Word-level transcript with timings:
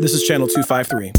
This 0.00 0.12
is 0.12 0.24
Channel 0.24 0.48
253. 0.48 1.12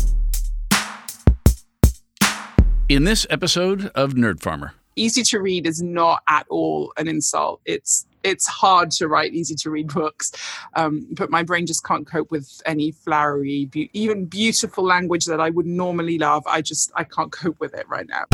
In 2.90 3.06
this 3.06 3.26
episode 3.30 3.90
of 3.96 4.14
Nerd 4.14 4.42
Farmer, 4.42 4.74
easy 4.98 5.24
to 5.24 5.40
read 5.40 5.66
is 5.66 5.82
not 5.82 6.22
at 6.28 6.46
all 6.50 6.92
an 6.98 7.08
insult. 7.08 7.62
It's 7.66 8.06
it's 8.24 8.46
hard 8.46 8.92
to 8.92 9.08
write 9.08 9.34
easy 9.34 9.56
to 9.56 9.70
read 9.70 9.94
books, 9.94 10.34
um, 10.76 11.08
but 11.12 11.30
my 11.30 11.42
brain 11.42 11.66
just 11.66 11.86
can't 11.86 12.06
cope 12.06 12.32
with 12.32 12.62
any 12.66 12.92
flowery, 12.92 13.66
be- 13.66 13.90
even 13.94 14.26
beautiful 14.26 14.84
language 14.84 15.26
that 15.26 15.40
I 15.40 15.52
would 15.52 15.66
normally 15.66 16.18
love. 16.18 16.44
I 16.46 16.62
just 16.62 16.92
I 16.96 17.06
can't 17.06 17.32
cope 17.32 17.60
with 17.62 17.74
it 17.74 17.88
right 17.88 18.08
now. 18.10 18.26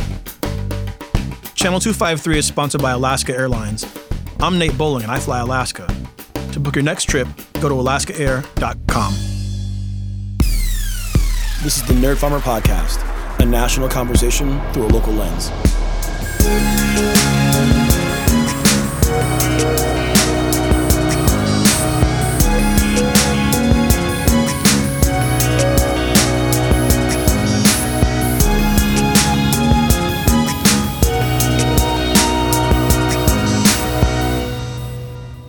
Channel 1.54 1.80
253 1.80 2.40
is 2.40 2.48
sponsored 2.48 2.82
by 2.82 2.92
Alaska 2.92 3.32
Airlines. 3.34 3.86
I'm 4.40 4.58
Nate 4.58 4.76
Bowling 4.76 5.04
and 5.04 5.12
I 5.12 5.20
fly 5.20 5.40
Alaska. 5.42 5.88
To 6.54 6.60
book 6.60 6.76
your 6.76 6.84
next 6.84 7.06
trip, 7.06 7.28
go 7.62 7.70
to 7.70 7.76
alaskaair.com. 7.76 9.31
This 11.64 11.78
is 11.78 11.84
the 11.84 11.94
Nerd 11.94 12.18
Farmer 12.18 12.40
Podcast, 12.40 13.08
a 13.40 13.46
national 13.46 13.88
conversation 13.88 14.60
through 14.74 14.88
a 14.88 14.88
local 14.88 15.14
lens. 15.14 15.52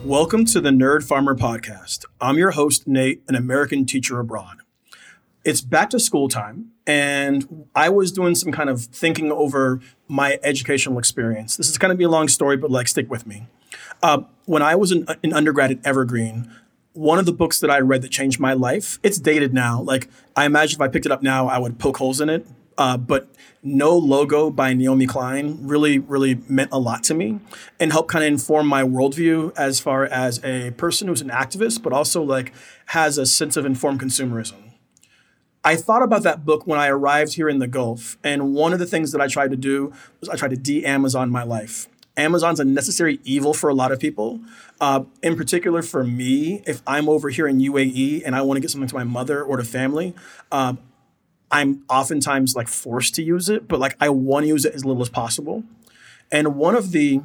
Welcome 0.04 0.44
to 0.44 0.60
the 0.60 0.68
Nerd 0.68 1.04
Farmer 1.04 1.34
Podcast. 1.34 2.04
I'm 2.20 2.36
your 2.36 2.50
host, 2.50 2.86
Nate, 2.86 3.22
an 3.28 3.34
American 3.34 3.86
teacher 3.86 4.20
abroad. 4.20 4.61
It's 5.44 5.60
back 5.60 5.90
to 5.90 5.98
school 5.98 6.28
time, 6.28 6.70
and 6.86 7.66
I 7.74 7.88
was 7.88 8.12
doing 8.12 8.36
some 8.36 8.52
kind 8.52 8.70
of 8.70 8.82
thinking 8.82 9.32
over 9.32 9.80
my 10.06 10.38
educational 10.44 10.98
experience. 10.98 11.56
This 11.56 11.68
is 11.68 11.78
going 11.78 11.90
to 11.90 11.96
be 11.96 12.04
a 12.04 12.08
long 12.08 12.28
story, 12.28 12.56
but 12.56 12.70
like, 12.70 12.86
stick 12.86 13.10
with 13.10 13.26
me. 13.26 13.48
Uh, 14.02 14.22
when 14.44 14.62
I 14.62 14.76
was 14.76 14.92
an, 14.92 15.06
an 15.24 15.32
undergrad 15.32 15.72
at 15.72 15.84
Evergreen, 15.84 16.48
one 16.92 17.18
of 17.18 17.26
the 17.26 17.32
books 17.32 17.58
that 17.60 17.70
I 17.70 17.80
read 17.80 18.02
that 18.02 18.10
changed 18.10 18.38
my 18.38 18.52
life, 18.52 19.00
it's 19.02 19.18
dated 19.18 19.52
now. 19.52 19.80
Like, 19.80 20.08
I 20.36 20.44
imagine 20.44 20.76
if 20.76 20.80
I 20.80 20.88
picked 20.88 21.06
it 21.06 21.12
up 21.12 21.22
now, 21.22 21.48
I 21.48 21.58
would 21.58 21.78
poke 21.78 21.96
holes 21.96 22.20
in 22.20 22.28
it. 22.28 22.46
Uh, 22.78 22.96
but 22.96 23.28
No 23.62 23.96
Logo 23.96 24.50
by 24.50 24.72
Naomi 24.74 25.06
Klein 25.06 25.58
really, 25.60 25.98
really 25.98 26.40
meant 26.48 26.70
a 26.72 26.78
lot 26.78 27.02
to 27.04 27.14
me 27.14 27.38
and 27.78 27.92
helped 27.92 28.10
kind 28.10 28.24
of 28.24 28.28
inform 28.28 28.66
my 28.66 28.82
worldview 28.82 29.52
as 29.56 29.78
far 29.78 30.04
as 30.04 30.42
a 30.44 30.70
person 30.72 31.08
who's 31.08 31.20
an 31.20 31.28
activist, 31.28 31.82
but 31.82 31.92
also 31.92 32.22
like 32.22 32.52
has 32.86 33.18
a 33.18 33.26
sense 33.26 33.56
of 33.56 33.66
informed 33.66 34.00
consumerism. 34.00 34.71
I 35.64 35.76
thought 35.76 36.02
about 36.02 36.24
that 36.24 36.44
book 36.44 36.66
when 36.66 36.80
I 36.80 36.88
arrived 36.88 37.34
here 37.34 37.48
in 37.48 37.60
the 37.60 37.68
Gulf, 37.68 38.18
and 38.24 38.52
one 38.52 38.72
of 38.72 38.78
the 38.80 38.86
things 38.86 39.12
that 39.12 39.20
I 39.20 39.28
tried 39.28 39.52
to 39.52 39.56
do 39.56 39.92
was 40.20 40.28
I 40.28 40.36
tried 40.36 40.50
to 40.50 40.56
de-Amazon 40.56 41.30
my 41.30 41.44
life. 41.44 41.88
Amazon's 42.16 42.60
a 42.60 42.64
necessary 42.64 43.20
evil 43.24 43.54
for 43.54 43.70
a 43.70 43.74
lot 43.74 43.92
of 43.92 43.98
people. 44.00 44.40
Uh, 44.80 45.04
in 45.22 45.36
particular, 45.36 45.80
for 45.82 46.04
me, 46.04 46.62
if 46.66 46.82
I'm 46.86 47.08
over 47.08 47.30
here 47.30 47.46
in 47.46 47.58
UAE 47.58 48.22
and 48.26 48.34
I 48.34 48.42
want 48.42 48.56
to 48.56 48.60
get 48.60 48.70
something 48.70 48.88
to 48.88 48.94
my 48.94 49.04
mother 49.04 49.42
or 49.42 49.56
to 49.56 49.64
family, 49.64 50.14
uh, 50.50 50.74
I'm 51.50 51.84
oftentimes 51.88 52.54
like 52.54 52.68
forced 52.68 53.14
to 53.14 53.22
use 53.22 53.48
it, 53.48 53.68
but 53.68 53.78
like 53.78 53.96
I 54.00 54.08
want 54.08 54.44
to 54.44 54.48
use 54.48 54.64
it 54.64 54.74
as 54.74 54.84
little 54.84 55.02
as 55.02 55.08
possible. 55.08 55.64
And 56.30 56.56
one 56.56 56.74
of 56.74 56.92
the 56.92 57.22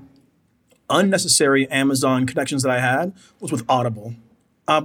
unnecessary 0.89 1.67
Amazon 1.69 2.25
connections 2.25 2.63
that 2.63 2.71
I 2.71 2.79
had 2.79 3.13
was 3.39 3.51
with 3.51 3.63
Audible. 3.67 4.15
Uh, 4.67 4.83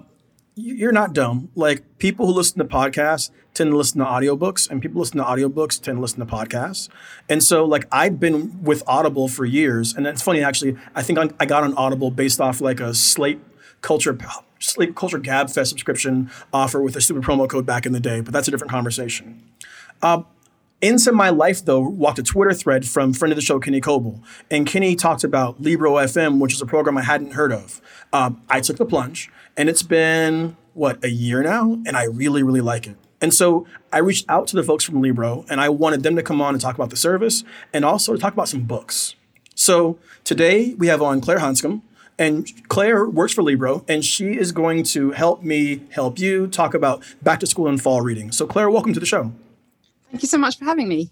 you're 0.55 0.93
not 0.93 1.13
dumb. 1.13 1.49
Like 1.55 1.99
people 1.99 2.27
who 2.27 2.33
listen 2.33 2.59
to 2.59 2.65
podcasts 2.65 3.31
tend 3.55 3.71
to 3.71 3.77
listen 3.77 3.99
to 3.99 4.05
audiobooks, 4.05 4.71
and 4.71 4.81
people 4.81 5.01
listen 5.01 5.19
to 5.19 5.25
audiobooks 5.25 5.81
tend 5.81 5.99
to 5.99 6.01
listen 6.01 6.21
to 6.21 6.27
podcasts. 6.27 6.89
And 7.29 7.43
so, 7.43 7.65
like, 7.65 7.87
I've 7.93 8.19
been 8.19 8.63
with 8.63 8.83
Audible 8.87 9.29
for 9.29 9.45
years, 9.45 9.95
and 9.95 10.07
it's 10.07 10.23
funny 10.23 10.43
actually. 10.43 10.77
I 10.95 11.03
think 11.03 11.19
I 11.39 11.47
got 11.47 11.65
on 11.65 11.75
Audible 11.75 12.11
based 12.11 12.41
off 12.41 12.61
like 12.61 12.81
a 12.81 12.95
Slate 12.95 13.41
Culture 13.81 14.17
Slate 14.59 14.95
Culture 14.95 15.19
Gabfest 15.19 15.69
subscription 15.69 16.31
offer 16.53 16.81
with 16.81 16.97
a 16.97 17.01
stupid 17.01 17.23
promo 17.23 17.49
code 17.49 17.67
back 17.67 17.87
in 17.87 17.93
the 17.93 18.01
day, 18.01 18.21
but 18.21 18.33
that's 18.33 18.49
a 18.49 18.51
different 18.51 18.71
conversation. 18.71 19.43
Uh, 20.01 20.23
into 20.83 21.13
my 21.13 21.31
life, 21.31 21.65
though, 21.65 21.81
walked 21.81 22.19
a 22.19 22.23
Twitter 22.23 22.53
thread 22.53 22.87
from 22.87 23.15
friend 23.15 23.33
of 23.33 23.37
the 23.37 23.43
show, 23.43 23.61
Kenny 23.61 23.81
Coble. 23.81 24.23
And 24.51 24.67
Kenny 24.67 24.97
talked 24.97 25.25
about 25.25 25.63
Libro 25.63 25.93
FM, 25.93 26.41
which 26.41 26.53
is 26.53 26.61
a 26.61 26.67
program 26.67 26.99
I 26.99 27.03
hadn't 27.03 27.33
heard 27.33 27.53
of. 27.53 27.81
Uh, 28.13 28.33
I 28.51 28.61
took 28.61 28.77
the 28.77 28.85
plunge, 28.85 29.31
and 29.57 29.69
it's 29.69 29.85
been, 29.85 30.57
what, 30.75 31.03
a 31.05 31.09
year 31.09 31.43
now? 31.43 31.81
And 31.87 31.97
I 31.97 32.05
really, 32.05 32.43
really 32.43 32.61
like 32.61 32.89
it. 32.89 32.97
And 33.21 33.33
so 33.33 33.67
I 33.93 33.99
reached 33.99 34.27
out 34.29 34.49
to 34.49 34.57
the 34.57 34.65
folks 34.65 34.83
from 34.83 35.01
Libro, 35.01 35.47
and 35.49 35.61
I 35.61 35.69
wanted 35.69 36.03
them 36.03 36.17
to 36.17 36.23
come 36.23 36.43
on 36.43 36.53
and 36.55 36.61
talk 36.61 36.75
about 36.75 36.91
the 36.91 36.97
service 36.97 37.45
and 37.73 37.85
also 37.85 38.15
to 38.15 38.19
talk 38.19 38.33
about 38.33 38.49
some 38.49 38.63
books. 38.63 39.15
So 39.55 39.99
today 40.25 40.75
we 40.75 40.89
have 40.89 41.01
on 41.01 41.21
Claire 41.21 41.39
Hanscom. 41.39 41.83
And 42.19 42.69
Claire 42.69 43.09
works 43.09 43.33
for 43.33 43.43
Libro, 43.43 43.85
and 43.89 44.05
she 44.05 44.37
is 44.37 44.53
going 44.53 44.85
to 44.85 45.13
help 45.13 45.43
me 45.43 45.83
help 45.91 46.19
you 46.19 46.47
talk 46.47 46.75
about 46.75 47.03
back 47.23 47.41
to 47.41 47.47
school 47.47 47.67
and 47.67 47.81
fall 47.81 48.03
reading. 48.03 48.31
So, 48.31 48.47
Claire, 48.47 48.71
welcome 48.71 48.93
to 48.93 49.01
the 49.01 49.07
show. 49.07 49.33
Thank 50.13 50.23
you 50.23 50.29
so 50.29 50.37
much 50.37 50.59
for 50.59 50.67
having 50.67 50.89
me. 50.89 51.11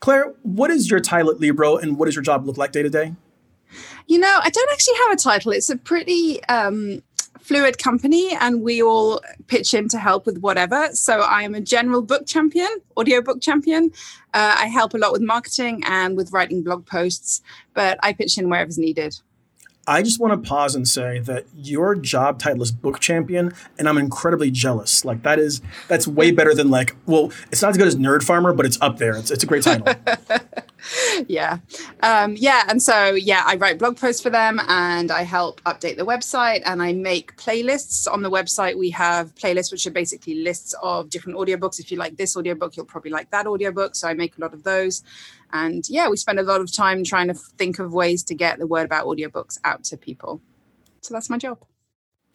Claire, 0.00 0.32
what 0.42 0.70
is 0.70 0.90
your 0.90 0.98
title 0.98 1.30
at 1.30 1.40
Libro, 1.40 1.76
and 1.76 1.98
what 1.98 2.06
does 2.06 2.16
your 2.16 2.22
job 2.22 2.46
look 2.46 2.56
like 2.56 2.72
day 2.72 2.82
to 2.82 2.88
day? 2.88 3.14
You 4.06 4.18
know, 4.18 4.40
I 4.42 4.48
don't 4.48 4.72
actually 4.72 4.96
have 4.96 5.12
a 5.12 5.16
title. 5.16 5.52
It's 5.52 5.68
a 5.68 5.76
pretty 5.76 6.42
um, 6.44 7.02
fluid 7.40 7.76
company, 7.76 8.34
and 8.40 8.62
we 8.62 8.82
all 8.82 9.20
pitch 9.46 9.74
in 9.74 9.88
to 9.90 9.98
help 9.98 10.24
with 10.24 10.38
whatever. 10.38 10.88
So 10.92 11.20
I 11.20 11.42
am 11.42 11.54
a 11.54 11.60
general 11.60 12.00
book 12.00 12.26
champion, 12.26 12.68
audio 12.96 13.20
book 13.20 13.42
champion. 13.42 13.92
Uh, 14.32 14.56
I 14.58 14.66
help 14.68 14.94
a 14.94 14.98
lot 14.98 15.12
with 15.12 15.20
marketing 15.20 15.82
and 15.86 16.16
with 16.16 16.32
writing 16.32 16.62
blog 16.62 16.86
posts, 16.86 17.42
but 17.74 17.98
I 18.02 18.14
pitch 18.14 18.38
in 18.38 18.48
wherever's 18.48 18.78
needed. 18.78 19.20
I 19.86 20.02
just 20.02 20.20
want 20.20 20.32
to 20.32 20.48
pause 20.48 20.74
and 20.74 20.86
say 20.88 21.18
that 21.20 21.46
your 21.54 21.94
job 21.94 22.38
title 22.38 22.62
is 22.62 22.72
book 22.72 23.00
champion, 23.00 23.52
and 23.78 23.88
I'm 23.88 23.98
incredibly 23.98 24.50
jealous. 24.50 25.04
Like 25.04 25.22
that 25.22 25.38
is 25.38 25.60
that's 25.88 26.06
way 26.06 26.30
better 26.30 26.54
than 26.54 26.70
like 26.70 26.96
well, 27.06 27.32
it's 27.50 27.62
not 27.62 27.70
as 27.70 27.76
good 27.76 27.88
as 27.88 27.96
nerd 27.96 28.22
farmer, 28.22 28.52
but 28.52 28.66
it's 28.66 28.80
up 28.80 28.98
there. 28.98 29.16
It's 29.16 29.30
it's 29.30 29.44
a 29.44 29.46
great 29.46 29.62
title. 29.62 29.94
yeah, 31.28 31.58
um, 32.02 32.34
yeah, 32.36 32.64
and 32.68 32.82
so 32.82 33.12
yeah, 33.12 33.42
I 33.46 33.56
write 33.56 33.78
blog 33.78 33.96
posts 33.96 34.22
for 34.22 34.30
them, 34.30 34.60
and 34.68 35.10
I 35.10 35.22
help 35.22 35.60
update 35.64 35.96
the 35.96 36.06
website, 36.06 36.62
and 36.64 36.82
I 36.82 36.92
make 36.92 37.36
playlists 37.36 38.10
on 38.10 38.22
the 38.22 38.30
website. 38.30 38.78
We 38.78 38.90
have 38.90 39.34
playlists 39.34 39.70
which 39.70 39.86
are 39.86 39.90
basically 39.90 40.36
lists 40.36 40.74
of 40.82 41.10
different 41.10 41.38
audiobooks. 41.38 41.78
If 41.78 41.90
you 41.90 41.98
like 41.98 42.16
this 42.16 42.36
audiobook, 42.36 42.76
you'll 42.76 42.86
probably 42.86 43.10
like 43.10 43.30
that 43.30 43.46
audiobook. 43.46 43.96
So 43.96 44.08
I 44.08 44.14
make 44.14 44.36
a 44.38 44.40
lot 44.40 44.54
of 44.54 44.62
those. 44.62 45.02
And 45.54 45.88
yeah, 45.88 46.08
we 46.08 46.16
spend 46.16 46.40
a 46.40 46.42
lot 46.42 46.60
of 46.60 46.70
time 46.70 47.04
trying 47.04 47.28
to 47.28 47.34
think 47.34 47.78
of 47.78 47.94
ways 47.94 48.24
to 48.24 48.34
get 48.34 48.58
the 48.58 48.66
word 48.66 48.84
about 48.84 49.06
audiobooks 49.06 49.58
out 49.62 49.84
to 49.84 49.96
people. 49.96 50.42
So 51.00 51.14
that's 51.14 51.30
my 51.30 51.38
job. 51.38 51.64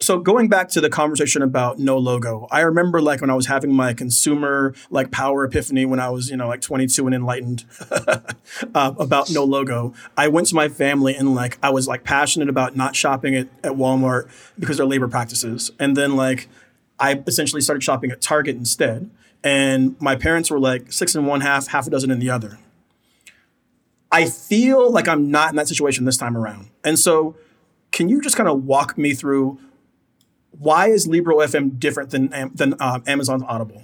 So 0.02 0.18
going 0.18 0.48
back 0.48 0.70
to 0.70 0.80
the 0.80 0.88
conversation 0.88 1.42
about 1.42 1.78
no 1.78 1.98
logo, 1.98 2.48
I 2.50 2.60
remember 2.60 3.02
like 3.02 3.20
when 3.20 3.28
I 3.28 3.34
was 3.34 3.48
having 3.48 3.74
my 3.74 3.92
consumer 3.92 4.74
like 4.88 5.10
power 5.10 5.44
epiphany 5.44 5.84
when 5.84 6.00
I 6.00 6.08
was, 6.08 6.30
you 6.30 6.38
know, 6.38 6.48
like 6.48 6.62
22 6.62 7.04
and 7.04 7.14
enlightened 7.14 7.66
uh, 7.90 8.20
about 8.74 9.30
no 9.30 9.44
logo. 9.44 9.92
I 10.16 10.28
went 10.28 10.46
to 10.46 10.54
my 10.54 10.70
family 10.70 11.14
and 11.14 11.34
like 11.34 11.58
I 11.62 11.68
was 11.68 11.86
like 11.86 12.02
passionate 12.02 12.48
about 12.48 12.74
not 12.74 12.96
shopping 12.96 13.34
at, 13.34 13.48
at 13.62 13.72
Walmart 13.72 14.30
because 14.58 14.78
their 14.78 14.86
labor 14.86 15.08
practices. 15.08 15.70
And 15.78 15.94
then 15.94 16.16
like 16.16 16.48
I 16.98 17.22
essentially 17.26 17.60
started 17.60 17.82
shopping 17.82 18.10
at 18.10 18.22
Target 18.22 18.56
instead. 18.56 19.10
And 19.44 20.00
my 20.00 20.16
parents 20.16 20.50
were 20.50 20.58
like 20.58 20.90
six 20.90 21.14
in 21.14 21.26
one 21.26 21.42
half, 21.42 21.66
half 21.66 21.86
a 21.86 21.90
dozen 21.90 22.10
in 22.10 22.18
the 22.20 22.30
other. 22.30 22.58
I 24.12 24.26
feel 24.28 24.90
like 24.90 25.06
I'm 25.08 25.30
not 25.30 25.50
in 25.50 25.56
that 25.56 25.68
situation 25.68 26.04
this 26.04 26.16
time 26.16 26.36
around. 26.36 26.70
And 26.84 26.98
so, 26.98 27.36
can 27.92 28.08
you 28.08 28.20
just 28.20 28.36
kind 28.36 28.48
of 28.48 28.64
walk 28.64 28.98
me 28.98 29.14
through 29.14 29.58
why 30.58 30.88
is 30.88 31.06
Libro 31.06 31.38
FM 31.38 31.78
different 31.78 32.10
than 32.10 32.30
than 32.54 32.74
uh, 32.80 33.00
Amazon's 33.06 33.42
Audible? 33.46 33.82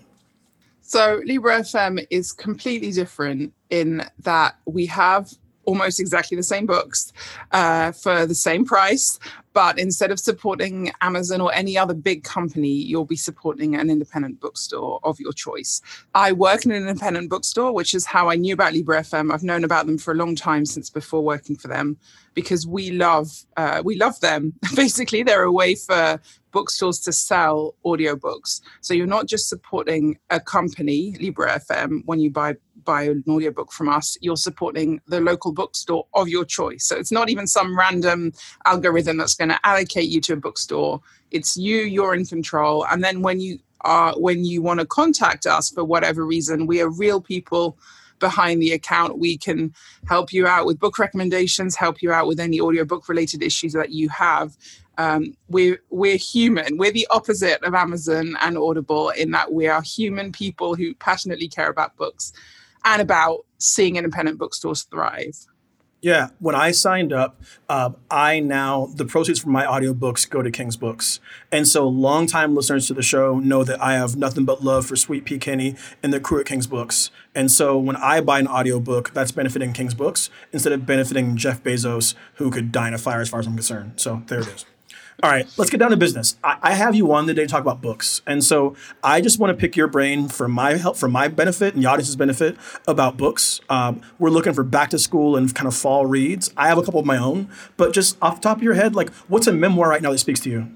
So 0.82 1.20
Libro 1.24 1.58
FM 1.58 2.06
is 2.10 2.32
completely 2.32 2.92
different 2.92 3.52
in 3.70 4.04
that 4.20 4.56
we 4.66 4.86
have 4.86 5.32
almost 5.66 6.00
exactly 6.00 6.36
the 6.36 6.42
same 6.42 6.64
books 6.64 7.12
uh, 7.52 7.92
for 7.92 8.24
the 8.24 8.34
same 8.34 8.64
price. 8.64 9.18
But 9.52 9.78
instead 9.78 10.10
of 10.10 10.20
supporting 10.20 10.92
Amazon 11.00 11.40
or 11.40 11.50
any 11.54 11.78
other 11.78 11.94
big 11.94 12.24
company, 12.24 12.68
you'll 12.68 13.06
be 13.06 13.16
supporting 13.16 13.74
an 13.74 13.88
independent 13.88 14.38
bookstore 14.38 15.00
of 15.02 15.18
your 15.18 15.32
choice. 15.32 15.80
I 16.14 16.32
work 16.32 16.66
in 16.66 16.72
an 16.72 16.86
independent 16.86 17.30
bookstore, 17.30 17.72
which 17.72 17.94
is 17.94 18.04
how 18.04 18.28
I 18.28 18.36
knew 18.36 18.52
about 18.52 18.74
Libro 18.74 18.98
FM. 18.98 19.32
I've 19.32 19.42
known 19.42 19.64
about 19.64 19.86
them 19.86 19.96
for 19.96 20.12
a 20.12 20.14
long 20.16 20.36
time 20.36 20.66
since 20.66 20.90
before 20.90 21.22
working 21.22 21.56
for 21.56 21.68
them 21.68 21.96
because 22.34 22.66
we 22.66 22.90
love 22.90 23.28
uh, 23.56 23.80
we 23.82 23.96
love 23.96 24.20
them. 24.20 24.52
Basically, 24.76 25.22
they're 25.22 25.44
a 25.44 25.52
way 25.52 25.74
for 25.74 26.20
bookstores 26.52 27.00
to 27.00 27.12
sell 27.12 27.74
audiobooks. 27.84 28.60
So 28.82 28.92
you're 28.92 29.06
not 29.06 29.26
just 29.26 29.48
supporting 29.48 30.18
a 30.28 30.38
company, 30.38 31.16
Libro 31.18 31.48
FM, 31.48 32.02
when 32.04 32.20
you 32.20 32.30
buy 32.30 32.56
buy 32.86 33.02
an 33.02 33.22
audiobook 33.28 33.72
from 33.72 33.90
us, 33.90 34.16
you're 34.22 34.36
supporting 34.36 35.02
the 35.06 35.20
local 35.20 35.52
bookstore 35.52 36.06
of 36.14 36.28
your 36.28 36.46
choice. 36.46 36.86
So 36.86 36.96
it's 36.96 37.12
not 37.12 37.28
even 37.28 37.46
some 37.46 37.78
random 37.78 38.32
algorithm 38.64 39.18
that's 39.18 39.34
going 39.34 39.50
to 39.50 39.60
allocate 39.64 40.08
you 40.08 40.22
to 40.22 40.32
a 40.32 40.36
bookstore. 40.36 41.02
It's 41.30 41.56
you, 41.56 41.82
you're 41.82 42.14
in 42.14 42.24
control. 42.24 42.86
And 42.86 43.04
then 43.04 43.20
when 43.20 43.40
you 43.40 43.58
are 43.82 44.14
when 44.18 44.44
you 44.44 44.62
want 44.62 44.80
to 44.80 44.86
contact 44.86 45.46
us 45.46 45.70
for 45.70 45.84
whatever 45.84 46.24
reason. 46.24 46.66
We 46.66 46.80
are 46.82 46.88
real 46.90 47.20
people 47.20 47.78
behind 48.18 48.62
the 48.62 48.72
account. 48.72 49.18
We 49.18 49.36
can 49.36 49.74
help 50.08 50.32
you 50.32 50.46
out 50.46 50.66
with 50.66 50.80
book 50.80 50.98
recommendations, 50.98 51.76
help 51.76 52.02
you 52.02 52.12
out 52.12 52.26
with 52.26 52.40
any 52.40 52.60
audiobook 52.60 53.08
related 53.08 53.42
issues 53.42 53.72
that 53.74 53.90
you 53.90 54.08
have. 54.08 54.56
Um, 54.98 55.34
we're 55.48 55.82
we're 55.90 56.16
human. 56.16 56.78
We're 56.78 56.92
the 56.92 57.06
opposite 57.10 57.62
of 57.62 57.74
Amazon 57.74 58.36
and 58.40 58.56
Audible 58.56 59.10
in 59.10 59.30
that 59.32 59.52
we 59.52 59.68
are 59.68 59.82
human 59.82 60.32
people 60.32 60.74
who 60.74 60.94
passionately 60.94 61.48
care 61.48 61.68
about 61.68 61.96
books 61.96 62.32
and 62.86 63.02
about 63.02 63.44
seeing 63.58 63.96
independent 63.96 64.38
bookstores 64.38 64.84
thrive. 64.84 65.36
Yeah, 66.02 66.28
when 66.38 66.54
I 66.54 66.70
signed 66.70 67.12
up, 67.12 67.42
uh, 67.68 67.90
I 68.10 68.38
now 68.38 68.90
the 68.94 69.04
proceeds 69.04 69.40
from 69.40 69.52
my 69.52 69.64
audiobooks 69.64 70.28
go 70.28 70.40
to 70.40 70.50
King's 70.50 70.76
Books, 70.76 71.18
and 71.50 71.66
so 71.66 71.88
longtime 71.88 72.54
listeners 72.54 72.86
to 72.86 72.94
the 72.94 73.02
show 73.02 73.40
know 73.40 73.64
that 73.64 73.82
I 73.82 73.94
have 73.94 74.14
nothing 74.14 74.44
but 74.44 74.62
love 74.62 74.86
for 74.86 74.94
Sweet 74.94 75.24
Pea 75.24 75.38
Kenny 75.38 75.74
and 76.02 76.12
the 76.12 76.20
crew 76.20 76.38
at 76.38 76.46
King's 76.46 76.68
Books. 76.68 77.10
And 77.34 77.50
so 77.50 77.76
when 77.76 77.96
I 77.96 78.20
buy 78.20 78.38
an 78.38 78.46
audiobook, 78.46 79.14
that's 79.14 79.32
benefiting 79.32 79.72
King's 79.72 79.94
Books 79.94 80.30
instead 80.52 80.72
of 80.72 80.86
benefiting 80.86 81.36
Jeff 81.36 81.62
Bezos, 81.62 82.14
who 82.34 82.50
could 82.50 82.70
die 82.70 82.88
in 82.88 82.94
a 82.94 82.98
fire, 82.98 83.20
as 83.20 83.30
far 83.30 83.40
as 83.40 83.46
I'm 83.46 83.54
concerned. 83.54 83.94
So 83.96 84.22
there 84.26 84.40
it 84.40 84.48
is. 84.48 84.66
All 85.22 85.30
right, 85.30 85.46
let's 85.56 85.70
get 85.70 85.78
down 85.78 85.90
to 85.90 85.96
business. 85.96 86.36
I, 86.44 86.58
I, 86.62 86.74
have 86.74 86.94
you 86.94 87.10
on 87.12 87.26
today 87.26 87.42
to 87.42 87.48
talk 87.48 87.62
about 87.62 87.80
books, 87.80 88.20
and 88.26 88.44
so 88.44 88.76
I 89.02 89.22
just 89.22 89.38
want 89.38 89.50
to 89.50 89.56
pick 89.58 89.74
your 89.74 89.88
brain 89.88 90.28
for 90.28 90.46
my 90.46 90.76
help, 90.76 90.98
for 90.98 91.08
my 91.08 91.28
benefit 91.28 91.72
and 91.72 91.82
the 91.82 91.88
audience's 91.88 92.16
benefit 92.16 92.56
about 92.86 93.16
books. 93.16 93.60
Um, 93.70 94.02
we're 94.18 94.28
looking 94.28 94.52
for 94.52 94.62
back 94.62 94.90
to 94.90 94.98
school 94.98 95.34
and 95.34 95.54
kind 95.54 95.66
of 95.66 95.74
fall 95.74 96.04
reads. 96.04 96.52
I 96.56 96.68
have 96.68 96.76
a 96.76 96.82
couple 96.82 97.00
of 97.00 97.06
my 97.06 97.16
own, 97.16 97.48
but 97.78 97.94
just 97.94 98.18
off 98.20 98.36
the 98.36 98.42
top 98.42 98.58
of 98.58 98.62
your 98.62 98.74
head, 98.74 98.94
like 98.94 99.10
what's 99.28 99.46
a 99.46 99.52
memoir 99.52 99.88
right 99.88 100.02
now 100.02 100.12
that 100.12 100.18
speaks 100.18 100.40
to 100.40 100.50
you? 100.50 100.68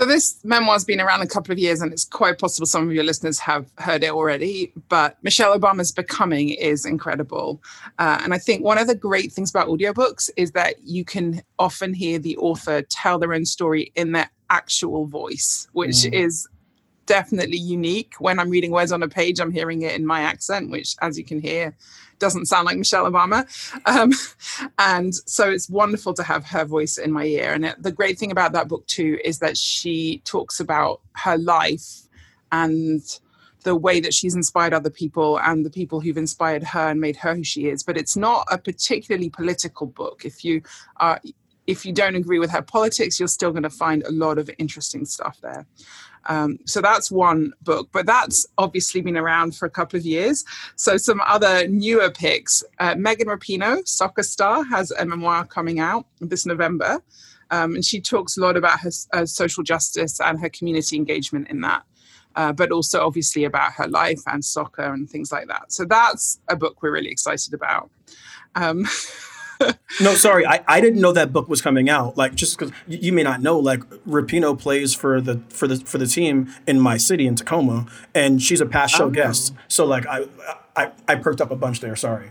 So 0.00 0.06
this 0.06 0.42
memoir's 0.44 0.82
been 0.82 0.98
around 0.98 1.20
a 1.20 1.26
couple 1.26 1.52
of 1.52 1.58
years, 1.58 1.82
and 1.82 1.92
it's 1.92 2.06
quite 2.06 2.38
possible 2.38 2.64
some 2.66 2.88
of 2.88 2.94
your 2.94 3.04
listeners 3.04 3.38
have 3.40 3.70
heard 3.76 4.02
it 4.02 4.12
already. 4.12 4.72
But 4.88 5.22
Michelle 5.22 5.58
Obama's 5.58 5.92
Becoming 5.92 6.48
is 6.48 6.86
incredible, 6.86 7.62
uh, 7.98 8.18
and 8.22 8.32
I 8.32 8.38
think 8.38 8.64
one 8.64 8.78
of 8.78 8.86
the 8.86 8.94
great 8.94 9.30
things 9.30 9.50
about 9.50 9.68
audiobooks 9.68 10.30
is 10.38 10.52
that 10.52 10.76
you 10.82 11.04
can 11.04 11.42
often 11.58 11.92
hear 11.92 12.18
the 12.18 12.34
author 12.38 12.80
tell 12.80 13.18
their 13.18 13.34
own 13.34 13.44
story 13.44 13.92
in 13.94 14.12
their 14.12 14.30
actual 14.48 15.04
voice, 15.04 15.68
which 15.72 15.96
mm. 15.96 16.14
is 16.14 16.48
definitely 17.04 17.58
unique. 17.58 18.14
When 18.20 18.38
I'm 18.38 18.48
reading 18.48 18.70
words 18.70 18.92
on 18.92 19.02
a 19.02 19.08
page, 19.08 19.38
I'm 19.38 19.52
hearing 19.52 19.82
it 19.82 19.94
in 19.94 20.06
my 20.06 20.22
accent, 20.22 20.70
which, 20.70 20.96
as 21.02 21.18
you 21.18 21.24
can 21.24 21.42
hear, 21.42 21.76
doesn't 22.20 22.46
sound 22.46 22.66
like 22.66 22.78
Michelle 22.78 23.10
Obama. 23.10 23.46
Um, 23.86 24.12
and 24.78 25.14
so 25.14 25.50
it's 25.50 25.68
wonderful 25.68 26.14
to 26.14 26.22
have 26.22 26.46
her 26.46 26.64
voice 26.64 26.98
in 26.98 27.10
my 27.10 27.24
ear. 27.24 27.52
And 27.52 27.66
it, 27.66 27.82
the 27.82 27.92
great 27.92 28.18
thing 28.18 28.30
about 28.30 28.52
that 28.52 28.68
book, 28.68 28.86
too, 28.86 29.18
is 29.24 29.40
that 29.40 29.56
she 29.56 30.22
talks 30.24 30.60
about 30.60 31.00
her 31.16 31.36
life 31.36 32.02
and 32.52 33.02
the 33.62 33.76
way 33.76 34.00
that 34.00 34.14
she's 34.14 34.34
inspired 34.34 34.72
other 34.72 34.90
people 34.90 35.38
and 35.40 35.66
the 35.66 35.70
people 35.70 36.00
who've 36.00 36.16
inspired 36.16 36.62
her 36.62 36.88
and 36.88 37.00
made 37.00 37.16
her 37.16 37.34
who 37.34 37.44
she 37.44 37.68
is. 37.68 37.82
But 37.82 37.96
it's 37.96 38.16
not 38.16 38.46
a 38.50 38.58
particularly 38.58 39.30
political 39.30 39.86
book. 39.86 40.24
If 40.24 40.44
you 40.44 40.62
are 40.96 41.20
if 41.66 41.86
you 41.86 41.92
don't 41.92 42.16
agree 42.16 42.40
with 42.40 42.50
her 42.50 42.62
politics, 42.62 43.20
you're 43.20 43.28
still 43.28 43.52
going 43.52 43.62
to 43.62 43.70
find 43.70 44.02
a 44.02 44.10
lot 44.10 44.38
of 44.38 44.50
interesting 44.58 45.04
stuff 45.04 45.38
there. 45.40 45.66
Um, 46.26 46.58
so 46.66 46.80
that's 46.80 47.10
one 47.10 47.52
book, 47.62 47.88
but 47.92 48.06
that's 48.06 48.46
obviously 48.58 49.00
been 49.00 49.16
around 49.16 49.56
for 49.56 49.66
a 49.66 49.70
couple 49.70 49.98
of 49.98 50.04
years. 50.04 50.44
So 50.76 50.96
some 50.96 51.20
other 51.26 51.66
newer 51.68 52.10
picks. 52.10 52.62
Uh, 52.78 52.94
Megan 52.96 53.28
Rapinoe, 53.28 53.86
soccer 53.86 54.22
star, 54.22 54.64
has 54.64 54.90
a 54.92 55.04
memoir 55.04 55.44
coming 55.46 55.80
out 55.80 56.06
this 56.20 56.46
November. 56.46 57.02
Um, 57.50 57.74
and 57.74 57.84
she 57.84 58.00
talks 58.00 58.36
a 58.36 58.40
lot 58.40 58.56
about 58.56 58.80
her 58.80 59.26
social 59.26 59.62
justice 59.62 60.20
and 60.20 60.40
her 60.40 60.48
community 60.48 60.96
engagement 60.96 61.48
in 61.48 61.60
that. 61.62 61.82
Uh, 62.36 62.52
but 62.52 62.70
also 62.70 63.04
obviously 63.04 63.42
about 63.42 63.72
her 63.72 63.88
life 63.88 64.22
and 64.28 64.44
soccer 64.44 64.94
and 64.94 65.10
things 65.10 65.32
like 65.32 65.48
that. 65.48 65.72
So 65.72 65.84
that's 65.84 66.38
a 66.48 66.54
book 66.54 66.80
we're 66.80 66.92
really 66.92 67.10
excited 67.10 67.54
about. 67.54 67.90
Um, 68.54 68.86
no, 70.00 70.14
sorry, 70.14 70.46
I, 70.46 70.62
I 70.66 70.80
didn't 70.80 71.00
know 71.00 71.12
that 71.12 71.32
book 71.32 71.48
was 71.48 71.60
coming 71.60 71.88
out. 71.88 72.16
Like 72.16 72.34
just 72.34 72.58
because 72.58 72.72
you, 72.86 72.98
you, 73.02 73.12
may 73.12 73.22
not 73.22 73.42
know, 73.42 73.58
like 73.58 73.80
Rapinoe 74.08 74.58
plays 74.58 74.94
for 74.94 75.20
the 75.20 75.42
for 75.48 75.66
the 75.66 75.76
for 75.76 75.98
the 75.98 76.06
team 76.06 76.52
in 76.66 76.80
my 76.80 76.96
city 76.96 77.26
in 77.26 77.36
Tacoma, 77.36 77.86
and 78.14 78.42
she's 78.42 78.60
a 78.60 78.66
past 78.66 78.94
show 78.94 79.06
oh. 79.06 79.10
guest. 79.10 79.54
So 79.68 79.84
like 79.84 80.06
I, 80.06 80.26
I 80.76 80.92
I 81.08 81.14
perked 81.16 81.40
up 81.40 81.50
a 81.50 81.56
bunch 81.56 81.80
there. 81.80 81.96
Sorry. 81.96 82.30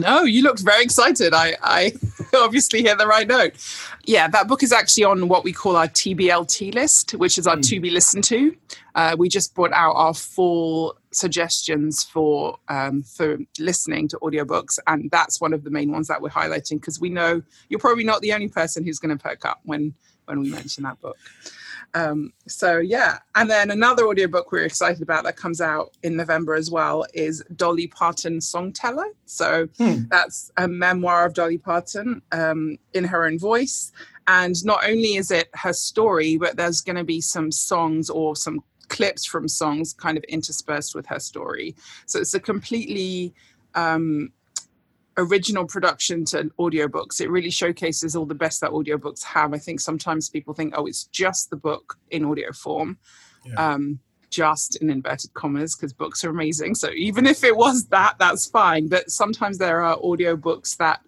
No, 0.00 0.22
you 0.22 0.42
looked 0.42 0.60
very 0.60 0.82
excited. 0.82 1.32
I, 1.32 1.56
I 1.62 1.92
obviously 2.34 2.82
hit 2.82 2.98
the 2.98 3.06
right 3.06 3.26
note. 3.26 3.54
Yeah, 4.04 4.28
that 4.28 4.48
book 4.48 4.62
is 4.62 4.72
actually 4.72 5.04
on 5.04 5.28
what 5.28 5.44
we 5.44 5.52
call 5.52 5.76
our 5.76 5.88
TBLT 5.88 6.74
list, 6.74 7.12
which 7.12 7.38
is 7.38 7.46
our 7.46 7.56
mm. 7.56 7.68
to 7.68 7.80
be 7.80 7.90
listened 7.90 8.24
to. 8.24 8.56
Uh, 8.94 9.16
we 9.18 9.28
just 9.28 9.54
brought 9.54 9.72
out 9.72 9.92
our 9.92 10.14
full 10.14 10.96
suggestions 11.12 12.02
for 12.02 12.58
um, 12.68 13.02
for 13.02 13.38
listening 13.58 14.08
to 14.08 14.18
audiobooks, 14.18 14.78
and 14.86 15.10
that's 15.10 15.40
one 15.40 15.52
of 15.52 15.64
the 15.64 15.70
main 15.70 15.90
ones 15.90 16.08
that 16.08 16.20
we're 16.20 16.28
highlighting 16.28 16.80
because 16.80 17.00
we 17.00 17.08
know 17.08 17.42
you're 17.68 17.80
probably 17.80 18.04
not 18.04 18.20
the 18.20 18.32
only 18.32 18.48
person 18.48 18.84
who's 18.84 18.98
going 18.98 19.16
to 19.16 19.22
perk 19.22 19.44
up 19.44 19.60
when 19.64 19.94
when 20.26 20.40
we 20.40 20.50
mention 20.50 20.84
that 20.84 21.00
book. 21.00 21.16
Um, 21.94 22.32
so 22.48 22.78
yeah, 22.78 23.18
and 23.36 23.48
then 23.48 23.70
another 23.70 24.06
audiobook 24.06 24.50
we're 24.50 24.64
excited 24.64 25.00
about 25.00 25.22
that 25.24 25.36
comes 25.36 25.60
out 25.60 25.96
in 26.02 26.16
November 26.16 26.54
as 26.54 26.70
well 26.70 27.06
is 27.14 27.42
Dolly 27.54 27.86
Parton 27.86 28.40
Songteller. 28.40 29.06
So 29.26 29.68
hmm. 29.78 30.02
that's 30.10 30.50
a 30.56 30.66
memoir 30.66 31.24
of 31.24 31.34
Dolly 31.34 31.58
Parton 31.58 32.20
um, 32.32 32.78
in 32.94 33.04
her 33.04 33.24
own 33.24 33.38
voice. 33.38 33.92
And 34.26 34.56
not 34.64 34.88
only 34.88 35.14
is 35.14 35.30
it 35.30 35.48
her 35.54 35.72
story, 35.72 36.36
but 36.36 36.56
there's 36.56 36.80
going 36.80 36.96
to 36.96 37.04
be 37.04 37.20
some 37.20 37.52
songs 37.52 38.10
or 38.10 38.34
some 38.34 38.60
clips 38.88 39.24
from 39.24 39.48
songs 39.48 39.92
kind 39.92 40.16
of 40.16 40.24
interspersed 40.24 40.94
with 40.94 41.06
her 41.06 41.20
story. 41.20 41.74
So 42.06 42.18
it's 42.20 42.34
a 42.34 42.40
completely 42.40 43.34
um, 43.74 44.32
original 45.16 45.66
production 45.66 46.24
to 46.26 46.44
audiobooks. 46.58 47.20
It 47.20 47.30
really 47.30 47.50
showcases 47.50 48.16
all 48.16 48.26
the 48.26 48.34
best 48.34 48.60
that 48.60 48.70
audiobooks 48.70 49.22
have. 49.24 49.54
I 49.54 49.58
think 49.58 49.80
sometimes 49.80 50.28
people 50.28 50.54
think, 50.54 50.74
oh, 50.76 50.86
it's 50.86 51.04
just 51.04 51.50
the 51.50 51.56
book 51.56 51.98
in 52.10 52.24
audio 52.24 52.52
form. 52.52 52.98
Yeah. 53.44 53.74
Um, 53.74 54.00
just 54.30 54.76
in 54.82 54.90
inverted 54.90 55.32
commas 55.34 55.76
because 55.76 55.92
books 55.92 56.24
are 56.24 56.30
amazing. 56.30 56.74
So 56.74 56.90
even 56.90 57.24
if 57.24 57.44
it 57.44 57.56
was 57.56 57.86
that, 57.86 58.16
that's 58.18 58.46
fine. 58.46 58.88
But 58.88 59.08
sometimes 59.10 59.58
there 59.58 59.80
are 59.80 59.96
audiobooks 59.98 60.76
that 60.78 61.00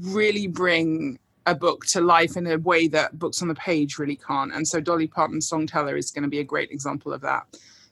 really 0.00 0.48
bring 0.48 1.20
a 1.46 1.54
book 1.54 1.84
to 1.86 2.00
life 2.00 2.36
in 2.36 2.46
a 2.48 2.58
way 2.58 2.88
that 2.88 3.18
books 3.18 3.42
on 3.42 3.48
the 3.48 3.54
page 3.54 3.98
really 3.98 4.16
can't. 4.16 4.52
And 4.52 4.66
so 4.66 4.80
Dolly 4.80 5.06
Parton's 5.06 5.48
Songteller 5.48 5.96
is 5.96 6.10
going 6.10 6.24
to 6.24 6.28
be 6.28 6.40
a 6.40 6.44
great 6.44 6.70
example 6.70 7.12
of 7.12 7.20
that. 7.20 7.46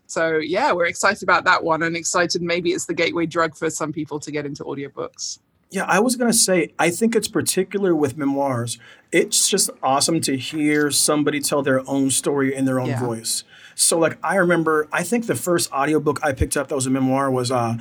So 0.07 0.39
yeah, 0.39 0.73
we're 0.73 0.87
excited 0.87 1.23
about 1.23 1.45
that 1.45 1.63
one 1.63 1.85
and 1.85 1.97
excited 1.97 2.43
maybe 2.43 2.73
it's 2.73 2.87
the 2.87 2.95
gateway 2.95 3.27
drug 3.27 3.57
for 3.57 3.71
some 3.71 3.93
people 3.93 4.19
to 4.21 4.33
get 4.33 4.47
into 4.47 4.65
audiobooks. 4.65 5.39
Yeah, 5.73 5.85
I 5.89 6.01
was 6.01 6.17
going 6.17 6.31
to 6.31 6.37
say, 6.37 6.75
I 6.79 6.91
think 6.91 7.17
it's 7.17 7.29
particular 7.29 7.97
with 7.97 8.19
memoirs. 8.19 8.79
It's 9.11 9.49
just 9.49 9.71
awesome 9.83 10.21
to 10.21 10.37
hear 10.37 10.91
somebody 10.91 11.41
tell 11.41 11.63
their 11.63 11.81
own 11.89 12.11
story 12.11 12.55
in 12.55 12.67
their 12.67 12.79
own 12.79 12.91
yeah. 12.91 13.01
voice. 13.01 13.43
So, 13.75 13.99
like, 13.99 14.19
I 14.23 14.37
remember, 14.37 14.87
I 14.93 15.03
think 15.03 15.27
the 15.27 15.35
first 15.35 15.73
audiobook 15.73 16.21
I 16.23 16.33
picked 16.33 16.59
up 16.59 16.69
that 16.69 16.75
was 16.75 16.85
a 16.85 16.91
memoir 16.91 17.31
was 17.31 17.51
uh, 17.51 17.79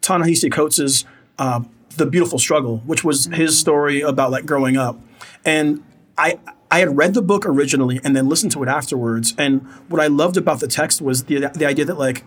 Ta-Nehisi 0.00 0.50
Coates's 0.50 1.04
uh, 1.38 1.60
The 1.98 2.06
Beautiful 2.06 2.38
Struggle, 2.38 2.78
which 2.86 3.04
was 3.04 3.26
his 3.26 3.34
mm-hmm. 3.34 3.48
story 3.48 4.00
about, 4.00 4.30
like, 4.30 4.46
growing 4.46 4.78
up. 4.78 4.98
And 5.44 5.84
I, 6.16 6.38
I 6.70 6.78
had 6.78 6.96
read 6.96 7.12
the 7.12 7.20
book 7.20 7.44
originally 7.44 8.00
and 8.02 8.16
then 8.16 8.26
listened 8.26 8.52
to 8.52 8.62
it 8.62 8.70
afterwards. 8.70 9.34
And 9.36 9.60
what 9.90 10.00
I 10.00 10.06
loved 10.06 10.38
about 10.38 10.60
the 10.60 10.68
text 10.68 11.02
was 11.02 11.24
the, 11.24 11.50
the 11.54 11.66
idea 11.66 11.84
that, 11.84 11.98
like, 11.98 12.24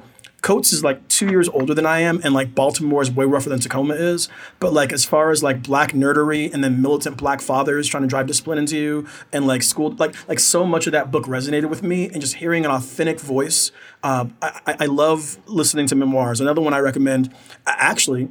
Coates 0.47 0.71
is 0.71 0.81
like 0.81 1.05
two 1.09 1.27
years 1.27 1.49
older 1.49 1.73
than 1.73 1.85
I 1.85 1.99
am, 1.99 2.21
and 2.23 2.33
like 2.33 2.55
Baltimore 2.55 3.01
is 3.01 3.11
way 3.11 3.25
rougher 3.25 3.49
than 3.49 3.59
Tacoma 3.59 3.95
is. 3.95 4.29
But 4.61 4.71
like 4.71 4.93
as 4.93 5.03
far 5.03 5.29
as 5.29 5.43
like 5.43 5.61
black 5.61 5.91
nerdery 5.91 6.53
and 6.53 6.63
then 6.63 6.81
militant 6.81 7.17
black 7.17 7.41
fathers 7.41 7.85
trying 7.85 8.03
to 8.03 8.07
drive 8.07 8.27
discipline 8.27 8.57
into 8.57 8.77
you, 8.77 9.05
and 9.33 9.45
like 9.45 9.61
school, 9.61 9.91
like 9.97 10.15
like 10.29 10.39
so 10.39 10.65
much 10.65 10.87
of 10.87 10.93
that 10.93 11.11
book 11.11 11.25
resonated 11.25 11.69
with 11.69 11.83
me, 11.83 12.05
and 12.05 12.21
just 12.21 12.35
hearing 12.35 12.63
an 12.63 12.71
authentic 12.71 13.19
voice. 13.19 13.73
Uh, 14.01 14.27
I, 14.41 14.77
I 14.79 14.85
love 14.85 15.37
listening 15.47 15.85
to 15.87 15.95
memoirs. 15.95 16.39
Another 16.39 16.61
one 16.61 16.73
I 16.73 16.79
recommend, 16.79 17.33
actually. 17.65 18.29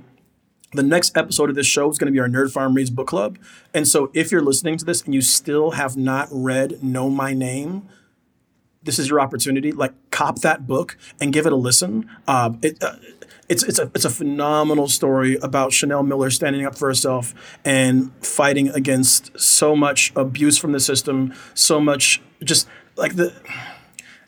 The 0.73 0.83
next 0.83 1.19
episode 1.19 1.51
of 1.51 1.55
this 1.55 1.67
show 1.67 1.91
is 1.91 1.99
going 1.99 2.07
to 2.07 2.13
be 2.13 2.21
our 2.21 2.29
Nerd 2.29 2.51
Farm 2.51 2.73
Reads 2.73 2.89
Book 2.89 3.09
Club. 3.09 3.39
And 3.75 3.87
so 3.87 4.11
if 4.15 4.33
you're 4.33 4.41
listening 4.41 4.79
to 4.79 4.87
this 4.87 5.03
and 5.03 5.15
you 5.15 5.21
still 5.21 5.73
have 5.73 5.99
not 5.99 6.29
read 6.31 6.83
Know 6.83 7.11
My 7.11 7.35
Name, 7.35 7.87
this 8.87 8.99
is 8.99 9.11
your 9.11 9.21
opportunity. 9.21 9.73
Like, 9.73 9.93
cop 10.11 10.40
that 10.40 10.66
book 10.66 10.97
and 11.21 11.33
give 11.33 11.45
it 11.47 11.52
a 11.52 11.57
listen. 11.57 12.09
Uh, 12.26 12.55
it, 12.62 12.83
uh, 12.83 12.97
it's 13.49 13.62
it's 13.62 13.78
a 13.78 13.90
it's 13.95 14.05
a 14.05 14.11
phenomenal 14.11 14.88
story 14.88 15.37
about 15.43 15.73
Chanel 15.73 16.02
Miller 16.02 16.31
standing 16.31 16.64
up 16.64 16.76
for 16.76 16.88
herself 16.88 17.35
and 17.64 18.12
fighting 18.25 18.69
against 18.71 19.38
so 19.38 19.76
much 19.76 20.12
abuse 20.16 20.59
from 20.59 20.73
the 20.73 20.81
system, 20.81 21.35
so 21.55 21.81
much 21.81 22.23
just 22.43 22.69
like 22.97 23.16
the. 23.16 23.35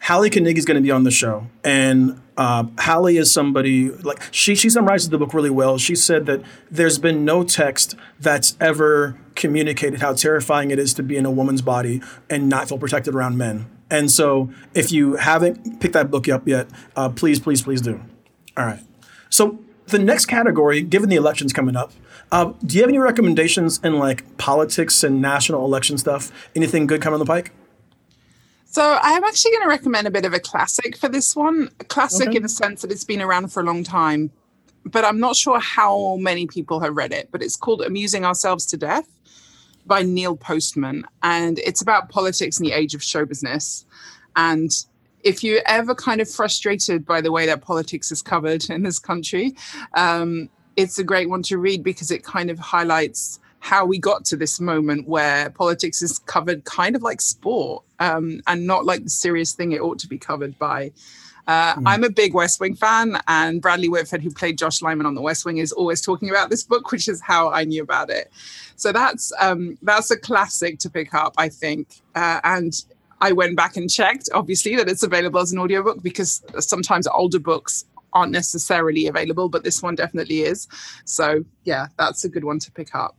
Hallie 0.00 0.30
Koenig 0.30 0.56
is 0.56 0.64
going 0.64 0.76
to 0.76 0.80
be 0.80 0.92
on 0.92 1.02
the 1.02 1.10
show, 1.10 1.48
and 1.64 2.22
uh, 2.36 2.64
Hallie 2.78 3.16
is 3.16 3.32
somebody 3.32 3.90
like 3.90 4.22
she 4.30 4.54
she 4.54 4.70
summarizes 4.70 5.08
the 5.10 5.18
book 5.18 5.34
really 5.34 5.50
well. 5.50 5.76
She 5.76 5.96
said 5.96 6.26
that 6.26 6.40
there's 6.70 6.98
been 6.98 7.24
no 7.24 7.42
text 7.42 7.96
that's 8.20 8.56
ever 8.60 9.18
communicated 9.34 10.00
how 10.00 10.14
terrifying 10.14 10.70
it 10.70 10.78
is 10.78 10.94
to 10.94 11.02
be 11.02 11.16
in 11.16 11.26
a 11.26 11.30
woman's 11.30 11.62
body 11.62 12.00
and 12.30 12.48
not 12.48 12.68
feel 12.68 12.78
protected 12.78 13.14
around 13.14 13.36
men 13.36 13.66
And 13.90 14.11
so 14.11 14.50
if 14.75 14.92
you 14.92 15.16
haven't 15.16 15.80
picked 15.80 15.95
that 15.95 16.11
book 16.11 16.28
up 16.28 16.47
yet, 16.47 16.68
uh, 16.97 17.09
please, 17.09 17.40
please, 17.40 17.62
please 17.62 17.80
do. 17.80 18.00
All 18.57 18.66
right. 18.66 18.80
So 19.30 19.59
the 19.87 19.99
next 19.99 20.26
category, 20.26 20.83
given 20.83 21.09
the 21.09 21.16
elections 21.16 21.52
coming 21.52 21.76
up, 21.76 21.92
uh, 22.30 22.52
do 22.64 22.76
you 22.76 22.83
have 22.83 22.90
any 22.90 22.99
recommendations 22.99 23.80
in 23.83 23.99
like 23.99 24.37
politics 24.37 25.02
and 25.02 25.23
national 25.23 25.64
election 25.64 25.97
stuff? 25.97 26.30
Anything 26.54 26.87
good 26.87 27.00
coming 27.00 27.18
the 27.18 27.25
pike? 27.25 27.52
So 28.66 28.99
I'm 29.00 29.25
actually 29.25 29.52
going 29.52 29.62
to 29.62 29.68
recommend 29.68 30.07
a 30.07 30.11
bit 30.11 30.26
of 30.26 30.35
a 30.35 30.40
classic 30.40 30.97
for 30.97 31.09
this 31.09 31.35
one. 31.35 31.71
A 31.80 31.85
classic 31.85 32.28
okay. 32.28 32.37
in 32.37 32.42
the 32.42 32.50
sense 32.50 32.83
that 32.83 32.92
it's 32.92 33.04
been 33.04 33.23
around 33.23 33.50
for 33.50 33.61
a 33.61 33.64
long 33.64 33.83
time, 33.83 34.30
but 34.85 35.07
I'm 35.07 35.18
not 35.18 35.37
sure 35.37 35.59
how 35.59 36.16
many 36.16 36.47
people 36.47 36.80
have 36.80 36.95
read 36.95 37.12
it. 37.12 37.30
But 37.33 37.42
it's 37.42 37.57
called 37.57 37.80
Amusing 37.80 38.26
Ourselves 38.26 38.66
to 38.66 38.76
Death 38.76 39.09
by 39.88 40.02
Neil 40.02 40.37
Postman, 40.37 41.04
and 41.23 41.59
it's 41.61 41.83
about 41.83 42.09
politics 42.11 42.61
in 42.61 42.64
the 42.64 42.73
age 42.73 42.95
of 42.95 43.02
show 43.02 43.25
business. 43.25 43.87
And 44.37 44.71
if 45.25 45.42
you're 45.42 45.62
ever 45.66 45.95
kind 45.95 46.21
of 46.21 46.30
frustrated 46.30 47.04
by 47.04 47.21
the 47.21 47.33
way 47.33 47.47
that 47.47 47.62
politics 47.62 48.12
is 48.12 48.23
covered 48.23 48.64
in 48.71 48.83
this 48.83 48.99
country, 48.99 49.54
um, 49.95 50.49
it's 50.76 50.99
a 50.99 51.04
great 51.04 51.28
one 51.28 51.42
to 51.45 51.59
read 51.59 51.83
because 51.83 52.11
it 52.11 52.23
kind 52.23 52.50
of 52.50 52.59
highlights 52.59 53.40
how 53.61 53.85
we 53.85 53.99
got 53.99 54.25
to 54.25 54.37
this 54.37 54.61
moment 54.61 55.09
where 55.09 55.50
politics 55.50 56.00
is 56.00 56.21
covered 56.21 56.64
kind 56.64 56.95
of 56.95 57.02
like 57.02 57.21
sport 57.21 57.83
um, 57.99 58.40
and 58.47 58.66
not 58.66 58.85
like 58.85 59.02
the 59.02 59.11
serious 59.11 59.52
thing 59.52 59.73
it 59.73 59.80
ought 59.80 59.99
to 59.99 60.07
be 60.07 60.18
covered 60.18 60.57
by. 60.59 60.92
Uh, 61.48 61.74
mm. 61.74 61.82
I'm 61.86 62.04
a 62.04 62.10
big 62.10 62.34
West 62.34 62.60
Wing 62.60 62.76
fan, 62.76 63.18
and 63.26 63.60
Bradley 63.60 63.88
Whitford, 63.88 64.22
who 64.22 64.30
played 64.30 64.58
Josh 64.58 64.82
Lyman 64.82 65.06
on 65.06 65.14
The 65.14 65.22
West 65.22 65.46
Wing, 65.46 65.56
is 65.56 65.72
always 65.72 66.02
talking 66.02 66.28
about 66.28 66.50
this 66.50 66.62
book, 66.62 66.92
which 66.92 67.08
is 67.08 67.22
how 67.22 67.50
I 67.50 67.64
knew 67.64 67.82
about 67.82 68.10
it. 68.10 68.30
So 68.76 68.92
that's 68.92 69.32
um, 69.40 69.78
that's 69.82 70.10
a 70.10 70.16
classic 70.16 70.78
to 70.80 70.90
pick 70.90 71.14
up, 71.14 71.34
I 71.38 71.48
think. 71.48 72.02
Uh, 72.14 72.40
and 72.44 72.74
I 73.20 73.32
went 73.32 73.56
back 73.56 73.76
and 73.76 73.90
checked, 73.90 74.28
obviously, 74.34 74.76
that 74.76 74.88
it's 74.88 75.02
available 75.02 75.40
as 75.40 75.50
an 75.50 75.58
audiobook 75.58 76.02
because 76.02 76.42
sometimes 76.60 77.06
older 77.08 77.40
books 77.40 77.86
aren't 78.12 78.32
necessarily 78.32 79.06
available, 79.06 79.48
but 79.48 79.64
this 79.64 79.82
one 79.82 79.94
definitely 79.94 80.42
is. 80.42 80.68
So 81.04 81.44
yeah, 81.64 81.88
that's 81.98 82.24
a 82.24 82.28
good 82.28 82.44
one 82.44 82.58
to 82.60 82.70
pick 82.70 82.94
up. 82.94 83.16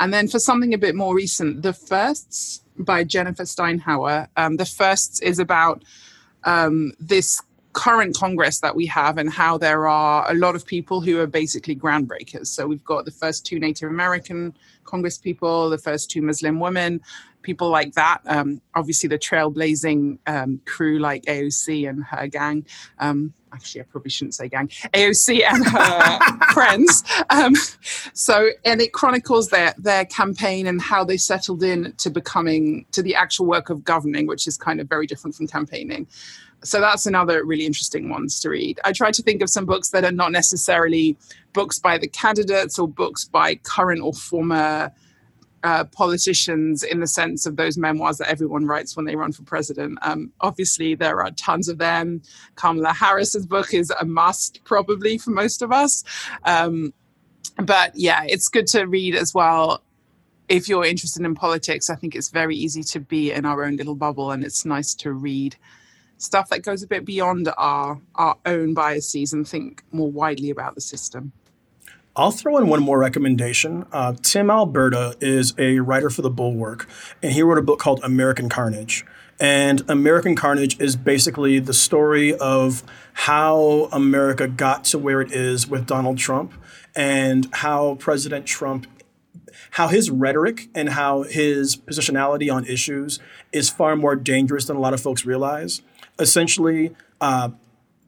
And 0.00 0.12
then 0.12 0.28
for 0.28 0.38
something 0.38 0.74
a 0.74 0.78
bit 0.78 0.94
more 0.94 1.14
recent, 1.14 1.62
The 1.62 1.72
Firsts 1.72 2.62
by 2.78 3.04
Jennifer 3.04 3.44
Steinhauer. 3.44 4.28
Um, 4.36 4.56
the 4.56 4.64
Firsts 4.64 5.20
is 5.20 5.38
about 5.38 5.84
um, 6.44 6.92
this 6.98 7.40
current 7.74 8.16
Congress 8.16 8.60
that 8.60 8.74
we 8.74 8.86
have 8.86 9.18
and 9.18 9.30
how 9.30 9.58
there 9.58 9.86
are 9.86 10.30
a 10.30 10.34
lot 10.34 10.54
of 10.54 10.64
people 10.64 11.00
who 11.00 11.20
are 11.20 11.26
basically 11.26 11.76
groundbreakers. 11.76 12.46
So 12.46 12.66
we've 12.66 12.84
got 12.84 13.04
the 13.04 13.10
first 13.10 13.44
two 13.44 13.58
Native 13.58 13.90
American 13.90 14.54
Congress 14.84 15.18
people, 15.18 15.68
the 15.68 15.78
first 15.78 16.10
two 16.10 16.22
Muslim 16.22 16.60
women, 16.60 17.00
people 17.42 17.68
like 17.68 17.92
that. 17.94 18.20
Um, 18.26 18.60
obviously, 18.74 19.08
the 19.08 19.18
trailblazing 19.18 20.18
um, 20.26 20.60
crew 20.64 20.98
like 20.98 21.24
AOC 21.24 21.88
and 21.88 22.04
her 22.04 22.26
gang. 22.26 22.64
Um, 22.98 23.34
actually, 23.52 23.82
I 23.82 23.84
probably 23.84 24.10
shouldn't 24.10 24.34
say 24.34 24.48
gang. 24.48 24.68
AOC 24.68 25.42
and 25.42 25.66
her 25.66 26.46
friends. 26.52 27.04
Um, 27.30 27.54
so, 28.12 28.50
and 28.64 28.80
it 28.80 28.92
chronicles 28.92 29.48
their 29.48 29.74
their 29.78 30.04
campaign 30.06 30.66
and 30.66 30.80
how 30.80 31.04
they 31.04 31.16
settled 31.16 31.62
in 31.62 31.92
to 31.98 32.10
becoming 32.10 32.86
to 32.92 33.02
the 33.02 33.14
actual 33.14 33.46
work 33.46 33.70
of 33.70 33.84
governing, 33.84 34.26
which 34.26 34.46
is 34.46 34.56
kind 34.56 34.80
of 34.80 34.88
very 34.88 35.06
different 35.06 35.36
from 35.36 35.46
campaigning 35.46 36.06
so 36.64 36.80
that's 36.80 37.06
another 37.06 37.44
really 37.44 37.66
interesting 37.66 38.08
ones 38.08 38.40
to 38.40 38.48
read. 38.48 38.80
I 38.84 38.92
try 38.92 39.10
to 39.10 39.22
think 39.22 39.42
of 39.42 39.50
some 39.50 39.66
books 39.66 39.90
that 39.90 40.04
are 40.04 40.12
not 40.12 40.32
necessarily 40.32 41.16
books 41.52 41.78
by 41.78 41.98
the 41.98 42.08
candidates 42.08 42.78
or 42.78 42.88
books 42.88 43.24
by 43.24 43.56
current 43.56 44.00
or 44.02 44.12
former 44.12 44.92
uh, 45.62 45.84
politicians 45.84 46.82
in 46.82 47.00
the 47.00 47.06
sense 47.06 47.46
of 47.46 47.56
those 47.56 47.78
memoirs 47.78 48.18
that 48.18 48.28
everyone 48.28 48.66
writes 48.66 48.96
when 48.96 49.06
they 49.06 49.16
run 49.16 49.32
for 49.32 49.42
president. 49.44 49.98
Um, 50.02 50.30
obviously, 50.40 50.94
there 50.94 51.22
are 51.22 51.30
tons 51.32 51.68
of 51.68 51.78
them. 51.78 52.20
Kamala 52.56 52.92
Harris's 52.92 53.46
book 53.46 53.72
is 53.72 53.90
a 53.98 54.04
must, 54.04 54.62
probably 54.64 55.16
for 55.16 55.30
most 55.30 55.62
of 55.62 55.72
us. 55.72 56.04
Um, 56.44 56.92
but 57.56 57.92
yeah, 57.94 58.24
it's 58.24 58.48
good 58.48 58.66
to 58.68 58.84
read 58.84 59.14
as 59.14 59.32
well. 59.32 59.82
If 60.48 60.68
you're 60.68 60.84
interested 60.84 61.24
in 61.24 61.34
politics, 61.34 61.88
I 61.88 61.94
think 61.94 62.14
it's 62.14 62.28
very 62.28 62.56
easy 62.56 62.82
to 62.82 63.00
be 63.00 63.32
in 63.32 63.46
our 63.46 63.64
own 63.64 63.76
little 63.76 63.94
bubble, 63.94 64.30
and 64.32 64.44
it's 64.44 64.66
nice 64.66 64.94
to 64.96 65.12
read 65.12 65.56
stuff 66.18 66.48
that 66.50 66.62
goes 66.62 66.82
a 66.82 66.86
bit 66.86 67.04
beyond 67.04 67.48
our 67.56 68.00
our 68.14 68.36
own 68.46 68.74
biases 68.74 69.32
and 69.32 69.46
think 69.46 69.82
more 69.92 70.10
widely 70.10 70.50
about 70.50 70.74
the 70.74 70.80
system. 70.80 71.32
I'll 72.16 72.30
throw 72.30 72.58
in 72.58 72.68
one 72.68 72.82
more 72.82 72.98
recommendation. 72.98 73.86
Uh, 73.92 74.14
Tim 74.22 74.48
Alberta 74.48 75.16
is 75.20 75.52
a 75.58 75.80
writer 75.80 76.10
for 76.10 76.22
the 76.22 76.30
Bulwark, 76.30 76.88
and 77.22 77.32
he 77.32 77.42
wrote 77.42 77.58
a 77.58 77.62
book 77.62 77.80
called 77.80 78.00
American 78.04 78.48
Carnage. 78.48 79.04
And 79.40 79.82
American 79.90 80.36
Carnage 80.36 80.80
is 80.80 80.94
basically 80.94 81.58
the 81.58 81.74
story 81.74 82.32
of 82.36 82.84
how 83.14 83.88
America 83.90 84.46
got 84.46 84.84
to 84.84 84.98
where 84.98 85.20
it 85.20 85.32
is 85.32 85.66
with 85.66 85.86
Donald 85.86 86.18
Trump 86.18 86.52
and 86.94 87.48
how 87.52 87.96
President 87.96 88.46
Trump 88.46 88.86
how 89.72 89.88
his 89.88 90.10
rhetoric 90.10 90.68
and 90.74 90.90
how 90.90 91.22
his 91.22 91.76
positionality 91.76 92.52
on 92.52 92.64
issues 92.66 93.18
is 93.52 93.70
far 93.70 93.96
more 93.96 94.16
dangerous 94.16 94.66
than 94.66 94.76
a 94.76 94.80
lot 94.80 94.94
of 94.94 95.00
folks 95.00 95.24
realize 95.24 95.82
essentially 96.18 96.94
uh, 97.20 97.50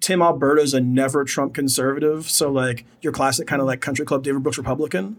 Tim 0.00 0.22
Alberta 0.22 0.62
is 0.62 0.74
a 0.74 0.80
never 0.80 1.24
Trump 1.24 1.54
conservative, 1.54 2.28
so 2.30 2.50
like 2.50 2.84
your 3.00 3.12
classic 3.12 3.46
kind 3.46 3.60
of 3.60 3.66
like 3.66 3.80
country 3.80 4.04
club 4.04 4.22
David 4.22 4.42
Brooks 4.42 4.58
Republican. 4.58 5.16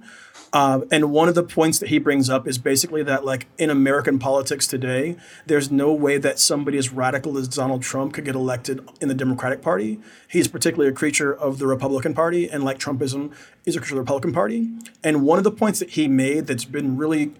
Uh, 0.53 0.81
and 0.91 1.11
one 1.11 1.27
of 1.27 1.35
the 1.35 1.43
points 1.43 1.77
that 1.79 1.89
he 1.89 1.99
brings 1.99 2.29
up 2.29 2.47
is 2.47 2.57
basically 2.57 3.03
that 3.03 3.25
like 3.25 3.47
in 3.57 3.69
American 3.69 4.17
politics 4.17 4.65
today, 4.65 5.17
there's 5.45 5.69
no 5.69 5.91
way 5.91 6.17
that 6.17 6.39
somebody 6.39 6.77
as 6.77 6.91
radical 6.91 7.37
as 7.37 7.49
Donald 7.49 7.81
Trump 7.81 8.13
could 8.13 8.23
get 8.23 8.35
elected 8.35 8.87
in 9.01 9.09
the 9.09 9.13
Democratic 9.13 9.61
Party. 9.61 9.99
He's 10.29 10.47
particularly 10.47 10.89
a 10.89 10.95
creature 10.95 11.35
of 11.35 11.59
the 11.59 11.67
Republican 11.67 12.13
Party, 12.13 12.49
and 12.49 12.63
like 12.63 12.79
Trumpism 12.79 13.33
is 13.65 13.75
a 13.75 13.79
creature 13.79 13.95
of 13.95 13.97
the 13.97 14.01
Republican 14.01 14.31
Party. 14.31 14.69
And 15.03 15.23
one 15.23 15.37
of 15.37 15.43
the 15.43 15.51
points 15.51 15.79
that 15.79 15.91
he 15.91 16.07
made 16.07 16.47
that's 16.47 16.65
been 16.65 16.95
really 16.95 17.33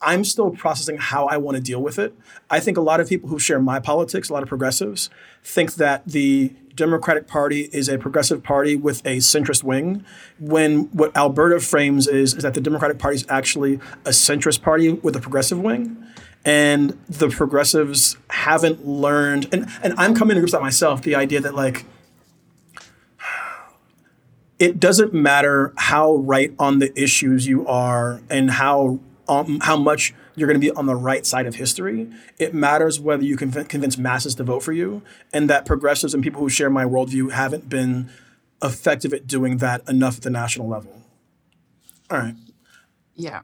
I'm 0.00 0.24
still 0.24 0.50
processing 0.50 0.98
how 0.98 1.26
I 1.26 1.38
want 1.38 1.56
to 1.56 1.62
deal 1.62 1.82
with 1.82 1.98
it. 1.98 2.14
I 2.50 2.60
think 2.60 2.76
a 2.76 2.82
lot 2.82 3.00
of 3.00 3.08
people 3.08 3.28
who 3.28 3.38
share 3.38 3.58
my 3.58 3.80
politics, 3.80 4.28
a 4.28 4.32
lot 4.32 4.42
of 4.42 4.48
progressives, 4.48 5.08
think 5.42 5.74
that 5.74 6.06
the 6.06 6.52
Democratic 6.74 7.26
Party 7.26 7.70
is 7.72 7.88
a 7.88 7.96
progressive 7.96 8.42
party 8.42 8.76
with 8.76 9.00
a 9.06 9.16
centrist 9.16 9.62
wing, 9.64 10.04
when 10.38 10.84
what 10.92 11.16
Alberta 11.16 11.58
frames 11.60 12.06
is, 12.06 12.34
is 12.34 12.42
that 12.42 12.54
the 12.54 12.60
Democratic 12.60 12.98
Party 12.98 13.16
is 13.16 13.26
actually 13.28 13.74
a 14.04 14.10
centrist 14.10 14.62
party 14.62 14.92
with 14.92 15.16
a 15.16 15.20
progressive 15.20 15.58
wing. 15.58 15.96
And 16.44 16.96
the 17.08 17.28
progressives 17.28 18.16
haven't 18.30 18.86
learned, 18.86 19.48
and, 19.52 19.66
and 19.82 19.94
I'm 19.96 20.14
coming 20.14 20.34
to 20.34 20.40
grips 20.40 20.52
with 20.52 20.62
myself, 20.62 21.02
the 21.02 21.16
idea 21.16 21.40
that 21.40 21.54
like 21.54 21.86
it 24.58 24.78
doesn't 24.78 25.12
matter 25.12 25.72
how 25.76 26.14
right 26.16 26.54
on 26.58 26.78
the 26.78 26.98
issues 27.00 27.46
you 27.46 27.66
are 27.66 28.20
and 28.30 28.50
how 28.52 29.00
um, 29.28 29.60
how 29.60 29.76
much 29.76 30.14
you're 30.34 30.46
going 30.46 30.60
to 30.60 30.64
be 30.64 30.70
on 30.70 30.86
the 30.86 30.96
right 30.96 31.24
side 31.26 31.46
of 31.46 31.56
history. 31.56 32.08
It 32.38 32.54
matters 32.54 33.00
whether 33.00 33.24
you 33.24 33.36
can 33.36 33.50
convince 33.50 33.98
masses 33.98 34.34
to 34.36 34.44
vote 34.44 34.62
for 34.62 34.72
you, 34.72 35.02
and 35.32 35.48
that 35.50 35.66
progressives 35.66 36.14
and 36.14 36.22
people 36.22 36.40
who 36.40 36.48
share 36.48 36.70
my 36.70 36.84
worldview 36.84 37.32
haven't 37.32 37.68
been 37.68 38.10
effective 38.62 39.12
at 39.12 39.26
doing 39.26 39.58
that 39.58 39.86
enough 39.88 40.18
at 40.18 40.22
the 40.22 40.30
national 40.30 40.68
level. 40.68 41.02
All 42.10 42.18
right. 42.18 42.34
Yeah. 43.14 43.42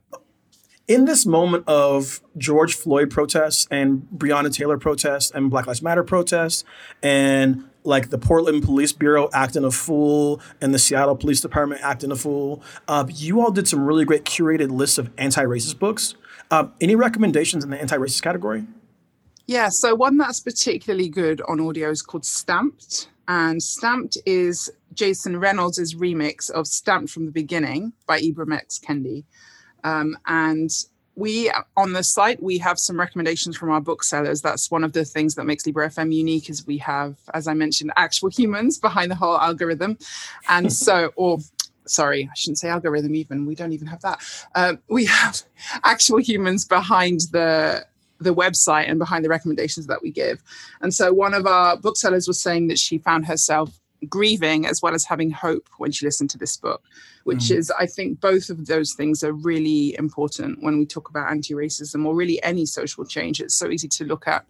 In 0.89 1.05
this 1.05 1.25
moment 1.25 1.65
of 1.67 2.21
George 2.37 2.75
Floyd 2.75 3.11
protests 3.11 3.67
and 3.71 4.07
Breonna 4.15 4.53
Taylor 4.53 4.79
protests 4.79 5.31
and 5.31 5.51
Black 5.51 5.67
Lives 5.67 5.83
Matter 5.83 6.03
protests 6.03 6.65
and 7.03 7.65
like 7.85 8.11
the 8.11 8.19
Portland 8.19 8.62
Police 8.62 8.93
Bureau 8.93 9.29
acting 9.33 9.65
a 9.65 9.71
fool 9.71 10.41
and 10.61 10.73
the 10.73 10.79
Seattle 10.79 11.17
Police 11.17 11.41
Department 11.41 11.81
acting 11.83 12.12
a 12.12 12.17
fool. 12.17 12.62
Uh, 12.87 13.07
you 13.09 13.41
all 13.41 13.51
did 13.51 13.67
some 13.67 13.85
really 13.85 14.05
great 14.05 14.25
curated 14.25 14.71
lists 14.71 14.99
of 14.99 15.11
anti-racist 15.19 15.79
books. 15.79 16.15
Uh, 16.51 16.69
any 16.81 16.95
recommendations 16.95 17.65
in 17.65 17.71
the 17.71 17.81
anti-racist 17.81 18.23
category? 18.23 18.67
Yeah, 19.47 19.69
so 19.69 19.95
one 19.95 20.19
that's 20.19 20.41
particularly 20.41 21.09
good 21.09 21.43
on 21.49 21.61
audio 21.61 21.91
is 21.91 22.03
called 22.03 22.25
Stamped. 22.25 23.09
And 23.29 23.62
Stamped 23.62 24.19
is 24.27 24.71
Jason 24.95 25.39
Reynolds' 25.39 25.95
remix 25.95 26.51
of 26.51 26.67
Stamped 26.67 27.11
from 27.11 27.27
the 27.27 27.33
Beginning 27.33 27.93
by 28.07 28.21
Ibram 28.21 28.55
X. 28.55 28.79
Kendi. 28.79 29.25
Um, 29.85 30.17
and 30.27 30.71
we 31.23 31.52
on 31.76 31.93
the 31.93 32.02
site 32.02 32.43
we 32.43 32.59
have 32.59 32.81
some 32.81 32.99
recommendations 32.99 33.57
from 33.57 33.71
our 33.71 33.81
booksellers. 33.81 34.43
That's 34.43 34.73
one 34.73 34.83
of 34.83 34.93
the 34.93 35.05
things 35.05 35.37
that 35.37 35.45
makes 35.45 35.64
Libro 35.64 35.87
FM 35.87 36.12
unique 36.12 36.50
is 36.50 36.67
we 36.67 36.79
have 36.79 37.14
as 37.33 37.47
i 37.47 37.55
mentioned 37.55 37.93
actual 37.97 38.29
humans 38.29 38.76
behind 38.79 39.09
the 39.09 39.14
whole 39.14 39.38
algorithm. 39.38 39.97
And 40.49 40.73
so 40.87 41.12
or 41.14 41.38
sorry 41.87 42.29
i 42.31 42.35
shouldn't 42.35 42.59
say 42.59 42.69
algorithm 42.69 43.14
even. 43.14 43.47
We 43.47 43.55
don't 43.55 43.73
even 43.73 43.87
have 43.87 44.02
that. 44.02 44.19
Uh, 44.57 44.75
we 44.88 45.05
have 45.05 45.43
actual 45.85 46.19
humans 46.19 46.64
behind 46.64 47.21
the 47.31 47.87
the 48.19 48.35
website 48.35 48.88
and 48.88 48.99
behind 48.99 49.25
the 49.25 49.29
recommendations 49.29 49.87
that 49.87 50.02
we 50.02 50.11
give. 50.11 50.43
And 50.81 50.93
so 50.93 51.12
one 51.12 51.35
of 51.35 51.47
our 51.47 51.76
booksellers 51.76 52.26
was 52.26 52.41
saying 52.41 52.67
that 52.69 52.79
she 52.79 52.99
found 52.99 53.26
herself 53.26 53.71
grieving 54.09 54.67
as 54.67 54.83
well 54.83 54.95
as 54.95 55.05
having 55.05 55.31
hope 55.31 55.69
when 55.79 55.93
she 55.93 56.07
listened 56.07 56.31
to 56.31 56.39
this 56.39 56.57
book, 56.57 56.83
which 57.25 57.45
mm. 57.45 57.57
is, 57.57 57.71
I 57.79 57.87
think, 57.87 58.21
both 58.21 58.51
of 58.51 58.67
those 58.67 58.95
things 58.95 59.23
are 59.23 59.33
really 59.33 59.97
important 59.99 60.63
when 60.63 60.79
we 60.79 60.87
talk 60.87 61.09
about 61.09 61.31
anti 61.31 61.55
racism 61.55 62.05
or 62.07 62.15
really 62.15 62.43
any 62.43 62.67
social 62.67 63.05
change. 63.05 63.41
It's 63.41 63.55
so 63.55 63.69
easy 63.69 63.89
to 63.89 64.05
look 64.05 64.27
at 64.27 64.45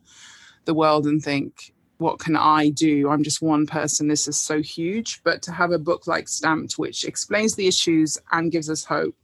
the 0.64 0.74
world 0.74 1.06
and 1.06 1.22
think, 1.22 1.72
what 1.98 2.18
can 2.18 2.36
I 2.36 2.70
do? 2.70 3.08
I'm 3.10 3.22
just 3.22 3.42
one 3.42 3.66
person. 3.66 4.08
This 4.08 4.26
is 4.26 4.36
so 4.36 4.60
huge. 4.60 5.22
But 5.22 5.42
to 5.42 5.52
have 5.52 5.70
a 5.70 5.78
book 5.78 6.06
like 6.06 6.28
Stamped, 6.28 6.78
which 6.78 7.04
explains 7.04 7.54
the 7.54 7.68
issues 7.68 8.18
and 8.32 8.50
gives 8.50 8.68
us 8.68 8.84
hope 8.84 9.14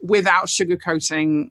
without 0.00 0.46
sugarcoating 0.46 1.50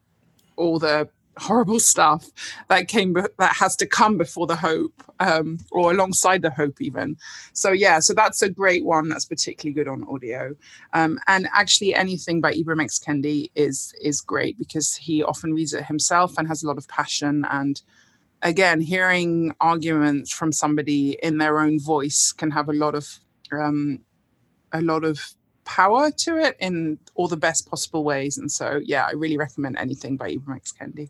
all 0.56 0.80
the 0.80 1.10
horrible 1.38 1.80
stuff 1.80 2.30
that 2.70 2.88
came 2.88 3.14
that 3.14 3.56
has 3.56 3.76
to 3.76 3.86
come 3.86 4.18
before 4.18 4.48
the 4.48 4.56
hope 4.56 5.04
um, 5.20 5.60
or 5.72 5.92
alongside 5.92 6.42
the 6.42 6.50
hope 6.50 6.82
even. 6.82 7.18
So 7.54 7.72
yeah 7.72 8.00
so 8.00 8.14
that's 8.14 8.42
a 8.42 8.50
great 8.50 8.86
one 8.86 9.10
that's 9.10 9.26
particularly 9.26 9.74
good 9.74 9.88
on 9.88 10.06
audio. 10.10 10.56
Um, 10.94 11.20
and 11.28 11.48
actually 11.54 11.94
anything 11.94 12.42
by 12.42 12.54
ibram 12.54 12.84
x. 12.84 13.00
Kendi 13.00 13.52
is 13.56 13.94
is 14.02 14.22
great 14.22 14.58
because 14.58 14.96
he 14.96 15.24
often 15.24 15.54
reads 15.54 15.74
it 15.74 15.86
himself 15.86 16.38
and 16.38 16.48
has 16.48 16.64
a 16.64 16.68
lot 16.68 16.78
of 16.78 16.88
passion. 16.88 17.46
And 17.50 17.82
again 18.42 18.80
hearing 18.82 19.54
arguments 19.60 20.32
from 20.32 20.52
somebody 20.52 21.18
in 21.24 21.38
their 21.38 21.60
own 21.60 21.80
voice 21.80 22.32
can 22.32 22.52
have 22.52 22.70
a 22.70 22.74
lot 22.74 22.96
of 22.96 23.20
um, 23.52 24.00
a 24.72 24.82
lot 24.82 25.04
of 25.04 25.36
power 25.66 26.12
to 26.12 26.38
it 26.38 26.56
in 26.60 27.00
all 27.16 27.28
the 27.28 27.38
best 27.38 27.68
possible 27.70 28.04
ways. 28.04 28.38
And 28.38 28.52
so 28.52 28.80
yeah 28.84 29.06
i 29.06 29.12
really 29.12 29.38
recommend 29.38 29.78
anything 29.78 30.16
by 30.16 30.32
ibram 30.32 30.56
x. 30.56 30.72
Kendi 30.72 31.10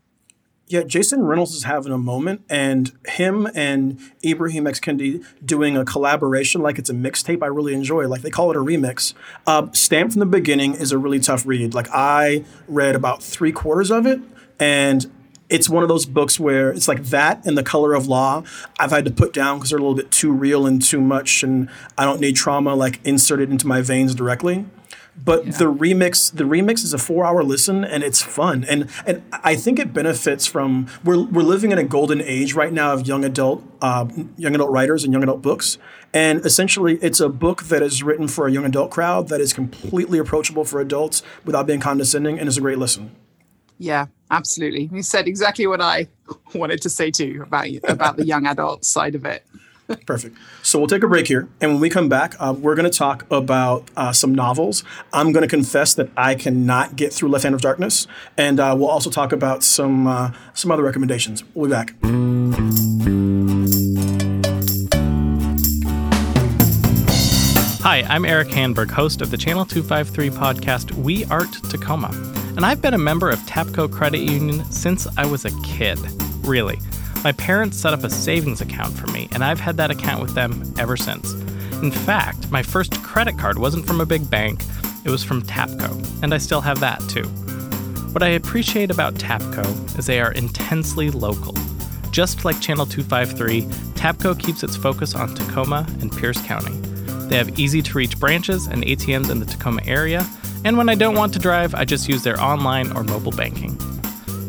yeah, 0.68 0.82
Jason 0.82 1.24
Reynolds 1.24 1.54
is 1.54 1.64
having 1.64 1.92
a 1.92 1.98
moment, 1.98 2.42
and 2.50 2.92
him 3.06 3.48
and 3.54 4.00
Ibrahim 4.26 4.66
X 4.66 4.80
Kendi 4.80 5.24
doing 5.46 5.78
a 5.78 5.86
collaboration 5.86 6.62
like 6.62 6.80
it's 6.80 6.90
a 6.90 6.94
mixtape. 6.94 7.44
I 7.44 7.48
really 7.48 7.74
enjoy. 7.74 8.08
Like 8.08 8.22
they 8.22 8.32
call 8.32 8.50
it 8.50 8.58
a 8.58 8.62
remix. 8.62 9.14
Uh, 9.46 9.72
Stamped 9.74 10.14
from 10.14 10.22
the 10.22 10.26
beginning 10.26 10.74
is 10.74 10.92
a 10.92 10.98
really 10.98 11.20
tough 11.20 11.46
read. 11.46 11.76
Like 11.76 11.88
I 11.92 12.46
read 12.68 12.96
about 12.96 13.22
three 13.22 13.52
quarters 13.52 13.92
of 13.92 14.08
it, 14.08 14.20
and 14.60 15.12
it's 15.50 15.70
one 15.70 15.84
of 15.84 15.90
those 15.90 16.08
books 16.08 16.40
where 16.40 16.72
it's 16.72 16.88
like 16.88 17.04
that 17.06 17.46
and 17.46 17.56
the 17.56 17.64
color 17.64 17.94
of 17.94 18.08
law 18.08 18.44
I've 18.80 18.90
had 18.90 19.06
to 19.06 19.12
put 19.12 19.32
down 19.32 19.60
because 19.60 19.70
they're 19.70 19.78
a 19.78 19.82
little 19.82 19.96
bit 19.96 20.10
too 20.10 20.32
real 20.32 20.66
and 20.66 20.82
too 20.82 21.00
much, 21.00 21.44
and 21.44 21.70
I 21.96 22.06
don't 22.06 22.20
need 22.20 22.36
trauma 22.36 22.74
like 22.74 23.00
inserted 23.04 23.52
into 23.52 23.68
my 23.68 23.82
veins 23.82 24.16
directly. 24.16 24.66
But 25.24 25.46
yeah. 25.46 25.52
the 25.54 25.66
remix, 25.66 26.36
the 26.36 26.44
remix 26.44 26.84
is 26.84 26.94
a 26.94 26.98
four-hour 26.98 27.44
listen, 27.44 27.84
and 27.84 28.04
it's 28.04 28.22
fun. 28.22 28.66
And 28.66 28.90
and 29.06 29.24
I 29.32 29.56
think 29.56 29.80
it 29.80 29.94
benefits 29.94 30.46
from 30.46 30.88
we're 31.04 31.24
we're 31.26 31.42
living 31.42 31.72
in 31.72 31.78
a 31.78 31.84
golden 31.84 32.22
age 32.22 32.54
right 32.54 32.72
now 32.72 32.94
of 32.94 33.08
young 33.08 33.24
adult 33.24 33.64
uh, 33.82 34.08
young 34.38 34.56
adult 34.56 34.72
writers 34.72 35.04
and 35.04 35.14
young 35.14 35.24
adult 35.24 35.42
books. 35.42 35.78
And 36.14 36.46
essentially, 36.46 36.98
it's 37.02 37.20
a 37.20 37.30
book 37.30 37.64
that 37.64 37.82
is 37.82 38.04
written 38.04 38.28
for 38.28 38.48
a 38.48 38.52
young 38.52 38.66
adult 38.66 38.92
crowd 38.92 39.30
that 39.30 39.42
is 39.42 39.54
completely 39.54 40.20
approachable 40.20 40.64
for 40.64 40.80
adults 40.80 41.24
without 41.44 41.66
being 41.66 41.80
condescending, 41.80 42.38
and 42.40 42.48
is 42.48 42.58
a 42.58 42.62
great 42.62 42.78
listen. 42.78 43.16
Yeah, 43.78 44.08
absolutely. 44.32 44.90
You 44.92 45.02
said 45.02 45.28
exactly 45.28 45.68
what 45.68 45.82
I 45.82 46.08
wanted 46.56 46.82
to 46.84 46.90
say 46.90 47.12
too 47.12 47.42
about 47.46 47.68
about 47.84 48.18
the 48.18 48.26
young 48.26 48.46
adult 48.46 48.86
side 48.86 49.16
of 49.16 49.26
it. 49.26 49.46
Perfect. 50.06 50.38
So 50.64 50.80
we'll 50.80 50.88
take 50.88 51.04
a 51.04 51.08
break 51.08 51.28
here. 51.28 51.48
And 51.62 51.74
when 51.74 51.80
we 51.80 51.90
come 51.90 52.10
back, 52.10 52.36
uh, 52.40 52.56
we're 52.58 52.76
going 52.76 52.90
to 52.90 52.98
talk 52.98 53.26
about 53.32 53.90
uh, 53.96 54.14
some 54.14 54.34
novels. 54.34 54.84
I'm 55.14 55.32
going 55.32 55.44
to 55.44 55.48
confess 55.48 55.94
that 55.96 56.10
I 56.18 56.36
cannot 56.36 56.96
get 56.96 57.14
through 57.14 57.30
Left 57.30 57.44
Hand 57.44 57.56
of 57.56 57.62
Darkness. 57.62 58.08
And 58.38 58.60
uh, 58.60 58.76
we'll 58.78 58.90
also 58.90 59.10
talk 59.10 59.32
about 59.32 59.64
some, 59.64 60.08
uh, 60.08 60.32
some 60.54 60.72
other 60.72 60.84
recommendations. 60.84 61.44
We'll 61.54 61.70
be 61.70 61.72
back. 61.72 61.94
Hi, 67.82 68.02
I'm 68.10 68.26
Erik 68.26 68.48
Hanberg, 68.48 68.90
host 68.90 69.22
of 69.22 69.30
the 69.30 69.38
Channel 69.38 69.66
253 69.66 70.32
podcast 70.32 70.92
We 70.94 71.24
Art 71.26 71.54
Tacoma. 71.70 72.10
And 72.58 72.66
I've 72.66 72.82
been 72.82 72.96
a 72.96 72.98
member 72.98 73.30
of 73.30 73.38
TAPCO 73.42 73.92
Credit 73.92 74.22
Union 74.22 74.66
since 74.72 75.06
I 75.18 75.26
was 75.28 75.46
a 75.46 75.52
kid. 75.62 76.00
Really. 76.42 76.80
My 77.24 77.32
parents 77.32 77.78
set 77.78 77.94
up 77.94 78.04
a 78.04 78.10
savings 78.10 78.62
account 78.62 78.98
for 78.98 79.08
me, 79.08 79.28
and 79.32 79.44
I've 79.44 79.60
had 79.60 79.78
that 79.78 79.92
account 79.92 80.22
with 80.22 80.36
them 80.36 80.74
ever 80.78 80.96
since. 80.96 81.34
In 81.82 81.92
fact, 81.92 82.52
my 82.52 82.64
first 82.64 83.02
credit 83.04 83.38
card 83.38 83.58
wasn't 83.58 83.86
from 83.86 84.02
a 84.02 84.06
big 84.06 84.30
bank, 84.30 84.62
it 85.04 85.10
was 85.10 85.24
from 85.24 85.42
TAPCO, 85.42 86.24
and 86.24 86.34
I 86.34 86.38
still 86.38 86.62
have 86.62 86.80
that 86.80 87.00
too. 87.10 87.28
What 88.14 88.24
I 88.24 88.30
appreciate 88.30 88.92
about 88.92 89.16
TAPCO 89.16 90.00
is 90.00 90.06
they 90.06 90.22
are 90.22 90.32
intensely 90.32 91.12
local. 91.12 91.54
Just 92.12 92.46
like 92.46 92.62
Channel 92.62 92.86
253, 92.86 93.64
TAPCO 93.96 94.40
keeps 94.40 94.64
its 94.64 94.76
focus 94.76 95.16
on 95.16 95.36
Tacoma 95.36 95.86
and 96.00 96.12
Pierce 96.16 96.42
County. 96.44 96.76
They 97.28 97.38
have 97.38 97.60
easy 97.60 97.82
to 97.82 97.98
reach 97.98 98.20
branches 98.20 98.68
and 98.68 98.84
ATMs 98.84 99.30
in 99.30 99.40
the 99.40 99.46
Tacoma 99.46 99.82
area, 99.86 100.26
and 100.64 100.78
when 100.78 100.90
I 100.90 100.96
don't 100.96 101.16
want 101.16 101.34
to 101.34 101.40
drive, 101.40 101.76
I 101.76 101.86
just 101.86 102.08
use 102.08 102.24
their 102.24 102.42
online 102.42 102.92
or 102.94 103.04
mobile 103.04 103.32
banking. 103.32 103.78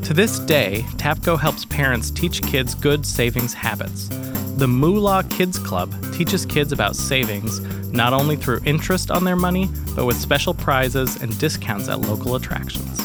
To 0.07 0.15
this 0.15 0.39
day, 0.39 0.85
TAPCO 0.99 1.37
helps 1.37 1.65
parents 1.65 2.13
teach 2.13 2.41
kids 2.41 2.77
good 2.77 3.05
savings 3.05 3.53
habits. 3.53 4.09
The 4.57 4.69
Moolah 4.69 5.25
Kids 5.31 5.59
Club 5.59 5.93
teaches 6.15 6.47
kids 6.47 6.71
about 6.71 6.95
savings 6.95 7.59
not 7.91 8.13
only 8.13 8.37
through 8.37 8.61
interest 8.65 9.11
on 9.11 9.25
their 9.25 9.35
money, 9.35 9.69
but 9.97 10.05
with 10.05 10.17
special 10.17 10.55
prizes 10.55 11.21
and 11.21 11.37
discounts 11.41 11.89
at 11.89 12.03
local 12.03 12.37
attractions. 12.37 13.03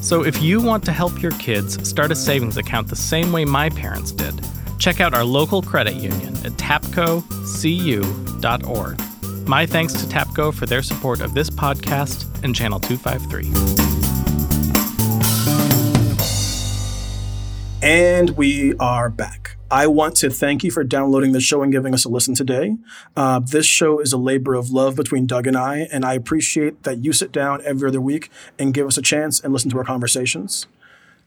So 0.00 0.24
if 0.24 0.40
you 0.40 0.62
want 0.62 0.84
to 0.84 0.92
help 0.92 1.20
your 1.20 1.32
kids 1.32 1.84
start 1.86 2.12
a 2.12 2.14
savings 2.14 2.58
account 2.58 2.86
the 2.86 2.94
same 2.94 3.32
way 3.32 3.44
my 3.44 3.68
parents 3.68 4.12
did, 4.12 4.40
check 4.78 5.00
out 5.00 5.14
our 5.14 5.24
local 5.24 5.62
credit 5.62 5.94
union 5.94 6.36
at 6.46 6.52
tapcocu.org. 6.52 7.28
My 9.48 9.66
thanks 9.66 9.94
to 9.94 10.06
TAPCO 10.06 10.54
for 10.54 10.66
their 10.66 10.82
support 10.82 11.20
of 11.20 11.34
this 11.34 11.50
podcast 11.50 12.24
and 12.44 12.54
Channel 12.54 12.78
253. 12.78 13.85
And 17.82 18.30
we 18.30 18.74
are 18.76 19.10
back. 19.10 19.56
I 19.70 19.86
want 19.86 20.16
to 20.16 20.30
thank 20.30 20.64
you 20.64 20.70
for 20.70 20.82
downloading 20.82 21.32
the 21.32 21.40
show 21.40 21.62
and 21.62 21.70
giving 21.70 21.92
us 21.92 22.06
a 22.06 22.08
listen 22.08 22.34
today. 22.34 22.76
Uh, 23.14 23.40
this 23.40 23.66
show 23.66 23.98
is 24.00 24.12
a 24.12 24.16
labor 24.16 24.54
of 24.54 24.70
love 24.70 24.96
between 24.96 25.26
Doug 25.26 25.46
and 25.46 25.56
I, 25.56 25.88
and 25.92 26.04
I 26.04 26.14
appreciate 26.14 26.84
that 26.84 27.04
you 27.04 27.12
sit 27.12 27.32
down 27.32 27.60
every 27.64 27.88
other 27.88 28.00
week 28.00 28.30
and 28.58 28.72
give 28.72 28.86
us 28.86 28.96
a 28.96 29.02
chance 29.02 29.40
and 29.40 29.52
listen 29.52 29.70
to 29.72 29.78
our 29.78 29.84
conversations. 29.84 30.66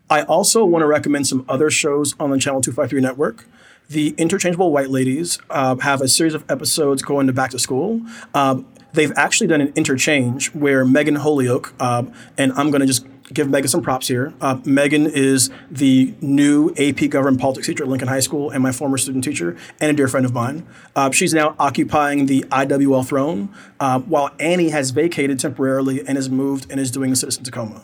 I 0.10 0.24
also 0.24 0.66
want 0.66 0.82
to 0.82 0.88
recommend 0.88 1.28
some 1.28 1.46
other 1.48 1.70
shows 1.70 2.16
on 2.20 2.32
the 2.32 2.40
Channel 2.40 2.62
253 2.62 3.00
network. 3.00 3.46
The 3.90 4.16
Interchangeable 4.18 4.72
White 4.72 4.90
Ladies 4.90 5.38
uh, 5.52 5.76
have 5.78 6.02
a 6.02 6.08
series 6.08 6.34
of 6.34 6.50
episodes 6.50 7.04
going 7.04 7.28
to 7.28 7.34
back 7.34 7.52
to 7.52 7.60
school. 7.60 8.02
Uh, 8.34 8.62
they've 8.94 9.14
actually 9.16 9.48
done 9.48 9.62
an 9.62 9.74
interchange 9.76 10.54
where 10.54 10.84
Megan 10.84 11.16
Holyoke, 11.16 11.74
uh, 11.80 12.04
and 12.38 12.54
I'm 12.54 12.72
going 12.72 12.82
to 12.82 12.88
just 12.88 13.06
give 13.34 13.50
Megan 13.50 13.68
some 13.68 13.82
props 13.82 14.08
here. 14.08 14.34
Uh, 14.42 14.60
Megan 14.66 15.08
is 15.08 15.50
the 15.70 16.14
new 16.22 16.74
AP 16.78 17.10
Government 17.10 17.42
Politics 17.42 17.68
teacher 17.68 17.84
at 17.84 17.90
Lincoln 17.90 18.08
High 18.08 18.20
School 18.20 18.50
and 18.50 18.62
my 18.64 18.72
former 18.72 18.98
student 18.98 19.24
teacher 19.24 19.56
and 19.80 19.92
a 19.92 19.94
dear 19.94 20.08
friend 20.08 20.26
of 20.26 20.34
mine. 20.34 20.66
Uh, 20.96 21.12
she's 21.12 21.34
now 21.34 21.56
occupying 21.60 22.26
the 22.26 22.42
IWL 22.52 23.06
throne 23.08 23.54
uh, 23.80 24.00
while 24.00 24.32
Annie 24.40 24.70
has 24.70 24.92
vacated 24.92 25.40
temporarily 25.40 26.06
and 26.06 26.18
has 26.18 26.30
moved 26.30 26.70
and 26.70 26.80
is 26.80 26.92
doing 26.92 27.14
Citizen 27.16 27.44
Tacoma. 27.44 27.84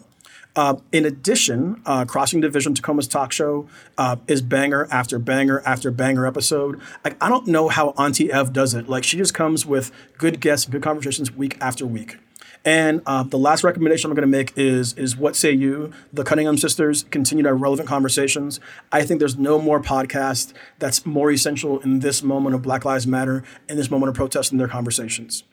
Uh, 0.56 0.78
in 0.94 1.06
addition, 1.06 1.82
uh, 1.86 2.06
Crossing 2.06 2.40
Division 2.40 2.74
Tacoma's 2.74 3.10
talk 3.10 3.34
show 3.34 3.68
uh, 3.98 4.16
is 4.28 4.42
banger 4.42 4.88
after 4.90 5.20
banger 5.20 5.62
after 5.66 5.92
banger 5.92 6.26
episode. 6.26 6.80
Like 7.04 7.22
I 7.22 7.28
don't 7.28 7.48
know 7.48 7.68
how 7.68 7.90
Auntie 7.98 8.32
Ev 8.32 8.54
does 8.54 8.74
it. 8.74 8.88
Like 8.88 9.04
she 9.04 9.18
just 9.18 9.34
comes 9.34 9.66
with 9.66 9.92
good 10.18 10.40
guests, 10.40 10.66
good 10.66 10.82
conversations 10.82 11.32
week 11.32 11.58
after 11.60 11.86
week. 11.86 12.18
And 12.66 13.04
uh, 13.06 13.22
the 13.22 13.38
last 13.38 13.64
recommendation 13.64 14.10
I'm 14.10 14.16
going 14.16 14.30
to 14.30 14.38
make 14.38 14.58
is 14.58 14.94
is 14.94 15.16
what 15.16 15.36
say 15.36 15.52
you? 15.52 15.92
The 16.12 16.24
Cunningham 16.24 16.58
sisters 16.58 17.06
continued 17.12 17.46
our 17.46 17.56
relevant 17.56 17.88
conversations. 17.88 18.60
I 18.92 19.04
think 19.04 19.20
there's 19.20 19.38
no 19.38 19.60
more 19.60 19.80
podcast 19.80 20.52
that's 20.80 21.06
more 21.06 21.30
essential 21.32 21.80
in 21.82 22.00
this 22.00 22.24
moment 22.24 22.56
of 22.56 22.64
Black 22.64 22.84
Lives 22.84 23.06
Matter 23.06 23.44
in 23.70 23.78
this 23.78 23.92
moment 23.92 24.10
of 24.10 24.16
protest 24.16 24.52
in 24.52 24.58
their 24.58 24.68
conversations. 24.68 25.44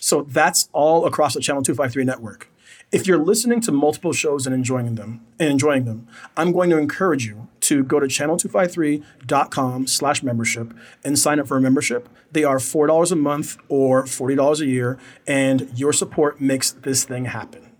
So 0.00 0.22
that's 0.22 0.68
all 0.72 1.06
across 1.06 1.34
the 1.34 1.40
Channel 1.40 1.62
253 1.62 2.04
network. 2.04 2.50
If 2.92 3.06
you're 3.06 3.18
listening 3.18 3.60
to 3.62 3.72
multiple 3.72 4.12
shows 4.12 4.46
and 4.46 4.54
enjoying 4.54 4.96
them 4.96 5.24
and 5.38 5.48
enjoying 5.48 5.84
them, 5.84 6.08
I'm 6.36 6.50
going 6.52 6.70
to 6.70 6.76
encourage 6.78 7.24
you 7.24 7.48
to 7.60 7.84
go 7.84 8.00
to 8.00 8.06
channel253.com 8.06 9.86
slash 9.86 10.22
membership 10.24 10.74
and 11.04 11.16
sign 11.16 11.38
up 11.38 11.46
for 11.46 11.56
a 11.56 11.60
membership. 11.60 12.08
They 12.32 12.44
are 12.44 12.58
$4 12.58 13.12
a 13.12 13.16
month 13.16 13.56
or 13.68 14.04
$40 14.04 14.60
a 14.60 14.66
year, 14.66 14.98
and 15.26 15.70
your 15.74 15.92
support 15.92 16.40
makes 16.40 16.70
this 16.70 17.04
thing 17.04 17.26
happen. 17.26 17.70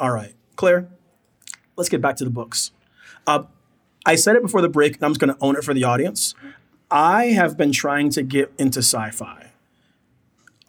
All 0.00 0.10
right, 0.10 0.34
Claire, 0.56 0.88
let's 1.76 1.88
get 1.88 2.00
back 2.00 2.16
to 2.16 2.24
the 2.24 2.30
books. 2.30 2.72
Uh, 3.26 3.44
I 4.04 4.16
said 4.16 4.34
it 4.36 4.42
before 4.42 4.62
the 4.62 4.68
break, 4.68 4.96
and 4.96 5.04
I'm 5.04 5.10
just 5.10 5.20
going 5.20 5.32
to 5.34 5.40
own 5.40 5.56
it 5.56 5.64
for 5.64 5.74
the 5.74 5.84
audience. 5.84 6.34
I 6.90 7.26
have 7.26 7.56
been 7.56 7.72
trying 7.72 8.10
to 8.10 8.22
get 8.22 8.52
into 8.58 8.80
sci-fi 8.80 9.52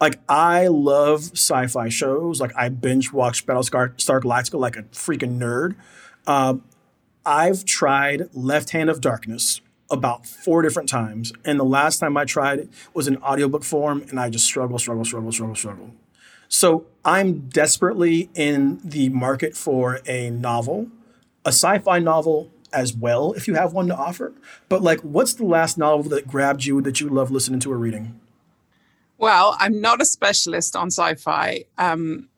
like 0.00 0.20
I 0.28 0.68
love 0.68 1.32
sci-fi 1.32 1.88
shows. 1.88 2.40
Like 2.40 2.52
I 2.56 2.68
binge 2.68 3.12
watch 3.12 3.46
Battlestar 3.46 3.98
Star 4.00 4.20
Galactica 4.20 4.58
like 4.58 4.76
a 4.76 4.82
freaking 4.84 5.38
nerd. 5.38 5.76
Uh, 6.26 6.56
I've 7.24 7.64
tried 7.64 8.28
Left 8.34 8.70
Hand 8.70 8.90
of 8.90 9.00
Darkness 9.00 9.62
about 9.90 10.26
four 10.26 10.62
different 10.62 10.88
times, 10.88 11.32
and 11.44 11.60
the 11.60 11.64
last 11.64 11.98
time 11.98 12.16
I 12.16 12.24
tried 12.24 12.58
it 12.58 12.68
was 12.94 13.06
in 13.06 13.16
audiobook 13.18 13.64
form, 13.64 14.04
and 14.08 14.18
I 14.18 14.30
just 14.30 14.44
struggle, 14.44 14.78
struggle, 14.78 15.04
struggle, 15.04 15.32
struggle, 15.32 15.54
struggle. 15.54 15.90
So 16.48 16.86
I'm 17.04 17.48
desperately 17.48 18.30
in 18.34 18.80
the 18.84 19.08
market 19.08 19.56
for 19.56 20.00
a 20.06 20.30
novel, 20.30 20.88
a 21.44 21.48
sci-fi 21.48 21.98
novel 21.98 22.50
as 22.72 22.94
well 22.94 23.32
if 23.34 23.46
you 23.46 23.54
have 23.54 23.72
one 23.72 23.86
to 23.88 23.96
offer. 23.96 24.32
But 24.68 24.82
like, 24.82 25.00
what's 25.00 25.34
the 25.34 25.44
last 25.44 25.78
novel 25.78 26.08
that 26.10 26.26
grabbed 26.26 26.64
you 26.64 26.80
that 26.82 27.00
you 27.00 27.08
love 27.08 27.30
listening 27.30 27.60
to 27.60 27.72
or 27.72 27.78
reading? 27.78 28.20
Well, 29.18 29.56
I'm 29.58 29.80
not 29.80 30.02
a 30.02 30.04
specialist 30.04 30.74
on 30.76 30.88
sci-fi. 30.88 31.64
Um, 31.78 32.28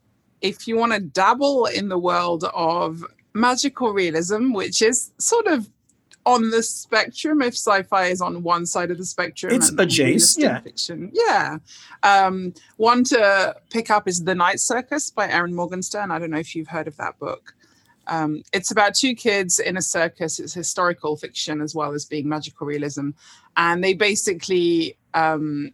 if 0.41 0.69
you 0.69 0.77
want 0.77 0.93
to 0.93 1.01
dabble 1.01 1.67
in 1.67 1.89
the 1.89 1.99
world 1.99 2.45
of 2.55 3.05
magical 3.35 3.93
realism, 3.93 4.53
which 4.53 4.83
is 4.83 5.11
sort 5.19 5.47
of 5.47 5.69
on 6.27 6.51
the 6.51 6.63
spectrum, 6.63 7.41
if 7.41 7.55
sci-fi 7.55 8.07
is 8.07 8.21
on 8.21 8.43
one 8.43 8.67
side 8.67 8.91
of 8.91 8.99
the 8.99 9.07
spectrum, 9.07 9.55
it's 9.55 9.71
adjacent, 9.79 10.43
yeah. 10.45 10.61
Fiction, 10.61 11.11
yeah. 11.15 11.59
Um, 12.03 12.53
one 12.77 13.05
to 13.05 13.57
pick 13.71 13.91
up 13.91 14.09
is 14.09 14.25
*The 14.25 14.35
Night 14.35 14.61
Circus* 14.61 15.11
by 15.11 15.31
Erin 15.31 15.55
Morgenstern. 15.55 16.11
I 16.11 16.19
don't 16.19 16.31
know 16.31 16.39
if 16.39 16.55
you've 16.55 16.69
heard 16.69 16.89
of 16.89 16.97
that 16.97 17.19
book. 17.19 17.55
Um, 18.09 18.43
it's 18.53 18.71
about 18.71 18.95
two 18.95 19.15
kids 19.15 19.59
in 19.59 19.77
a 19.77 19.83
circus. 19.83 20.39
It's 20.39 20.53
historical 20.53 21.17
fiction 21.17 21.61
as 21.61 21.75
well 21.75 21.93
as 21.95 22.05
being 22.05 22.29
magical 22.29 22.67
realism, 22.67 23.11
and 23.57 23.83
they 23.83 23.95
basically 23.95 24.99
um, 25.15 25.71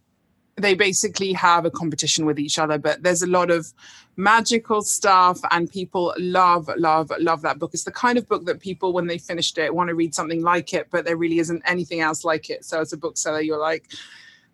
they 0.55 0.75
basically 0.75 1.33
have 1.33 1.65
a 1.65 1.71
competition 1.71 2.25
with 2.25 2.39
each 2.39 2.59
other. 2.59 2.77
But 2.77 3.03
there's 3.03 3.23
a 3.23 3.27
lot 3.27 3.49
of 3.49 3.73
magical 4.15 4.81
stuff, 4.81 5.39
and 5.51 5.71
people 5.71 6.13
love, 6.17 6.69
love, 6.77 7.11
love 7.19 7.41
that 7.41 7.59
book. 7.59 7.71
It's 7.73 7.83
the 7.83 7.91
kind 7.91 8.17
of 8.17 8.27
book 8.27 8.45
that 8.45 8.59
people, 8.59 8.93
when 8.93 9.07
they 9.07 9.17
finished 9.17 9.57
it, 9.57 9.73
want 9.73 9.89
to 9.89 9.95
read 9.95 10.13
something 10.13 10.43
like 10.43 10.73
it, 10.73 10.87
but 10.91 11.05
there 11.05 11.17
really 11.17 11.39
isn't 11.39 11.63
anything 11.65 12.01
else 12.01 12.23
like 12.23 12.49
it. 12.49 12.65
So 12.65 12.81
as 12.81 12.93
a 12.93 12.97
bookseller, 12.97 13.41
you're 13.41 13.59
like, 13.59 13.91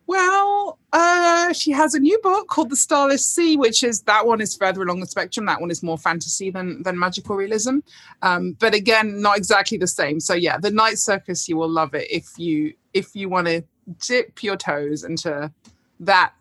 well, 0.07 0.79
uh, 0.91 1.53
she 1.53 1.69
has 1.69 1.93
a 1.93 1.99
new 1.99 2.17
book 2.23 2.47
called 2.47 2.71
The 2.71 2.75
Starless 2.75 3.23
Sea, 3.23 3.57
which 3.57 3.83
is 3.83 4.01
that 4.03 4.25
one 4.25 4.41
is 4.41 4.55
further 4.55 4.81
along 4.81 5.01
the 5.01 5.05
spectrum. 5.05 5.45
That 5.45 5.61
one 5.61 5.69
is 5.69 5.83
more 5.83 5.99
fantasy 5.99 6.49
than 6.49 6.81
than 6.81 6.97
magical 6.97 7.35
realism, 7.35 7.79
um, 8.23 8.53
but 8.53 8.73
again, 8.73 9.21
not 9.21 9.37
exactly 9.37 9.77
the 9.77 9.85
same. 9.85 10.19
So 10.19 10.33
yeah, 10.33 10.57
The 10.57 10.71
Night 10.71 10.97
Circus, 10.97 11.47
you 11.47 11.57
will 11.57 11.69
love 11.69 11.93
it 11.93 12.09
if 12.09 12.39
you 12.39 12.73
if 12.95 13.15
you 13.15 13.29
want 13.29 13.47
to 13.47 13.63
dip 13.99 14.41
your 14.41 14.57
toes 14.57 15.03
into 15.03 15.51
that 15.99 16.33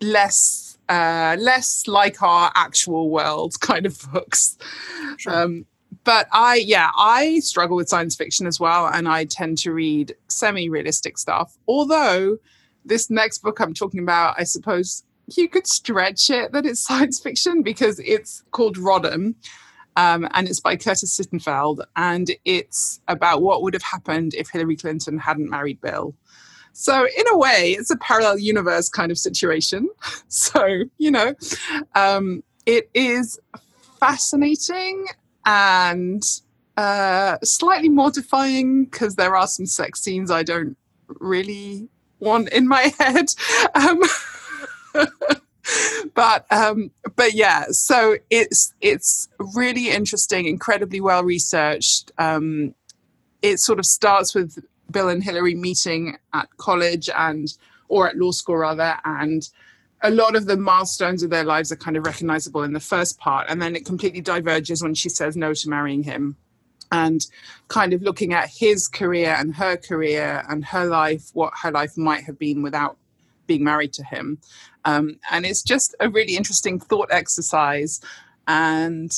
less 0.00 0.70
uh, 0.88 1.36
less 1.38 1.86
like 1.86 2.20
our 2.20 2.50
actual 2.54 3.10
world 3.10 3.54
kind 3.60 3.86
of 3.86 3.98
books. 4.12 4.58
Sure. 5.18 5.42
Um, 5.42 5.66
but 6.04 6.28
I, 6.32 6.56
yeah, 6.56 6.90
I 6.96 7.40
struggle 7.40 7.76
with 7.76 7.88
science 7.88 8.16
fiction 8.16 8.46
as 8.46 8.58
well, 8.58 8.86
and 8.86 9.08
I 9.08 9.24
tend 9.24 9.58
to 9.58 9.72
read 9.72 10.16
semi-realistic 10.28 11.18
stuff. 11.18 11.56
Although 11.68 12.38
this 12.84 13.10
next 13.10 13.38
book 13.38 13.60
I'm 13.60 13.74
talking 13.74 14.00
about, 14.00 14.34
I 14.38 14.44
suppose 14.44 15.04
you 15.36 15.48
could 15.48 15.66
stretch 15.66 16.30
it 16.30 16.52
that 16.52 16.66
it's 16.66 16.80
science 16.86 17.20
fiction 17.20 17.62
because 17.62 18.00
it's 18.00 18.42
called 18.50 18.76
Rodham. 18.76 19.34
Um, 19.96 20.28
and 20.32 20.48
it's 20.48 20.60
by 20.60 20.76
Curtis 20.76 21.18
Sittenfeld, 21.18 21.84
and 21.96 22.30
it's 22.44 23.00
about 23.08 23.42
what 23.42 23.60
would 23.62 23.74
have 23.74 23.82
happened 23.82 24.34
if 24.34 24.48
Hillary 24.48 24.76
Clinton 24.76 25.18
hadn't 25.18 25.50
married 25.50 25.80
Bill. 25.80 26.14
So, 26.72 27.06
in 27.06 27.28
a 27.28 27.36
way, 27.36 27.74
it's 27.78 27.90
a 27.90 27.96
parallel 27.96 28.38
universe 28.38 28.88
kind 28.88 29.10
of 29.10 29.18
situation. 29.18 29.88
So, 30.32 30.84
you 30.98 31.10
know, 31.10 31.34
um, 31.96 32.44
it 32.64 32.88
is 32.94 33.38
fascinating 33.98 35.06
and 35.44 36.22
uh, 36.76 37.36
slightly 37.42 37.88
mortifying 37.88 38.84
because 38.84 39.16
there 39.16 39.36
are 39.36 39.46
some 39.46 39.66
sex 39.66 40.00
scenes 40.00 40.30
I 40.30 40.42
don't 40.44 40.76
really 41.18 41.88
want 42.20 42.48
in 42.50 42.68
my 42.68 42.92
head. 42.98 43.26
Um, 43.74 44.00
but 46.14 46.46
um, 46.50 46.90
but 47.16 47.34
yeah, 47.34 47.64
so 47.70 48.16
it's 48.30 48.72
it's 48.80 49.28
really 49.54 49.90
interesting, 49.90 50.46
incredibly 50.46 51.00
well 51.00 51.24
researched. 51.24 52.12
Um, 52.18 52.74
it 53.42 53.58
sort 53.58 53.78
of 53.78 53.86
starts 53.86 54.34
with 54.34 54.58
Bill 54.90 55.08
and 55.08 55.22
Hillary 55.22 55.54
meeting 55.54 56.16
at 56.32 56.48
college 56.56 57.08
and 57.14 57.52
or 57.88 58.08
at 58.08 58.16
law 58.16 58.30
school 58.30 58.56
rather, 58.56 58.96
and 59.04 59.48
a 60.02 60.10
lot 60.10 60.36
of 60.36 60.46
the 60.46 60.56
milestones 60.56 61.22
of 61.22 61.30
their 61.30 61.44
lives 61.44 61.70
are 61.70 61.76
kind 61.76 61.96
of 61.96 62.06
recognizable 62.06 62.62
in 62.62 62.72
the 62.72 62.80
first 62.80 63.18
part, 63.18 63.46
and 63.48 63.60
then 63.60 63.76
it 63.76 63.84
completely 63.84 64.20
diverges 64.20 64.82
when 64.82 64.94
she 64.94 65.08
says 65.08 65.36
no 65.36 65.52
to 65.52 65.68
marrying 65.68 66.02
him 66.02 66.36
and 66.92 67.26
kind 67.68 67.92
of 67.92 68.02
looking 68.02 68.32
at 68.32 68.48
his 68.48 68.88
career 68.88 69.36
and 69.38 69.54
her 69.54 69.76
career 69.76 70.44
and 70.48 70.64
her 70.64 70.86
life, 70.86 71.30
what 71.34 71.52
her 71.62 71.70
life 71.70 71.96
might 71.96 72.24
have 72.24 72.38
been 72.38 72.62
without 72.62 72.96
being 73.46 73.64
married 73.64 73.92
to 73.92 74.04
him. 74.04 74.38
Um, 74.84 75.18
and 75.30 75.44
it's 75.44 75.62
just 75.62 75.94
a 76.00 76.08
really 76.08 76.36
interesting 76.36 76.80
thought 76.80 77.08
exercise. 77.12 78.00
And 78.48 79.12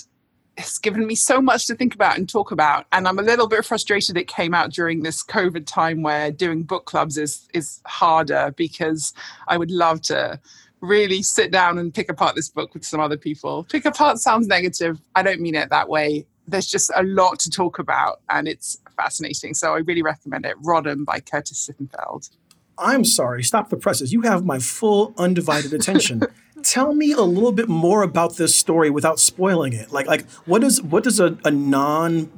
it's 0.57 0.79
given 0.79 1.07
me 1.07 1.15
so 1.15 1.41
much 1.41 1.67
to 1.67 1.75
think 1.75 1.95
about 1.95 2.19
and 2.19 2.29
talk 2.29 2.51
about. 2.51 2.87
And 2.93 3.09
I'm 3.09 3.19
a 3.19 3.23
little 3.23 3.49
bit 3.49 3.65
frustrated 3.65 4.17
it 4.17 4.29
came 4.29 4.55
out 4.55 4.71
during 4.71 5.03
this 5.03 5.25
COVID 5.25 5.67
time 5.67 6.03
where 6.03 6.31
doing 6.31 6.63
book 6.63 6.85
clubs 6.85 7.17
is 7.17 7.49
is 7.55 7.81
harder 7.87 8.53
because 8.57 9.15
I 9.49 9.57
would 9.57 9.71
love 9.71 10.03
to 10.03 10.39
really 10.81 11.23
sit 11.23 11.53
down 11.53 11.79
and 11.79 11.95
pick 11.95 12.11
apart 12.11 12.35
this 12.35 12.49
book 12.49 12.75
with 12.75 12.85
some 12.85 13.01
other 13.01 13.17
people. 13.17 13.65
Pick 13.65 13.85
apart 13.85 14.19
sounds 14.19 14.47
negative. 14.47 15.01
I 15.15 15.23
don't 15.23 15.41
mean 15.41 15.55
it 15.55 15.71
that 15.71 15.89
way 15.89 16.27
there's 16.47 16.67
just 16.67 16.91
a 16.97 17.03
lot 17.05 17.39
to 17.41 17.51
talk 17.51 17.79
about 17.79 18.21
and 18.29 18.49
it's 18.49 18.79
fascinating. 18.97 19.55
So 19.55 19.75
I 19.75 19.79
really 19.79 20.03
recommend 20.03 20.47
it. 20.47 20.61
Rodham 20.63 21.05
by 21.05 21.21
Curtis 21.21 21.69
Sittenfeld. 21.69 22.31
I'm 22.79 23.05
sorry, 23.05 23.43
stop 23.43 23.69
the 23.69 23.77
presses. 23.77 24.13
You 24.13 24.23
have 24.23 24.45
my 24.45 24.59
full 24.59 25.15
undivided 25.19 25.73
attention. 25.73 26.23
Tell 26.63 26.95
me 26.95 27.13
a 27.13 27.21
little 27.21 27.53
bit 27.53 27.69
more 27.69 28.03
about 28.03 28.37
this 28.37 28.55
story 28.55 28.91
without 28.91 29.19
spoiling 29.19 29.73
it. 29.73 29.93
Like, 29.93 30.07
like 30.07 30.29
what 30.47 30.61
does 30.61 30.83
what 30.83 31.05
does 31.05 31.21
a, 31.21 31.37
a 31.45 31.51
non 31.51 32.31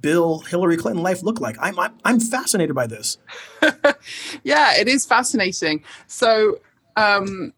Bill 0.00 0.40
Hillary 0.40 0.76
Clinton 0.76 1.02
life 1.02 1.22
look 1.22 1.40
like? 1.40 1.56
I'm 1.60 1.78
I'm, 2.04 2.20
fascinated 2.20 2.74
by 2.74 2.86
this. 2.86 3.18
yeah, 4.42 4.76
it 4.76 4.88
is 4.88 5.06
fascinating. 5.06 5.84
So 6.06 6.60
um, 6.96 7.52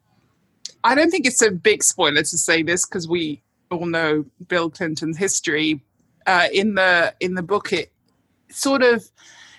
I 0.82 0.94
don't 0.94 1.10
think 1.10 1.26
it's 1.26 1.42
a 1.42 1.50
big 1.50 1.82
spoiler 1.82 2.22
to 2.22 2.38
say 2.38 2.62
this 2.62 2.86
because 2.86 3.08
we 3.08 3.42
all 3.70 3.86
know 3.86 4.24
Bill 4.48 4.70
Clinton's 4.70 5.16
history, 5.16 5.82
uh, 6.26 6.48
in 6.52 6.74
the 6.74 7.14
in 7.20 7.34
the 7.34 7.42
book 7.42 7.72
it 7.72 7.92
sort 8.50 8.82
of 8.82 9.04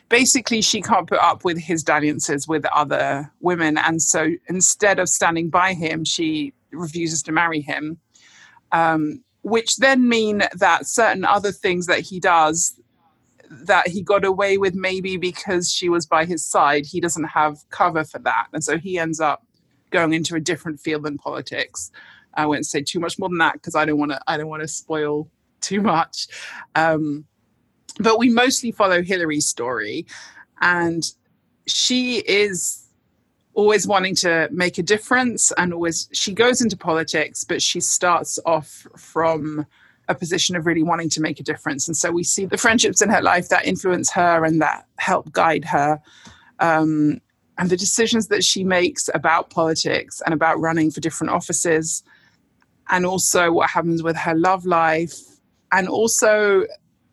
basically 0.09 0.61
she 0.61 0.81
can't 0.81 1.07
put 1.07 1.19
up 1.19 1.43
with 1.43 1.57
his 1.57 1.83
dalliances 1.83 2.47
with 2.47 2.65
other 2.67 3.31
women 3.41 3.77
and 3.77 4.01
so 4.01 4.31
instead 4.47 4.99
of 4.99 5.09
standing 5.09 5.49
by 5.49 5.73
him 5.73 6.03
she 6.03 6.53
refuses 6.77 7.21
to 7.23 7.31
marry 7.31 7.61
him 7.61 7.97
um, 8.71 9.23
which 9.43 9.77
then 9.77 10.07
mean 10.07 10.43
that 10.53 10.87
certain 10.87 11.23
other 11.23 11.51
things 11.51 11.85
that 11.85 11.99
he 11.99 12.19
does 12.19 12.79
that 13.49 13.87
he 13.87 14.01
got 14.01 14.25
away 14.25 14.57
with 14.57 14.73
maybe 14.73 15.17
because 15.17 15.71
she 15.71 15.87
was 15.87 16.05
by 16.05 16.25
his 16.25 16.43
side 16.43 16.85
he 16.85 16.99
doesn't 16.99 17.25
have 17.25 17.57
cover 17.69 18.03
for 18.03 18.19
that 18.19 18.47
and 18.53 18.63
so 18.63 18.77
he 18.77 18.97
ends 18.97 19.19
up 19.19 19.45
going 19.91 20.13
into 20.13 20.35
a 20.35 20.39
different 20.39 20.79
field 20.79 21.03
than 21.03 21.17
politics 21.17 21.91
i 22.33 22.45
won't 22.45 22.65
say 22.65 22.81
too 22.81 22.99
much 22.99 23.19
more 23.19 23.29
than 23.29 23.37
that 23.37 23.53
because 23.53 23.75
i 23.75 23.85
don't 23.85 23.99
want 23.99 24.11
to 24.11 24.19
i 24.27 24.35
don't 24.35 24.47
want 24.47 24.63
to 24.63 24.67
spoil 24.67 25.29
too 25.65 25.81
much. 25.81 26.27
Um, 26.75 27.25
but 27.99 28.19
we 28.19 28.29
mostly 28.29 28.71
follow 28.71 29.01
Hillary's 29.01 29.47
story, 29.47 30.05
and 30.61 31.03
she 31.67 32.17
is 32.19 32.84
always 33.55 33.87
wanting 33.87 34.15
to 34.15 34.47
make 34.51 34.77
a 34.77 34.83
difference 34.83 35.51
and 35.57 35.73
always 35.73 36.09
she 36.11 36.33
goes 36.33 36.61
into 36.61 36.77
politics 36.77 37.43
but 37.43 37.61
she 37.61 37.79
starts 37.79 38.37
off 38.45 38.85
from 38.97 39.65
a 40.07 40.15
position 40.15 40.55
of 40.55 40.65
really 40.65 40.83
wanting 40.83 41.09
to 41.09 41.21
make 41.21 41.39
a 41.39 41.43
difference. 41.43 41.87
And 41.87 41.97
so 41.97 42.11
we 42.11 42.23
see 42.23 42.45
the 42.45 42.57
friendships 42.57 43.01
in 43.01 43.09
her 43.09 43.21
life 43.21 43.49
that 43.49 43.65
influence 43.65 44.11
her 44.11 44.45
and 44.45 44.61
that 44.61 44.85
help 44.97 45.31
guide 45.31 45.65
her. 45.65 45.99
Um, 46.59 47.21
and 47.57 47.69
the 47.69 47.77
decisions 47.77 48.27
that 48.27 48.43
she 48.43 48.63
makes 48.63 49.09
about 49.13 49.49
politics 49.49 50.21
and 50.25 50.33
about 50.33 50.59
running 50.59 50.91
for 50.91 50.99
different 50.99 51.31
offices 51.31 52.03
and 52.89 53.05
also 53.05 53.51
what 53.51 53.69
happens 53.69 54.03
with 54.03 54.15
her 54.15 54.35
love 54.35 54.65
life 54.65 55.17
and 55.71 55.87
also 55.87 56.65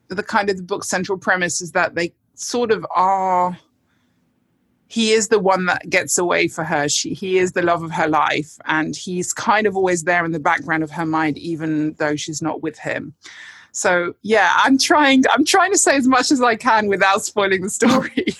the 0.08 0.22
kind 0.22 0.50
of 0.50 0.56
the 0.56 0.62
book's 0.62 0.88
central 0.88 1.16
premise 1.16 1.60
is 1.62 1.72
that 1.72 1.94
they 1.94 2.12
sort 2.34 2.70
of 2.70 2.84
are 2.94 3.56
he 4.92 5.12
is 5.12 5.28
the 5.28 5.38
one 5.38 5.64
that 5.64 5.88
gets 5.88 6.18
away 6.18 6.46
for 6.48 6.64
her 6.64 6.86
she 6.86 7.14
he 7.14 7.38
is 7.38 7.52
the 7.52 7.62
love 7.62 7.82
of 7.82 7.90
her 7.90 8.06
life 8.06 8.58
and 8.66 8.94
he's 8.94 9.32
kind 9.32 9.66
of 9.66 9.74
always 9.74 10.04
there 10.04 10.22
in 10.24 10.32
the 10.32 10.38
background 10.38 10.82
of 10.82 10.90
her 10.90 11.06
mind 11.06 11.38
even 11.38 11.94
though 11.94 12.14
she's 12.14 12.42
not 12.42 12.62
with 12.62 12.78
him 12.78 13.14
so 13.72 14.14
yeah 14.20 14.52
i'm 14.58 14.76
trying 14.76 15.24
i'm 15.30 15.46
trying 15.46 15.72
to 15.72 15.78
say 15.78 15.96
as 15.96 16.06
much 16.06 16.30
as 16.30 16.42
i 16.42 16.54
can 16.54 16.88
without 16.88 17.24
spoiling 17.24 17.62
the 17.62 17.70
story 17.70 18.26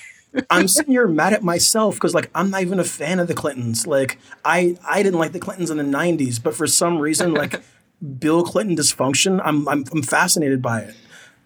I'm 0.49 0.67
sitting 0.67 0.93
here 0.93 1.07
mad 1.07 1.35
at 1.35 1.43
myself 1.43 1.97
because 1.97 2.15
like 2.15 2.31
I'm 2.35 2.49
not 2.49 2.63
even 2.63 2.81
a 2.81 2.85
fan 2.85 3.21
of 3.21 3.29
the 3.29 3.35
Clintons. 3.35 3.87
Like 3.87 4.19
I 4.47 4.79
I 4.83 5.03
didn't 5.03 5.19
like 5.19 5.33
the 5.33 5.39
Clintons 5.39 5.71
in 5.71 5.77
the 5.77 5.85
'90s, 5.85 6.43
but 6.43 6.55
for 6.55 6.67
some 6.67 6.99
reason 6.99 7.35
like 7.35 7.61
Bill 8.19 8.43
Clinton 8.43 8.75
dysfunction. 8.75 9.43
I'm 9.45 9.69
I'm, 9.69 9.85
I'm 9.93 10.03
fascinated 10.03 10.63
by 10.63 10.81
it. 10.81 10.95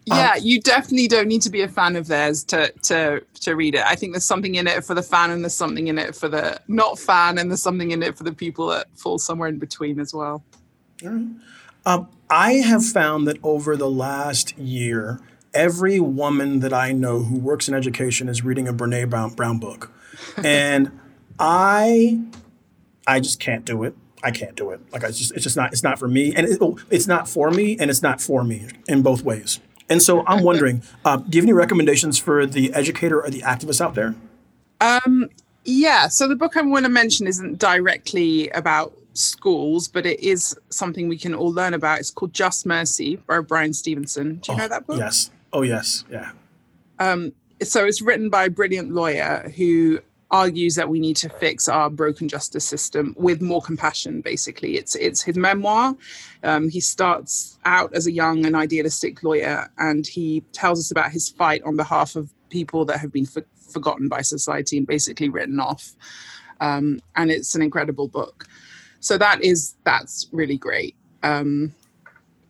Yeah, 0.07 0.35
um, 0.35 0.39
you 0.41 0.61
definitely 0.61 1.09
don't 1.09 1.27
need 1.27 1.43
to 1.43 1.51
be 1.51 1.63
a 1.63 1.69
fan 1.69 1.97
of 1.97 2.07
theirs 2.07 2.45
to 2.45 2.71
to 2.85 3.23
to 3.41 3.57
read 3.57 3.75
it. 3.75 3.85
I 3.85 3.97
think 3.97 4.13
there's 4.13 4.25
something 4.25 4.55
in 4.55 4.69
it 4.69 4.85
for 4.85 4.95
the 4.95 5.03
fan, 5.03 5.33
and 5.33 5.43
there's 5.43 5.55
something 5.55 5.89
in 5.89 5.99
it 5.99 6.15
for 6.15 6.29
the 6.29 6.61
not 6.69 6.99
fan, 6.99 7.39
and 7.39 7.51
there's 7.51 7.63
something 7.63 7.91
in 7.91 8.05
it 8.05 8.17
for 8.17 8.23
the 8.23 8.33
people 8.33 8.69
that 8.69 8.87
fall 8.97 9.19
somewhere 9.19 9.49
in 9.49 9.59
between 9.59 9.99
as 9.99 10.15
well. 10.15 10.45
Um, 11.85 12.09
I 12.31 12.55
have 12.55 12.85
found 12.85 13.27
that 13.27 13.39
over 13.43 13.77
the 13.77 13.91
last 13.91 14.57
year, 14.57 15.21
every 15.53 15.99
woman 15.99 16.61
that 16.61 16.73
I 16.73 16.93
know 16.93 17.25
who 17.25 17.37
works 17.37 17.67
in 17.67 17.75
education 17.75 18.29
is 18.29 18.45
reading 18.45 18.69
a 18.69 18.73
Brene 18.73 19.11
Brown, 19.11 19.35
Brown 19.35 19.59
book, 19.59 19.91
and 20.37 20.93
I, 21.39 22.21
I 23.09 23.19
just 23.19 23.41
can't 23.41 23.65
do 23.65 23.83
it. 23.83 23.97
I 24.23 24.31
can't 24.31 24.55
do 24.55 24.71
it. 24.71 24.81
Like 24.93 25.03
I 25.03 25.09
just, 25.09 25.33
it's 25.33 25.43
just 25.43 25.57
not, 25.57 25.73
it's 25.73 25.83
not 25.83 25.99
for 25.99 26.07
me, 26.07 26.33
and 26.35 26.47
it, 26.47 26.61
it's 26.91 27.09
not 27.09 27.29
for 27.29 27.51
me, 27.51 27.77
and 27.79 27.91
it's 27.91 28.03
not 28.03 28.21
for 28.21 28.45
me 28.45 28.69
in 28.87 29.03
both 29.03 29.23
ways. 29.25 29.59
And 29.89 30.03
so 30.03 30.27
I'm 30.27 30.43
wondering, 30.43 30.83
uh, 31.05 31.19
do 31.19 31.37
you 31.37 31.43
have 31.43 31.45
any 31.45 31.53
recommendations 31.53 32.19
for 32.19 32.45
the 32.45 32.73
educator 32.75 33.23
or 33.23 33.31
the 33.31 33.43
activist 33.43 33.81
out 33.81 33.95
there? 33.95 34.15
Um, 34.81 35.29
yeah. 35.65 36.09
So 36.09 36.27
the 36.29 36.37
book 36.37 36.57
I 36.57 36.63
want 36.63 36.85
to 36.85 36.91
mention 36.91 37.27
isn't 37.27 37.59
directly 37.59 38.49
about 38.51 38.93
schools, 39.15 39.89
but 39.89 40.05
it 40.07 40.21
is 40.21 40.57
something 40.71 41.09
we 41.09 41.19
can 41.19 41.35
all 41.35 41.53
learn 41.53 41.75
about. 41.75 42.01
It's 42.01 42.11
called 42.11 42.33
Just 42.33 42.67
Mercy 42.67 43.17
by 43.17 43.41
Bryan 43.41 43.73
Stevenson. 43.73 44.37
Do 44.37 44.53
you 44.53 44.59
oh, 44.59 44.63
know 44.63 44.69
that 44.69 44.87
book? 44.87 44.99
Yes. 44.99 45.31
Oh, 45.53 45.63
yes. 45.63 46.05
Yeah. 46.11 46.33
Um, 46.99 47.33
so 47.63 47.87
it's 47.87 48.03
written 48.03 48.29
by 48.29 48.45
a 48.45 48.51
brilliant 48.51 48.93
lawyer 48.93 49.53
who 49.57 50.01
argues 50.31 50.75
that 50.75 50.89
we 50.89 50.99
need 50.99 51.17
to 51.17 51.29
fix 51.29 51.69
our 51.69 51.89
broken 51.89 52.29
justice 52.29 52.67
system 52.67 53.15
with 53.17 53.41
more 53.41 53.63
compassion 53.63 54.21
basically. 54.21 54.77
It's 54.77 54.95
it's 54.97 55.23
his 55.23 55.37
memoir. 55.37 55.97
Um, 56.43 56.69
he 56.69 56.81
starts 56.81 57.59
out 57.65 57.95
as 57.95 58.07
a 58.07 58.13
young 58.13 58.45
and 58.45 58.57
idealistic 58.57 59.23
lawyer 59.23 59.71
and 59.79 60.07
he 60.07 60.43
tells 60.53 60.81
us 60.81 60.91
about 60.91 61.13
his 61.13 61.29
fight 61.29 61.63
on 61.63 61.77
behalf 61.77 62.17
of 62.17 62.33
people 62.51 62.85
that 62.87 62.99
have 62.99 63.13
been 63.13 63.27
for, 63.27 63.45
forgotten 63.71 64.09
by 64.09 64.23
society 64.23 64.79
and 64.79 64.87
basically 64.87 65.29
written 65.29 65.61
off. 65.61 65.93
Um, 66.61 67.01
and 67.15 67.31
it's 67.31 67.55
an 67.55 67.63
incredible 67.63 68.09
book. 68.09 68.47
So 69.01 69.19
that 69.19 69.43
is 69.43 69.77
that's 69.85 70.27
really 70.33 70.59
great. 70.59 70.97
Um, 71.23 71.73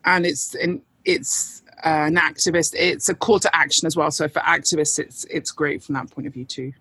and 0.05 0.25
it's 0.25 0.55
in, 0.55 0.81
it's 1.05 1.62
uh, 1.85 2.07
an 2.09 2.17
activist. 2.17 2.75
It's 2.75 3.11
a 3.11 3.15
call 3.15 3.39
to 3.41 3.55
action 3.55 3.87
as 3.87 3.97
well. 3.97 4.11
So 4.11 4.29
for 4.29 4.41
activists 4.41 4.99
it's 4.99 5.25
it's 5.25 5.51
great 5.51 5.83
from 5.83 5.95
that 5.97 6.11
point 6.11 6.27
of 6.27 6.33
view 6.33 6.47
too 6.47 6.73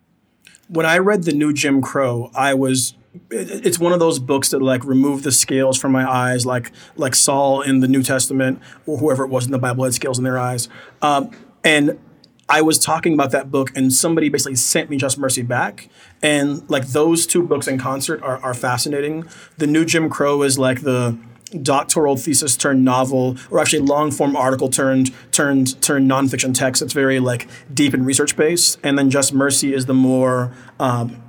when 0.68 0.86
I 0.86 0.98
read 0.98 1.24
the 1.24 1.34
new 1.34 1.54
Jim 1.54 1.82
Crow, 1.82 2.32
I 2.36 2.54
was 2.54 2.96
it's 3.32 3.80
one 3.80 3.94
of 3.94 4.00
those 4.00 4.20
books 4.20 4.50
that 4.50 4.62
like 4.62 4.84
remove 4.84 5.24
the 5.24 5.32
scales 5.32 5.78
from 5.80 5.92
my 5.92 6.10
eyes, 6.10 6.46
like 6.46 6.72
like 6.96 7.16
Saul 7.16 7.62
in 7.62 7.80
the 7.80 7.88
New 7.88 8.04
Testament 8.04 8.60
or 8.86 8.98
whoever 8.98 9.24
it 9.24 9.30
was 9.30 9.46
in 9.46 9.52
the 9.52 9.60
Bible 9.60 9.84
had 9.84 9.94
scales 9.94 10.18
in 10.18 10.24
their 10.24 10.38
eyes. 10.38 10.68
Um, 11.02 11.32
and 11.64 12.00
I 12.48 12.62
was 12.62 12.78
talking 12.78 13.14
about 13.14 13.32
that 13.32 13.50
book, 13.50 13.76
and 13.76 13.92
somebody 13.92 14.30
basically 14.30 14.56
sent 14.56 14.90
me 14.90 14.98
Just 14.98 15.18
Mercy 15.18 15.42
back, 15.42 15.90
and 16.22 16.70
like 16.70 16.88
those 16.88 17.26
two 17.26 17.42
books 17.42 17.68
in 17.68 17.80
concert 17.80 18.22
are, 18.22 18.38
are 18.38 18.54
fascinating. 18.54 19.28
The 19.58 19.68
new 19.68 19.86
Jim 19.86 20.10
Crow 20.10 20.44
is 20.44 20.60
like 20.60 20.82
the 20.82 21.18
doctoral 21.62 22.18
thesis 22.18 22.58
turned 22.58 22.84
novel, 22.84 23.38
or 23.50 23.60
actually 23.60 23.80
long 23.80 24.12
form 24.12 24.36
article 24.36 24.70
turned 24.70 25.12
turned 25.32 25.82
turned 25.82 26.10
nonfiction 26.10 26.54
text. 26.54 26.82
It's 26.82 26.94
very 26.94 27.20
like 27.20 27.48
deep 27.74 27.94
and 27.94 28.06
research 28.06 28.36
based. 28.36 28.80
And 28.84 28.98
then 28.98 29.10
Just 29.10 29.34
Mercy 29.34 29.74
is 29.74 29.86
the 29.86 29.94
more 29.94 30.54
um, 30.80 31.22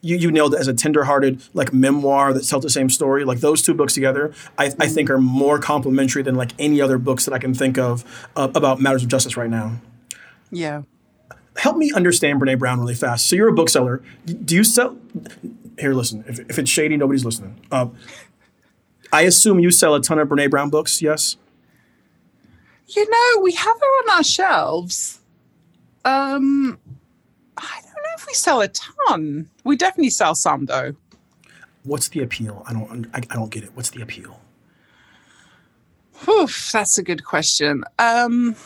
you, 0.00 0.16
you 0.16 0.30
nailed 0.30 0.54
it 0.54 0.60
as 0.60 0.68
a 0.68 0.74
tenderhearted 0.74 1.42
like 1.54 1.72
memoir 1.72 2.32
that 2.32 2.46
tells 2.46 2.62
the 2.62 2.70
same 2.70 2.88
story. 2.88 3.24
Like 3.24 3.40
those 3.40 3.62
two 3.62 3.74
books 3.74 3.94
together, 3.94 4.32
I, 4.56 4.66
I 4.78 4.88
think 4.88 5.10
are 5.10 5.18
more 5.18 5.58
complementary 5.58 6.22
than 6.22 6.34
like 6.34 6.52
any 6.58 6.80
other 6.80 6.98
books 6.98 7.24
that 7.24 7.34
I 7.34 7.38
can 7.38 7.54
think 7.54 7.78
of 7.78 8.04
uh, 8.36 8.48
about 8.54 8.80
matters 8.80 9.02
of 9.02 9.08
justice 9.08 9.36
right 9.36 9.50
now. 9.50 9.80
Yeah. 10.50 10.82
Help 11.56 11.76
me 11.76 11.90
understand 11.92 12.40
Brene 12.40 12.58
Brown 12.58 12.78
really 12.78 12.94
fast. 12.94 13.28
So 13.28 13.34
you're 13.34 13.48
a 13.48 13.52
bookseller. 13.52 14.02
Do 14.26 14.54
you 14.54 14.62
sell? 14.62 14.96
Here, 15.78 15.92
listen. 15.92 16.24
If, 16.28 16.38
if 16.38 16.58
it's 16.58 16.70
shady, 16.70 16.96
nobody's 16.96 17.24
listening. 17.24 17.60
Uh, 17.70 17.88
I 19.12 19.22
assume 19.22 19.58
you 19.58 19.70
sell 19.70 19.94
a 19.94 20.00
ton 20.00 20.18
of 20.18 20.28
Brene 20.28 20.50
Brown 20.50 20.70
books, 20.70 21.00
yes? 21.00 21.36
You 22.88 23.08
know, 23.08 23.42
we 23.42 23.52
have 23.52 23.76
her 23.78 23.86
on 23.86 24.10
our 24.16 24.24
shelves. 24.24 25.20
Um, 26.04 26.78
I 27.56 27.80
don't 27.82 27.94
know 27.94 28.14
if 28.16 28.26
we 28.26 28.34
sell 28.34 28.60
a 28.60 28.68
ton. 28.68 29.50
We 29.64 29.76
definitely 29.76 30.10
sell 30.10 30.34
some, 30.34 30.66
though. 30.66 30.94
What's 31.84 32.08
the 32.08 32.22
appeal? 32.22 32.62
I 32.66 32.72
don't. 32.72 33.06
I, 33.14 33.18
I 33.18 33.34
don't 33.34 33.50
get 33.50 33.64
it. 33.64 33.70
What's 33.74 33.90
the 33.90 34.02
appeal? 34.02 34.40
Oof, 36.28 36.72
that's 36.72 36.98
a 36.98 37.02
good 37.02 37.24
question. 37.24 37.84
Um, 37.98 38.56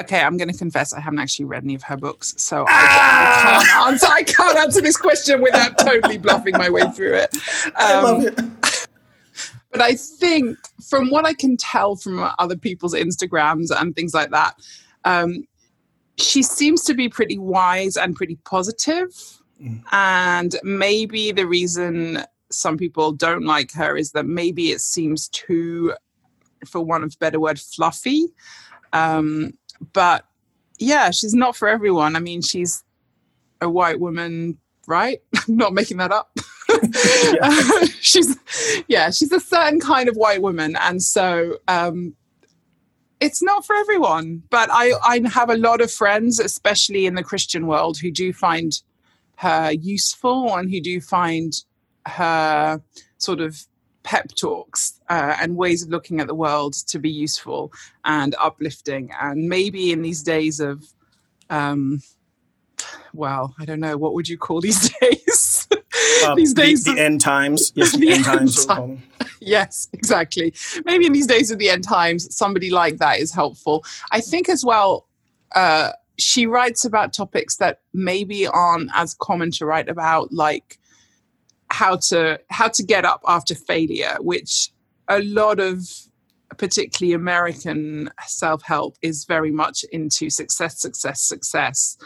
okay, 0.00 0.20
I'm 0.20 0.36
going 0.36 0.50
to 0.50 0.56
confess 0.56 0.92
I 0.92 1.00
haven't 1.00 1.18
actually 1.18 1.46
read 1.46 1.64
any 1.64 1.74
of 1.74 1.82
her 1.84 1.96
books, 1.96 2.34
so 2.36 2.64
I, 2.68 3.60
I, 3.60 3.64
can't 3.64 3.86
answer. 3.88 4.06
I 4.10 4.22
can't 4.22 4.58
answer 4.58 4.80
this 4.80 4.96
question 4.96 5.40
without 5.42 5.78
totally 5.78 6.18
bluffing 6.18 6.56
my 6.56 6.70
way 6.70 6.82
through 6.94 7.14
it. 7.14 7.34
Um, 7.66 7.72
I 7.76 8.00
love 8.00 8.24
it. 8.24 8.88
But 9.70 9.80
I 9.80 9.94
think, 9.94 10.58
from 10.86 11.10
what 11.10 11.24
I 11.24 11.32
can 11.32 11.56
tell 11.56 11.96
from 11.96 12.30
other 12.38 12.56
people's 12.56 12.94
Instagrams 12.94 13.68
and 13.74 13.96
things 13.96 14.12
like 14.12 14.30
that, 14.30 14.54
um, 15.04 15.46
she 16.18 16.42
seems 16.42 16.82
to 16.84 16.94
be 16.94 17.08
pretty 17.08 17.38
wise 17.38 17.96
and 17.96 18.14
pretty 18.14 18.36
positive. 18.44 19.08
Mm. 19.60 19.82
And 19.92 20.56
maybe 20.62 21.32
the 21.32 21.46
reason 21.46 22.22
some 22.50 22.76
people 22.76 23.12
don't 23.12 23.44
like 23.44 23.72
her 23.72 23.96
is 23.96 24.12
that 24.12 24.26
maybe 24.26 24.72
it 24.72 24.80
seems 24.80 25.28
too, 25.28 25.94
for 26.66 26.82
one 26.82 27.02
of 27.02 27.18
better 27.18 27.40
word, 27.40 27.58
fluffy. 27.58 28.26
Um, 28.92 29.54
but 29.92 30.24
yeah, 30.78 31.10
she's 31.10 31.34
not 31.34 31.56
for 31.56 31.68
everyone. 31.68 32.16
I 32.16 32.20
mean, 32.20 32.42
she's 32.42 32.84
a 33.60 33.68
white 33.68 34.00
woman, 34.00 34.58
right? 34.86 35.22
I'm 35.48 35.56
not 35.56 35.72
making 35.72 35.98
that 35.98 36.12
up. 36.12 36.36
yeah. 36.68 37.84
she's 38.00 38.36
yeah, 38.88 39.10
she's 39.10 39.32
a 39.32 39.40
certain 39.40 39.80
kind 39.80 40.08
of 40.08 40.16
white 40.16 40.42
woman, 40.42 40.76
and 40.76 41.02
so 41.02 41.58
um, 41.68 42.14
it's 43.20 43.42
not 43.42 43.64
for 43.64 43.74
everyone. 43.76 44.42
But 44.50 44.68
I 44.72 44.92
I 45.02 45.20
have 45.28 45.50
a 45.50 45.56
lot 45.56 45.80
of 45.80 45.90
friends, 45.90 46.38
especially 46.40 47.06
in 47.06 47.14
the 47.14 47.22
Christian 47.22 47.66
world, 47.66 47.98
who 47.98 48.10
do 48.10 48.32
find 48.32 48.80
her 49.36 49.72
useful 49.72 50.54
and 50.56 50.70
who 50.70 50.80
do 50.80 51.00
find 51.00 51.52
her 52.06 52.80
sort 53.18 53.40
of 53.40 53.66
pep 54.02 54.28
talks 54.34 55.00
uh, 55.08 55.36
and 55.40 55.56
ways 55.56 55.82
of 55.82 55.90
looking 55.90 56.20
at 56.20 56.26
the 56.26 56.34
world 56.34 56.74
to 56.74 56.98
be 56.98 57.10
useful 57.10 57.72
and 58.04 58.34
uplifting. 58.40 59.10
And 59.20 59.48
maybe 59.48 59.92
in 59.92 60.02
these 60.02 60.22
days 60.22 60.60
of, 60.60 60.84
um, 61.50 62.02
well, 63.12 63.54
I 63.58 63.64
don't 63.64 63.80
know, 63.80 63.96
what 63.96 64.14
would 64.14 64.28
you 64.28 64.38
call 64.38 64.60
these 64.60 64.90
days? 65.00 65.68
Uh, 66.24 66.34
these 66.34 66.54
days, 66.54 66.84
the, 66.84 66.94
the 66.94 67.00
end 67.00 67.20
times. 67.20 67.72
Yes, 67.76 67.92
the, 67.92 67.98
the 67.98 68.12
end, 68.12 68.26
end 68.26 68.38
times. 68.38 68.66
Time. 68.66 69.02
yes, 69.40 69.88
exactly. 69.92 70.54
Maybe 70.84 71.06
in 71.06 71.12
these 71.12 71.26
days 71.26 71.50
of 71.50 71.58
the 71.58 71.70
end 71.70 71.84
times, 71.84 72.34
somebody 72.34 72.70
like 72.70 72.98
that 72.98 73.18
is 73.18 73.32
helpful. 73.32 73.84
I 74.10 74.20
think 74.20 74.48
as 74.48 74.64
well. 74.64 75.06
Uh, 75.54 75.90
she 76.18 76.46
writes 76.46 76.84
about 76.84 77.12
topics 77.12 77.56
that 77.56 77.80
maybe 77.92 78.46
aren't 78.46 78.90
as 78.94 79.14
common 79.14 79.50
to 79.50 79.66
write 79.66 79.88
about, 79.88 80.32
like 80.32 80.78
how 81.72 81.96
to 81.96 82.38
how 82.50 82.68
to 82.68 82.82
get 82.82 83.04
up 83.04 83.22
after 83.26 83.54
failure, 83.54 84.16
which 84.20 84.70
a 85.08 85.20
lot 85.22 85.58
of 85.58 85.88
particularly 86.58 87.14
American 87.14 88.10
self-help 88.26 88.96
is 89.00 89.24
very 89.24 89.50
much 89.50 89.84
into 89.90 90.28
success, 90.28 90.78
success, 90.78 91.20
success. 91.22 91.96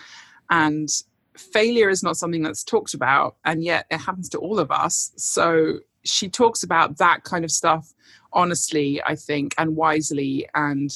And 0.50 0.88
failure 1.37 1.90
is 1.90 2.05
not 2.05 2.16
something 2.16 2.42
that's 2.42 2.62
talked 2.62 2.94
about, 2.94 3.37
and 3.44 3.64
yet 3.64 3.87
it 3.90 3.98
happens 3.98 4.29
to 4.31 4.38
all 4.38 4.61
of 4.61 4.70
us. 4.70 5.12
So 5.16 5.81
she 6.05 6.29
talks 6.29 6.62
about 6.62 6.98
that 6.98 7.24
kind 7.24 7.44
of 7.44 7.50
stuff 7.50 7.92
honestly, 8.33 9.02
I 9.02 9.16
think, 9.16 9.55
and 9.59 9.74
wisely. 9.74 10.46
And 10.55 10.90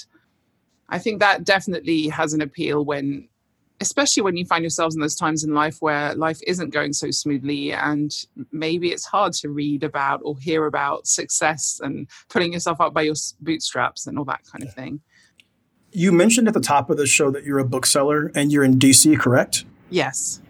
I 0.90 0.98
think 0.98 1.18
that 1.20 1.44
definitely 1.44 2.08
has 2.08 2.34
an 2.34 2.42
appeal 2.42 2.84
when 2.84 3.28
especially 3.80 4.22
when 4.22 4.36
you 4.36 4.44
find 4.44 4.62
yourselves 4.62 4.94
in 4.94 5.00
those 5.00 5.14
times 5.14 5.42
in 5.42 5.54
life 5.54 5.78
where 5.80 6.14
life 6.14 6.38
isn't 6.46 6.70
going 6.70 6.92
so 6.92 7.10
smoothly 7.10 7.72
and 7.72 8.26
maybe 8.52 8.90
it's 8.90 9.06
hard 9.06 9.32
to 9.32 9.48
read 9.48 9.82
about 9.82 10.20
or 10.22 10.38
hear 10.38 10.66
about 10.66 11.06
success 11.06 11.80
and 11.82 12.06
putting 12.28 12.52
yourself 12.52 12.80
up 12.80 12.92
by 12.92 13.02
your 13.02 13.14
bootstraps 13.40 14.06
and 14.06 14.18
all 14.18 14.24
that 14.24 14.40
kind 14.50 14.62
of 14.62 14.72
thing. 14.74 15.00
You 15.92 16.12
mentioned 16.12 16.46
at 16.46 16.54
the 16.54 16.60
top 16.60 16.90
of 16.90 16.98
the 16.98 17.06
show 17.06 17.30
that 17.30 17.44
you're 17.44 17.58
a 17.58 17.64
bookseller 17.64 18.30
and 18.34 18.52
you're 18.52 18.64
in 18.64 18.78
DC, 18.78 19.18
correct? 19.18 19.64
Yes. 19.88 20.40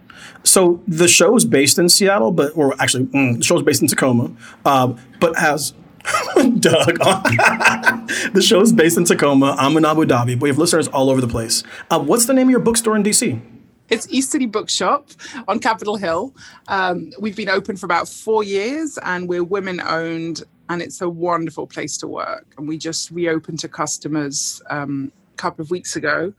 So 0.43 0.83
the 0.87 1.09
show 1.09 1.35
is 1.37 1.45
based 1.45 1.79
in 1.79 1.89
Seattle, 1.89 2.33
but 2.33 2.53
or 2.57 2.75
actually 2.81 3.07
mm, 3.07 3.39
the 3.39 3.45
show 3.45 3.57
is 3.57 3.63
based 3.63 3.81
in 3.81 3.89
Tacoma, 3.89 4.35
um, 4.67 4.99
but 5.19 5.39
has 5.39 5.73
Doug. 6.59 6.99
the 8.33 8.43
show 8.45 8.61
is 8.61 8.73
based 8.73 8.97
in 8.97 9.05
Tacoma. 9.05 9.55
I'm 9.59 9.77
in 9.77 9.85
Abu 9.85 10.05
Dhabi. 10.05 10.35
But 10.35 10.43
we 10.43 10.49
have 10.49 10.59
listeners 10.59 10.89
all 10.89 11.11
over 11.11 11.21
the 11.21 11.29
place. 11.29 11.63
Uh, 11.91 12.01
what's 12.01 12.27
the 12.27 12.35
name 12.35 12.49
of 12.49 12.51
your 12.51 12.61
bookstore 12.61 12.97
in 12.97 13.03
DC? 13.03 13.41
It's 13.89 14.07
East 14.09 14.31
City 14.31 14.47
Bookshop 14.47 15.09
on 15.49 15.59
Capitol 15.59 15.97
Hill. 15.97 16.33
Um, 16.69 17.13
we've 17.19 17.35
been 17.35 17.49
open 17.49 17.77
for 17.77 17.87
about 17.87 18.09
four 18.09 18.45
years 18.45 18.99
and 19.03 19.29
we're 19.29 19.43
women 19.43 19.81
owned, 19.81 20.45
and 20.69 20.81
it's 20.81 21.01
a 21.01 21.09
wonderful 21.09 21.67
place 21.67 21.99
to 21.99 22.07
work. 22.07 22.47
And 22.57 22.69
we 22.69 22.79
just 22.79 23.11
reopened 23.11 23.59
to 23.61 23.69
customers 23.69 24.63
um, 24.71 25.11
a 25.35 25.37
couple 25.37 25.63
of 25.63 25.71
weeks 25.73 25.97
ago. 25.97 26.33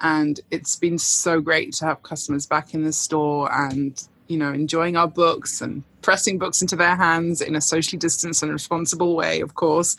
And 0.00 0.40
it's 0.50 0.76
been 0.76 0.98
so 0.98 1.40
great 1.40 1.72
to 1.74 1.86
have 1.86 2.02
customers 2.02 2.46
back 2.46 2.72
in 2.72 2.84
the 2.84 2.92
store 2.92 3.52
and 3.52 4.00
you 4.32 4.38
know, 4.38 4.52
enjoying 4.52 4.96
our 4.96 5.06
books 5.06 5.60
and 5.60 5.82
pressing 6.00 6.38
books 6.38 6.62
into 6.62 6.74
their 6.74 6.96
hands 6.96 7.40
in 7.40 7.54
a 7.54 7.60
socially 7.60 7.98
distanced 7.98 8.42
and 8.42 8.50
responsible 8.50 9.14
way, 9.14 9.40
of 9.40 9.54
course. 9.54 9.96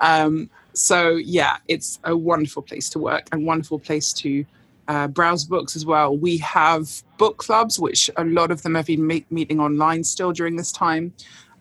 Um, 0.00 0.48
so, 0.72 1.16
yeah, 1.16 1.56
it's 1.68 1.98
a 2.04 2.16
wonderful 2.16 2.62
place 2.62 2.88
to 2.90 2.98
work 2.98 3.26
and 3.32 3.44
wonderful 3.44 3.78
place 3.78 4.12
to 4.14 4.46
uh, 4.88 5.08
browse 5.08 5.44
books 5.44 5.76
as 5.76 5.84
well. 5.84 6.16
We 6.16 6.38
have 6.38 7.02
book 7.18 7.38
clubs, 7.38 7.78
which 7.78 8.08
a 8.16 8.24
lot 8.24 8.50
of 8.50 8.62
them 8.62 8.74
have 8.74 8.86
been 8.86 9.06
me- 9.06 9.26
meeting 9.30 9.60
online 9.60 10.04
still 10.04 10.32
during 10.32 10.56
this 10.56 10.72
time. 10.72 11.12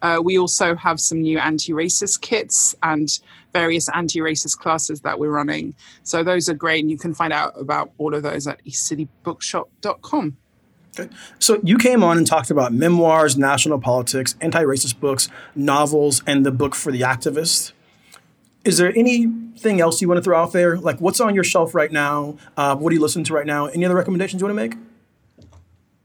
Uh, 0.01 0.19
we 0.23 0.37
also 0.37 0.75
have 0.75 0.99
some 0.99 1.21
new 1.21 1.37
anti 1.37 1.73
racist 1.73 2.21
kits 2.21 2.73
and 2.81 3.19
various 3.53 3.87
anti 3.89 4.19
racist 4.19 4.57
classes 4.57 5.01
that 5.01 5.19
we're 5.19 5.29
running. 5.29 5.75
So 6.03 6.23
those 6.23 6.49
are 6.49 6.55
great. 6.55 6.83
And 6.83 6.89
you 6.89 6.97
can 6.97 7.13
find 7.13 7.31
out 7.31 7.53
about 7.59 7.91
all 7.97 8.15
of 8.15 8.23
those 8.23 8.47
at 8.47 8.63
eastcitybookshop.com. 8.65 10.37
So 11.39 11.59
you 11.63 11.77
came 11.77 12.03
on 12.03 12.17
and 12.17 12.27
talked 12.27 12.51
about 12.51 12.73
memoirs, 12.73 13.37
national 13.37 13.79
politics, 13.79 14.35
anti-racist 14.41 14.99
books, 14.99 15.29
novels, 15.55 16.21
and 16.27 16.45
the 16.45 16.51
book 16.51 16.75
for 16.75 16.91
the 16.91 17.01
activist. 17.01 17.71
Is 18.63 18.77
there 18.77 18.93
anything 18.95 19.81
else 19.81 20.01
you 20.01 20.07
want 20.07 20.19
to 20.19 20.23
throw 20.23 20.39
out 20.39 20.53
there? 20.53 20.77
Like 20.77 20.99
what's 20.99 21.19
on 21.19 21.33
your 21.33 21.43
shelf 21.43 21.73
right 21.73 21.91
now? 21.91 22.37
Uh, 22.57 22.75
what 22.75 22.91
are 22.91 22.93
you 22.93 23.01
listening 23.01 23.25
to 23.25 23.33
right 23.33 23.45
now? 23.45 23.65
Any 23.67 23.85
other 23.85 23.95
recommendations 23.95 24.41
you 24.41 24.47
want 24.47 24.57
to 24.57 24.67
make? 24.67 24.90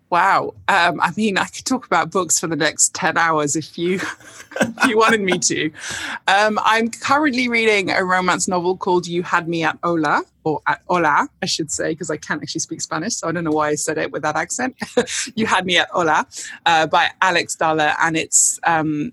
Wow. 0.08 0.54
Um, 0.68 1.00
I 1.00 1.12
mean, 1.16 1.36
I 1.36 1.46
could 1.46 1.64
talk 1.64 1.84
about 1.84 2.12
books 2.12 2.38
for 2.38 2.46
the 2.46 2.54
next 2.54 2.94
10 2.94 3.18
hours 3.18 3.56
if 3.56 3.76
you 3.76 4.00
if 4.60 4.86
you 4.86 4.96
wanted 4.96 5.20
me 5.20 5.38
to. 5.38 5.70
Um, 6.28 6.60
I'm 6.64 6.90
currently 6.90 7.48
reading 7.48 7.90
a 7.90 8.04
romance 8.04 8.46
novel 8.46 8.76
called 8.76 9.08
You 9.08 9.24
Had 9.24 9.48
Me 9.48 9.64
at 9.64 9.78
Hola, 9.82 10.22
or 10.44 10.62
at 10.68 10.80
Hola, 10.88 11.28
I 11.42 11.46
should 11.46 11.72
say, 11.72 11.90
because 11.90 12.08
I 12.08 12.18
can't 12.18 12.40
actually 12.40 12.60
speak 12.60 12.80
Spanish, 12.80 13.16
so 13.16 13.28
I 13.28 13.32
don't 13.32 13.42
know 13.42 13.50
why 13.50 13.70
I 13.70 13.74
said 13.74 13.98
it 13.98 14.12
with 14.12 14.22
that 14.22 14.36
accent. 14.36 14.76
you 15.34 15.46
Had 15.46 15.66
Me 15.66 15.78
at 15.78 15.88
Hola 15.90 16.24
uh, 16.66 16.86
by 16.86 17.10
Alexis 17.20 17.56
Daria, 17.56 17.96
and 18.00 18.16
it's 18.16 18.60
um, 18.62 19.12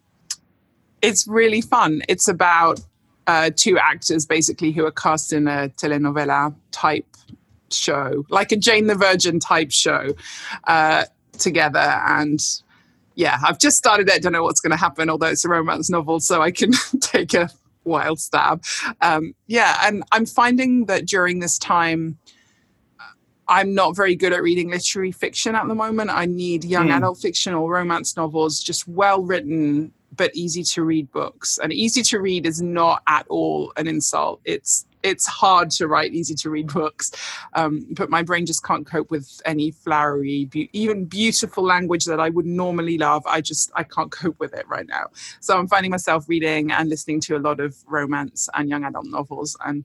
it's 1.02 1.28
really 1.28 1.62
fun. 1.62 2.04
It's 2.08 2.28
about 2.28 2.80
uh, 3.26 3.50
two 3.56 3.80
actors 3.80 4.28
basically 4.28 4.72
who 4.72 4.86
are 4.86 4.92
cast 4.92 5.34
in 5.34 5.48
a 5.48 5.70
telenovela 5.70 6.54
type 6.72 7.08
show, 7.76 8.26
like 8.30 8.52
a 8.52 8.56
Jane 8.56 8.88
the 8.88 8.96
Virgin 8.96 9.40
type 9.40 9.72
show, 9.72 10.14
uh, 10.66 11.06
together. 11.38 11.80
And 11.80 12.40
yeah, 13.16 13.38
I've 13.46 13.60
just 13.60 13.78
started 13.78 14.10
it. 14.10 14.24
Don't 14.24 14.34
know 14.34 14.44
what's 14.44 14.62
going 14.62 14.72
to 14.72 14.78
happen, 14.78 15.10
although 15.10 15.28
it's 15.28 15.46
a 15.46 15.50
romance 15.50 15.90
novel, 15.90 16.20
so 16.20 16.42
I 16.42 16.52
can 16.52 16.72
take 17.02 17.34
a 17.34 17.50
wild 17.84 18.20
stab. 18.20 18.64
Um, 19.02 19.36
yeah, 19.48 19.80
and 19.84 20.04
I'm 20.12 20.26
finding 20.26 20.86
that 20.86 21.06
during 21.06 21.40
this 21.40 21.58
time, 21.58 22.18
I'm 23.48 23.76
not 23.76 23.96
very 23.96 24.16
good 24.16 24.32
at 24.32 24.42
reading 24.42 24.70
literary 24.70 25.12
fiction 25.12 25.54
at 25.54 25.68
the 25.68 25.76
moment. 25.76 26.10
I 26.10 26.26
need 26.26 26.64
young 26.64 26.88
mm. 26.88 26.98
adult 26.98 27.20
fiction 27.20 27.54
or 27.54 27.70
romance 27.70 28.16
novels, 28.16 28.62
just 28.62 28.88
well 28.88 29.22
written 29.22 29.92
but 30.16 30.36
easy 30.36 30.64
to 30.64 30.84
read 30.84 31.12
books. 31.12 31.60
And 31.62 31.74
easy 31.74 32.02
to 32.04 32.20
read 32.20 32.46
is 32.46 32.62
not 32.62 33.02
at 33.08 33.26
all 33.30 33.74
an 33.78 33.88
insult. 33.88 34.42
It's 34.46 34.86
it's 35.04 35.28
hard 35.28 35.70
to 35.72 35.88
write 35.88 36.14
easy 36.14 36.34
to 36.36 36.50
read 36.50 36.74
books, 36.74 37.12
um, 37.54 37.86
but 37.92 38.10
my 38.10 38.24
brain 38.24 38.46
just 38.46 38.64
can't 38.64 38.86
cope 38.86 39.12
with 39.12 39.42
any 39.46 39.72
flowery, 39.72 40.46
be- 40.46 40.70
even 40.74 41.06
beautiful 41.06 41.64
language 41.64 42.06
that 42.06 42.20
I 42.20 42.30
would 42.30 42.46
normally 42.46 42.98
love. 42.98 43.26
I 43.28 43.42
just 43.42 43.72
I 43.76 43.84
can't 43.84 44.12
cope 44.12 44.40
with 44.40 44.54
it 44.54 44.68
right 44.68 44.88
now. 44.88 45.08
So 45.40 45.58
I'm 45.58 45.68
finding 45.68 45.92
myself 45.92 46.28
reading 46.28 46.72
and 46.72 46.90
listening 46.90 47.20
to 47.22 47.38
a 47.38 47.40
lot 47.40 47.60
of 47.60 47.76
romance 47.88 48.50
and 48.54 48.70
young 48.70 48.84
adult 48.84 49.06
novels. 49.08 49.58
And 49.66 49.84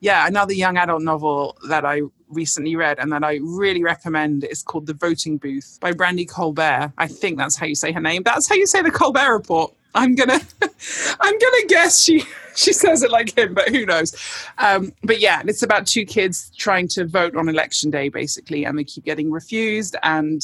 yeah, 0.00 0.26
another 0.26 0.52
young 0.52 0.76
adult 0.76 1.02
novel 1.02 1.56
that 1.68 1.84
I 1.84 2.02
recently 2.28 2.76
read 2.76 2.98
and 2.98 3.12
that 3.12 3.24
I 3.24 3.40
really 3.42 3.82
recommend 3.82 4.44
is 4.44 4.62
called 4.62 4.86
The 4.86 4.94
Voting 4.94 5.38
Booth 5.38 5.78
by 5.80 5.92
Brandy 5.92 6.24
Colbert. 6.24 6.92
I 6.98 7.06
think 7.08 7.38
that's 7.38 7.56
how 7.56 7.66
you 7.66 7.74
say 7.74 7.90
her 7.92 8.00
name. 8.00 8.22
That's 8.22 8.48
how 8.48 8.54
you 8.54 8.66
say 8.66 8.82
the 8.82 8.90
Colbert 8.90 9.32
Report. 9.32 9.74
I'm 9.94 10.14
gonna 10.14 10.40
I'm 11.20 11.38
gonna 11.38 11.66
guess 11.66 12.00
she 12.00 12.24
she 12.54 12.72
says 12.72 13.02
it 13.02 13.10
like 13.10 13.36
him, 13.36 13.54
but 13.54 13.68
who 13.68 13.86
knows? 13.86 14.14
Um, 14.58 14.92
but 15.02 15.20
yeah, 15.20 15.42
it's 15.46 15.62
about 15.62 15.86
two 15.86 16.04
kids 16.04 16.50
trying 16.56 16.88
to 16.88 17.06
vote 17.06 17.36
on 17.36 17.48
election 17.48 17.90
day, 17.90 18.08
basically, 18.08 18.64
and 18.64 18.78
they 18.78 18.84
keep 18.84 19.04
getting 19.04 19.30
refused, 19.30 19.96
and 20.02 20.42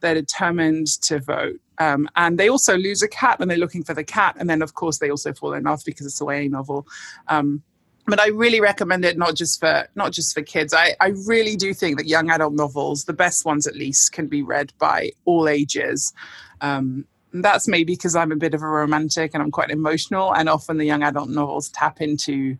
they're 0.00 0.14
determined 0.14 0.86
to 1.02 1.18
vote. 1.18 1.60
Um, 1.78 2.08
and 2.16 2.38
they 2.38 2.48
also 2.48 2.76
lose 2.76 3.02
a 3.02 3.08
cat, 3.08 3.38
and 3.40 3.50
they're 3.50 3.58
looking 3.58 3.84
for 3.84 3.94
the 3.94 4.04
cat, 4.04 4.36
and 4.38 4.48
then 4.48 4.62
of 4.62 4.74
course 4.74 4.98
they 4.98 5.10
also 5.10 5.32
fall 5.32 5.54
in 5.54 5.64
love 5.64 5.82
because 5.84 6.06
it's 6.06 6.20
a 6.20 6.24
YA 6.24 6.48
novel. 6.48 6.86
Um, 7.28 7.62
but 8.06 8.20
I 8.20 8.28
really 8.28 8.60
recommend 8.60 9.04
it 9.04 9.16
not 9.16 9.36
just 9.36 9.60
for 9.60 9.88
not 9.94 10.12
just 10.12 10.34
for 10.34 10.42
kids. 10.42 10.74
I, 10.74 10.94
I 11.00 11.12
really 11.26 11.56
do 11.56 11.72
think 11.72 11.98
that 11.98 12.06
young 12.06 12.30
adult 12.30 12.54
novels, 12.54 13.04
the 13.04 13.12
best 13.12 13.44
ones 13.44 13.66
at 13.66 13.76
least, 13.76 14.12
can 14.12 14.26
be 14.26 14.42
read 14.42 14.72
by 14.78 15.12
all 15.24 15.48
ages. 15.48 16.12
Um, 16.60 17.04
that's 17.32 17.66
maybe 17.66 17.94
because 17.94 18.14
I'm 18.14 18.32
a 18.32 18.36
bit 18.36 18.54
of 18.54 18.62
a 18.62 18.66
romantic 18.66 19.32
and 19.34 19.42
I'm 19.42 19.50
quite 19.50 19.70
emotional, 19.70 20.34
and 20.34 20.48
often 20.48 20.78
the 20.78 20.84
young 20.84 21.02
adult 21.02 21.28
novels 21.28 21.68
tap 21.70 22.00
into 22.00 22.56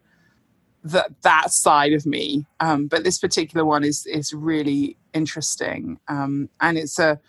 that 0.85 1.13
that 1.23 1.53
side 1.53 1.93
of 1.93 2.07
me. 2.07 2.47
Um, 2.61 2.87
but 2.87 3.05
this 3.05 3.19
particular 3.19 3.65
one 3.65 3.85
is 3.85 4.07
is 4.07 4.33
really 4.33 4.97
interesting, 5.13 5.99
um, 6.09 6.49
and 6.61 6.79
it's 6.79 6.99
a 6.99 7.21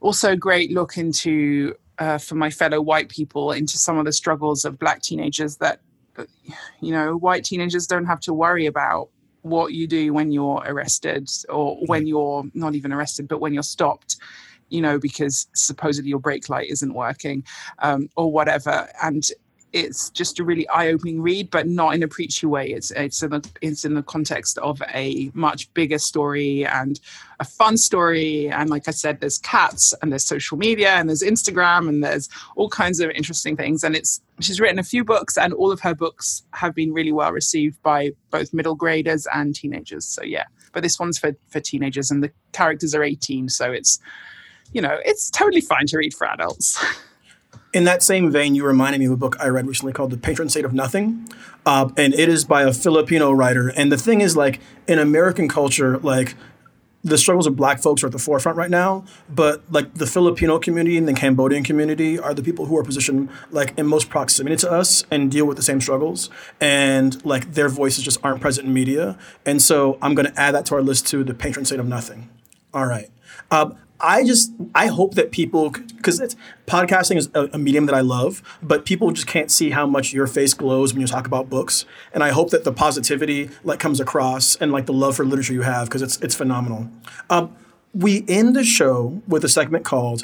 also 0.00 0.32
a 0.32 0.36
great 0.36 0.72
look 0.72 0.96
into 0.96 1.74
uh, 1.98 2.18
for 2.18 2.34
my 2.34 2.50
fellow 2.50 2.80
white 2.80 3.08
people 3.08 3.52
into 3.52 3.78
some 3.78 3.98
of 3.98 4.04
the 4.04 4.12
struggles 4.12 4.64
of 4.64 4.78
black 4.78 5.02
teenagers 5.02 5.56
that 5.58 5.80
you 6.80 6.92
know 6.92 7.16
white 7.16 7.44
teenagers 7.44 7.86
don't 7.86 8.06
have 8.06 8.20
to 8.20 8.34
worry 8.34 8.66
about 8.66 9.08
what 9.42 9.72
you 9.72 9.86
do 9.86 10.12
when 10.12 10.30
you're 10.30 10.62
arrested 10.66 11.28
or 11.48 11.76
when 11.86 12.06
you're 12.06 12.44
not 12.54 12.74
even 12.74 12.92
arrested 12.92 13.26
but 13.26 13.40
when 13.40 13.54
you're 13.54 13.62
stopped 13.62 14.16
you 14.72 14.80
know, 14.80 14.98
because 14.98 15.46
supposedly 15.54 16.08
your 16.08 16.18
brake 16.18 16.48
light 16.48 16.70
isn't 16.70 16.94
working 16.94 17.44
um, 17.80 18.08
or 18.16 18.32
whatever. 18.32 18.88
And 19.02 19.28
it's 19.72 20.10
just 20.10 20.38
a 20.38 20.44
really 20.44 20.68
eye-opening 20.68 21.22
read, 21.22 21.50
but 21.50 21.66
not 21.66 21.94
in 21.94 22.02
a 22.02 22.08
preachy 22.08 22.46
way. 22.46 22.68
It's 22.70 22.90
it's 22.90 23.22
in 23.22 23.30
the 23.30 23.50
it's 23.62 23.84
in 23.84 23.94
the 23.94 24.02
context 24.02 24.58
of 24.58 24.82
a 24.94 25.30
much 25.34 25.72
bigger 25.74 25.98
story 25.98 26.66
and 26.66 27.00
a 27.40 27.44
fun 27.44 27.76
story. 27.76 28.50
And 28.50 28.68
like 28.68 28.86
I 28.86 28.90
said, 28.90 29.20
there's 29.20 29.38
cats 29.38 29.94
and 30.02 30.12
there's 30.12 30.26
social 30.26 30.58
media 30.58 30.90
and 30.90 31.08
there's 31.08 31.22
Instagram 31.22 31.88
and 31.88 32.04
there's 32.04 32.28
all 32.56 32.68
kinds 32.68 33.00
of 33.00 33.10
interesting 33.10 33.56
things. 33.56 33.82
And 33.82 33.96
it's 33.96 34.20
she's 34.40 34.60
written 34.60 34.78
a 34.78 34.84
few 34.84 35.04
books, 35.04 35.38
and 35.38 35.52
all 35.54 35.72
of 35.72 35.80
her 35.80 35.94
books 35.94 36.42
have 36.52 36.74
been 36.74 36.92
really 36.92 37.12
well 37.12 37.32
received 37.32 37.82
by 37.82 38.10
both 38.30 38.52
middle 38.52 38.74
graders 38.74 39.26
and 39.32 39.54
teenagers. 39.54 40.06
So 40.06 40.22
yeah, 40.22 40.44
but 40.72 40.82
this 40.82 40.98
one's 41.00 41.18
for 41.18 41.32
for 41.48 41.60
teenagers, 41.60 42.10
and 42.10 42.22
the 42.22 42.30
characters 42.52 42.94
are 42.94 43.02
18, 43.02 43.48
so 43.48 43.72
it's 43.72 43.98
you 44.72 44.80
know, 44.80 44.98
it's 45.04 45.30
totally 45.30 45.60
fine 45.60 45.86
to 45.86 45.98
read 45.98 46.14
for 46.14 46.26
adults. 46.26 46.82
In 47.72 47.84
that 47.84 48.02
same 48.02 48.30
vein, 48.30 48.54
you 48.54 48.66
reminded 48.66 48.98
me 48.98 49.06
of 49.06 49.12
a 49.12 49.16
book 49.16 49.36
I 49.40 49.48
read 49.48 49.66
recently 49.66 49.92
called 49.94 50.10
The 50.10 50.18
Patron 50.18 50.50
Saint 50.50 50.66
of 50.66 50.74
Nothing. 50.74 51.26
Uh, 51.64 51.88
and 51.96 52.12
it 52.12 52.28
is 52.28 52.44
by 52.44 52.62
a 52.62 52.72
Filipino 52.72 53.32
writer. 53.32 53.68
And 53.68 53.90
the 53.90 53.96
thing 53.96 54.20
is, 54.20 54.36
like, 54.36 54.60
in 54.86 54.98
American 54.98 55.48
culture, 55.48 55.98
like, 55.98 56.34
the 57.04 57.18
struggles 57.18 57.46
of 57.46 57.56
black 57.56 57.82
folks 57.82 58.02
are 58.02 58.06
at 58.06 58.12
the 58.12 58.18
forefront 58.18 58.56
right 58.56 58.70
now, 58.70 59.04
but 59.28 59.62
like 59.70 59.92
the 59.94 60.06
Filipino 60.06 60.58
community 60.58 60.96
and 60.96 61.08
the 61.08 61.12
Cambodian 61.12 61.64
community 61.64 62.18
are 62.18 62.32
the 62.32 62.42
people 62.42 62.66
who 62.66 62.78
are 62.78 62.84
positioned 62.84 63.28
like 63.50 63.76
in 63.76 63.86
most 63.86 64.08
proximity 64.08 64.54
to 64.56 64.70
us 64.70 65.04
and 65.10 65.30
deal 65.30 65.44
with 65.44 65.56
the 65.56 65.62
same 65.64 65.80
struggles. 65.80 66.30
And 66.60 67.24
like 67.24 67.54
their 67.54 67.68
voices 67.68 68.04
just 68.04 68.20
aren't 68.22 68.40
present 68.40 68.68
in 68.68 68.74
media. 68.74 69.18
And 69.44 69.60
so 69.60 69.98
I'm 70.00 70.14
going 70.14 70.26
to 70.26 70.40
add 70.40 70.54
that 70.54 70.66
to 70.66 70.76
our 70.76 70.82
list 70.82 71.08
to 71.08 71.24
the 71.24 71.34
patron 71.34 71.64
saint 71.64 71.80
of 71.80 71.88
nothing. 71.88 72.30
All 72.72 72.86
right. 72.86 73.10
Uh, 73.50 73.70
I 74.02 74.24
just 74.24 74.52
I 74.74 74.88
hope 74.88 75.14
that 75.14 75.30
people 75.30 75.70
because 75.70 76.36
podcasting 76.66 77.16
is 77.16 77.30
a, 77.34 77.48
a, 77.52 77.58
medium 77.58 77.86
that 77.86 77.94
I 77.94 78.00
love, 78.00 78.42
but 78.60 78.84
people 78.84 79.12
just 79.12 79.28
can't 79.28 79.50
see 79.50 79.70
how 79.70 79.86
much 79.86 80.12
your 80.12 80.26
face 80.26 80.54
glows 80.54 80.92
when 80.92 81.00
you 81.00 81.06
talk 81.06 81.24
about 81.24 81.48
books. 81.48 81.86
And 82.12 82.24
I 82.24 82.30
hope 82.30 82.50
that 82.50 82.64
the 82.64 82.72
positivity 82.72 83.50
like 83.62 83.78
comes 83.78 84.00
across 84.00 84.56
and 84.56 84.72
like 84.72 84.86
the 84.86 84.92
love 84.92 85.16
for 85.16 85.24
literature 85.24 85.52
you 85.52 85.62
have 85.62 85.86
because 85.86 86.02
it's 86.02 86.20
it's 86.20 86.34
phenomenal. 86.34 86.88
Um, 87.30 87.56
we 87.94 88.24
end 88.26 88.56
the 88.56 88.64
show 88.64 89.22
with 89.28 89.44
a 89.44 89.48
segment 89.48 89.84
called 89.84 90.22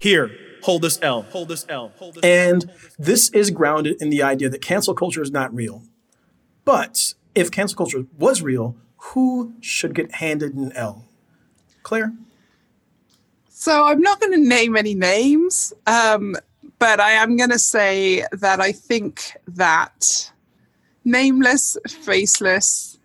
"Here." 0.00 0.30
Hold 0.62 0.82
this 0.82 0.98
L. 1.02 1.22
Hold 1.22 1.48
this 1.48 1.66
L. 1.68 1.92
Hold 1.96 2.14
this 2.14 2.24
and 2.24 2.68
L. 2.68 2.76
this 2.98 3.28
is 3.30 3.50
grounded 3.50 4.00
in 4.00 4.10
the 4.10 4.22
idea 4.22 4.48
that 4.48 4.62
cancel 4.62 4.94
culture 4.94 5.22
is 5.22 5.30
not 5.30 5.54
real. 5.54 5.82
But 6.64 7.14
if 7.34 7.50
cancel 7.50 7.76
culture 7.76 8.06
was 8.18 8.42
real, 8.42 8.76
who 8.96 9.54
should 9.60 9.94
get 9.94 10.16
handed 10.16 10.54
an 10.54 10.72
L? 10.72 11.04
Claire? 11.84 12.14
So 13.66 13.84
I'm 13.84 14.00
not 14.00 14.20
going 14.20 14.30
to 14.30 14.48
name 14.48 14.76
any 14.76 14.94
names, 14.94 15.72
um, 15.88 16.36
but 16.78 17.00
I 17.00 17.10
am 17.10 17.36
going 17.36 17.50
to 17.50 17.58
say 17.58 18.24
that 18.30 18.60
I 18.60 18.70
think 18.70 19.36
that 19.48 20.30
nameless, 21.04 21.76
faceless 21.88 22.96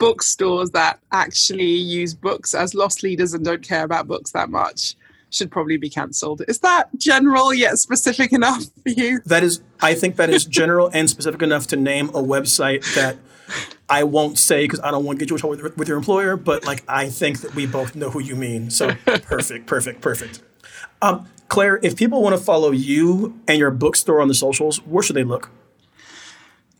bookstores 0.00 0.72
that 0.72 0.98
actually 1.12 1.62
use 1.62 2.12
books 2.12 2.56
as 2.56 2.74
loss 2.74 3.04
leaders 3.04 3.34
and 3.34 3.44
don't 3.44 3.62
care 3.62 3.84
about 3.84 4.08
books 4.08 4.32
that 4.32 4.50
much 4.50 4.96
should 5.30 5.48
probably 5.48 5.76
be 5.76 5.88
cancelled. 5.88 6.42
Is 6.48 6.58
that 6.58 6.88
general 6.98 7.54
yet 7.54 7.78
specific 7.78 8.32
enough 8.32 8.64
for 8.82 8.88
you? 8.88 9.20
That 9.26 9.44
is, 9.44 9.60
I 9.80 9.94
think 9.94 10.16
that 10.16 10.28
is 10.28 10.44
general 10.44 10.90
and 10.92 11.08
specific 11.08 11.40
enough 11.40 11.68
to 11.68 11.76
name 11.76 12.08
a 12.08 12.20
website 12.20 12.96
that 12.96 13.16
I 13.90 14.04
won't 14.04 14.38
say 14.38 14.64
because 14.64 14.80
I 14.80 14.92
don't 14.92 15.04
want 15.04 15.18
to 15.18 15.24
get 15.24 15.30
you 15.30 15.36
in 15.36 15.40
trouble 15.40 15.62
with, 15.62 15.76
with 15.76 15.88
your 15.88 15.98
employer, 15.98 16.36
but 16.36 16.64
like 16.64 16.84
I 16.88 17.08
think 17.10 17.40
that 17.40 17.54
we 17.54 17.66
both 17.66 17.96
know 17.96 18.08
who 18.08 18.20
you 18.20 18.36
mean. 18.36 18.70
So 18.70 18.94
perfect, 19.04 19.66
perfect, 19.66 20.00
perfect. 20.00 20.40
Um, 21.02 21.26
Claire, 21.48 21.80
if 21.82 21.96
people 21.96 22.22
want 22.22 22.36
to 22.36 22.42
follow 22.42 22.70
you 22.70 23.38
and 23.48 23.58
your 23.58 23.72
bookstore 23.72 24.20
on 24.20 24.28
the 24.28 24.34
socials, 24.34 24.78
where 24.86 25.02
should 25.02 25.16
they 25.16 25.24
look? 25.24 25.50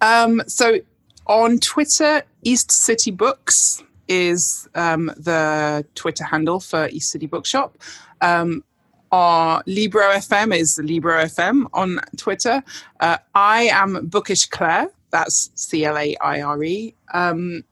Um, 0.01 0.43
so 0.47 0.79
on 1.27 1.59
Twitter, 1.59 2.23
East 2.43 2.71
City 2.71 3.11
Books 3.11 3.83
is 4.07 4.69
um, 4.77 5.07
the 5.17 5.85
Twitter 5.97 6.25
handle 6.25 6.61
for 6.61 6.89
East 6.89 7.11
City 7.11 7.27
Bookshop. 7.27 7.77
Um, 8.21 8.63
our 9.11 9.63
Libro 9.67 10.03
FM 10.03 10.57
is 10.57 10.79
Libro 10.79 11.21
FM 11.25 11.67
on 11.73 12.01
Twitter. 12.17 12.63
Uh, 13.01 13.19
I 13.35 13.65
am 13.65 14.07
Bookish 14.07 14.47
Claire. 14.47 14.89
That's 15.11 15.51
C 15.55 15.85
L 15.85 15.99
A 15.99 16.17
I 16.21 16.41
R 16.43 16.63
E. 16.63 16.95
Um, 17.13 17.65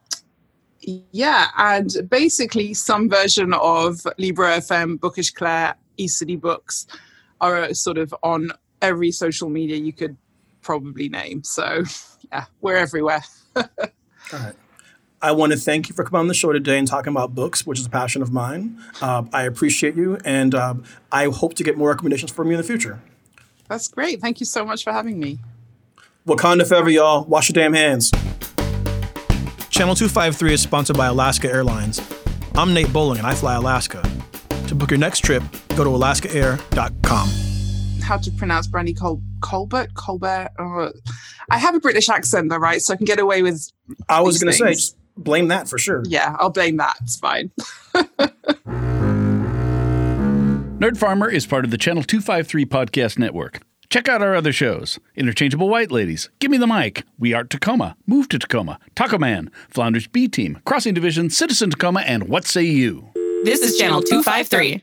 yeah, 0.81 1.49
and 1.57 1.91
basically 2.09 2.75
some 2.75 3.09
version 3.09 3.53
of 3.55 4.07
Libro 4.17 4.49
FM, 4.49 4.99
Bookish 5.01 5.33
Claire, 5.33 5.75
East 5.97 6.19
City 6.19 6.37
Books 6.37 6.87
are 7.41 7.73
sort 7.75 7.99
of 7.99 8.15
on 8.23 8.53
every 8.81 9.11
social 9.11 9.49
media 9.49 9.77
you 9.77 9.93
could 9.93 10.17
probably 10.63 11.09
name. 11.09 11.43
So 11.45 11.85
yeah, 12.33 12.47
we're 12.61 12.77
everywhere. 12.77 13.23
All 13.57 13.65
right. 14.33 14.55
I 15.21 15.33
want 15.33 15.51
to 15.53 15.59
thank 15.59 15.89
you 15.89 15.97
for 15.97 16.05
coming 16.05 16.21
on 16.21 16.29
the 16.29 16.35
show 16.35 16.53
today 16.53 16.79
and 16.79 16.87
talking 16.87 17.13
about 17.13 17.35
books, 17.35 17.67
which 17.67 17.81
is 17.81 17.87
a 17.87 17.91
passion 17.91 18.23
of 18.23 18.33
mine. 18.33 18.81
Uh, 19.01 19.25
I 19.33 19.43
appreciate 19.43 19.97
you, 19.97 20.17
and 20.25 20.55
uh, 20.55 20.75
I 21.11 21.25
hope 21.27 21.55
to 21.55 21.65
get 21.65 21.77
more 21.77 21.89
recommendations 21.89 22.31
from 22.31 22.47
you 22.47 22.53
in 22.53 22.59
the 22.59 22.67
future. 22.67 23.01
That's 23.69 23.89
great. 23.89 24.21
Thank 24.21 24.39
you 24.39 24.47
so 24.47 24.65
much 24.65 24.85
for 24.85 24.93
having 24.93 25.19
me. 25.19 25.41
Wakanda 26.29 26.67
forever, 26.69 26.91
y'all. 26.91 27.25
Wash 27.25 27.49
your 27.49 27.55
damn 27.55 27.73
hands. 27.73 28.11
Channel 29.71 29.95
253 29.95 30.53
is 30.55 30.61
sponsored 30.61 30.97
by 30.97 31.07
Alaska 31.07 31.49
Airlines. 31.49 32.01
I'm 32.55 32.75
Nate 32.75 32.93
Bowling, 32.93 33.19
and 33.19 33.27
I 33.27 33.35
fly 33.35 33.55
Alaska. 33.55 34.03
To 34.67 34.75
book 34.75 34.91
your 34.91 34.99
next 34.99 35.21
trip, 35.21 35.43
go 35.77 35.85
to 35.85 35.91
alaskaair.com. 35.91 37.29
How 38.03 38.17
to 38.19 38.31
pronounce 38.33 38.67
Brandy 38.67 38.93
Col- 38.95 39.23
Colbert? 39.41 39.95
Colbert? 39.95 40.51
Uh, 40.59 40.91
I 41.51 41.59
have 41.59 41.75
a 41.75 41.81
British 41.81 42.09
accent, 42.09 42.51
though, 42.51 42.57
right? 42.57 42.81
So 42.83 42.93
I 42.95 42.97
can 42.97 43.07
get 43.07 43.19
away 43.19 43.43
with. 43.43 43.71
I 44.09 44.21
was 44.21 44.43
going 44.43 44.53
to 44.53 44.59
say, 44.59 44.73
just 44.75 44.97
blame 45.17 45.49
that 45.49 45.69
for 45.69 45.79
sure. 45.79 46.03
Yeah, 46.07 46.37
I'll 46.39 46.51
blame 46.51 46.77
that. 46.79 46.97
It's 47.03 47.17
fine. 47.17 47.51
Nerd 50.79 50.97
Farmer 50.97 51.29
is 51.29 51.47
part 51.47 51.65
of 51.65 51.71
the 51.71 51.79
Channel 51.79 52.03
253 52.03 52.67
podcast 52.67 53.19
network. 53.19 53.61
Check 53.91 54.07
out 54.07 54.21
our 54.21 54.35
other 54.35 54.53
shows 54.53 54.99
Interchangeable 55.17 55.69
White 55.69 55.91
Ladies, 55.91 56.29
Give 56.41 56.51
Me 56.51 56.59
the 56.59 56.67
Mic, 56.67 57.05
We 57.19 57.33
Art 57.33 57.49
Tacoma, 57.49 57.97
Move 58.07 58.29
to 58.29 58.39
Tacoma, 58.39 58.79
Taco 58.95 59.17
Man, 59.19 59.51
Flounders 59.71 60.07
B 60.07 60.29
Team, 60.29 60.61
Crossing 60.67 60.93
Division, 60.93 61.31
Citizen 61.31 61.71
Tacoma, 61.71 62.01
and 62.01 62.29
What 62.29 62.45
Say 62.45 62.65
You? 62.65 63.11
This 63.45 63.63
is 63.63 63.79
Channel 63.79 64.03
253. 64.03 64.83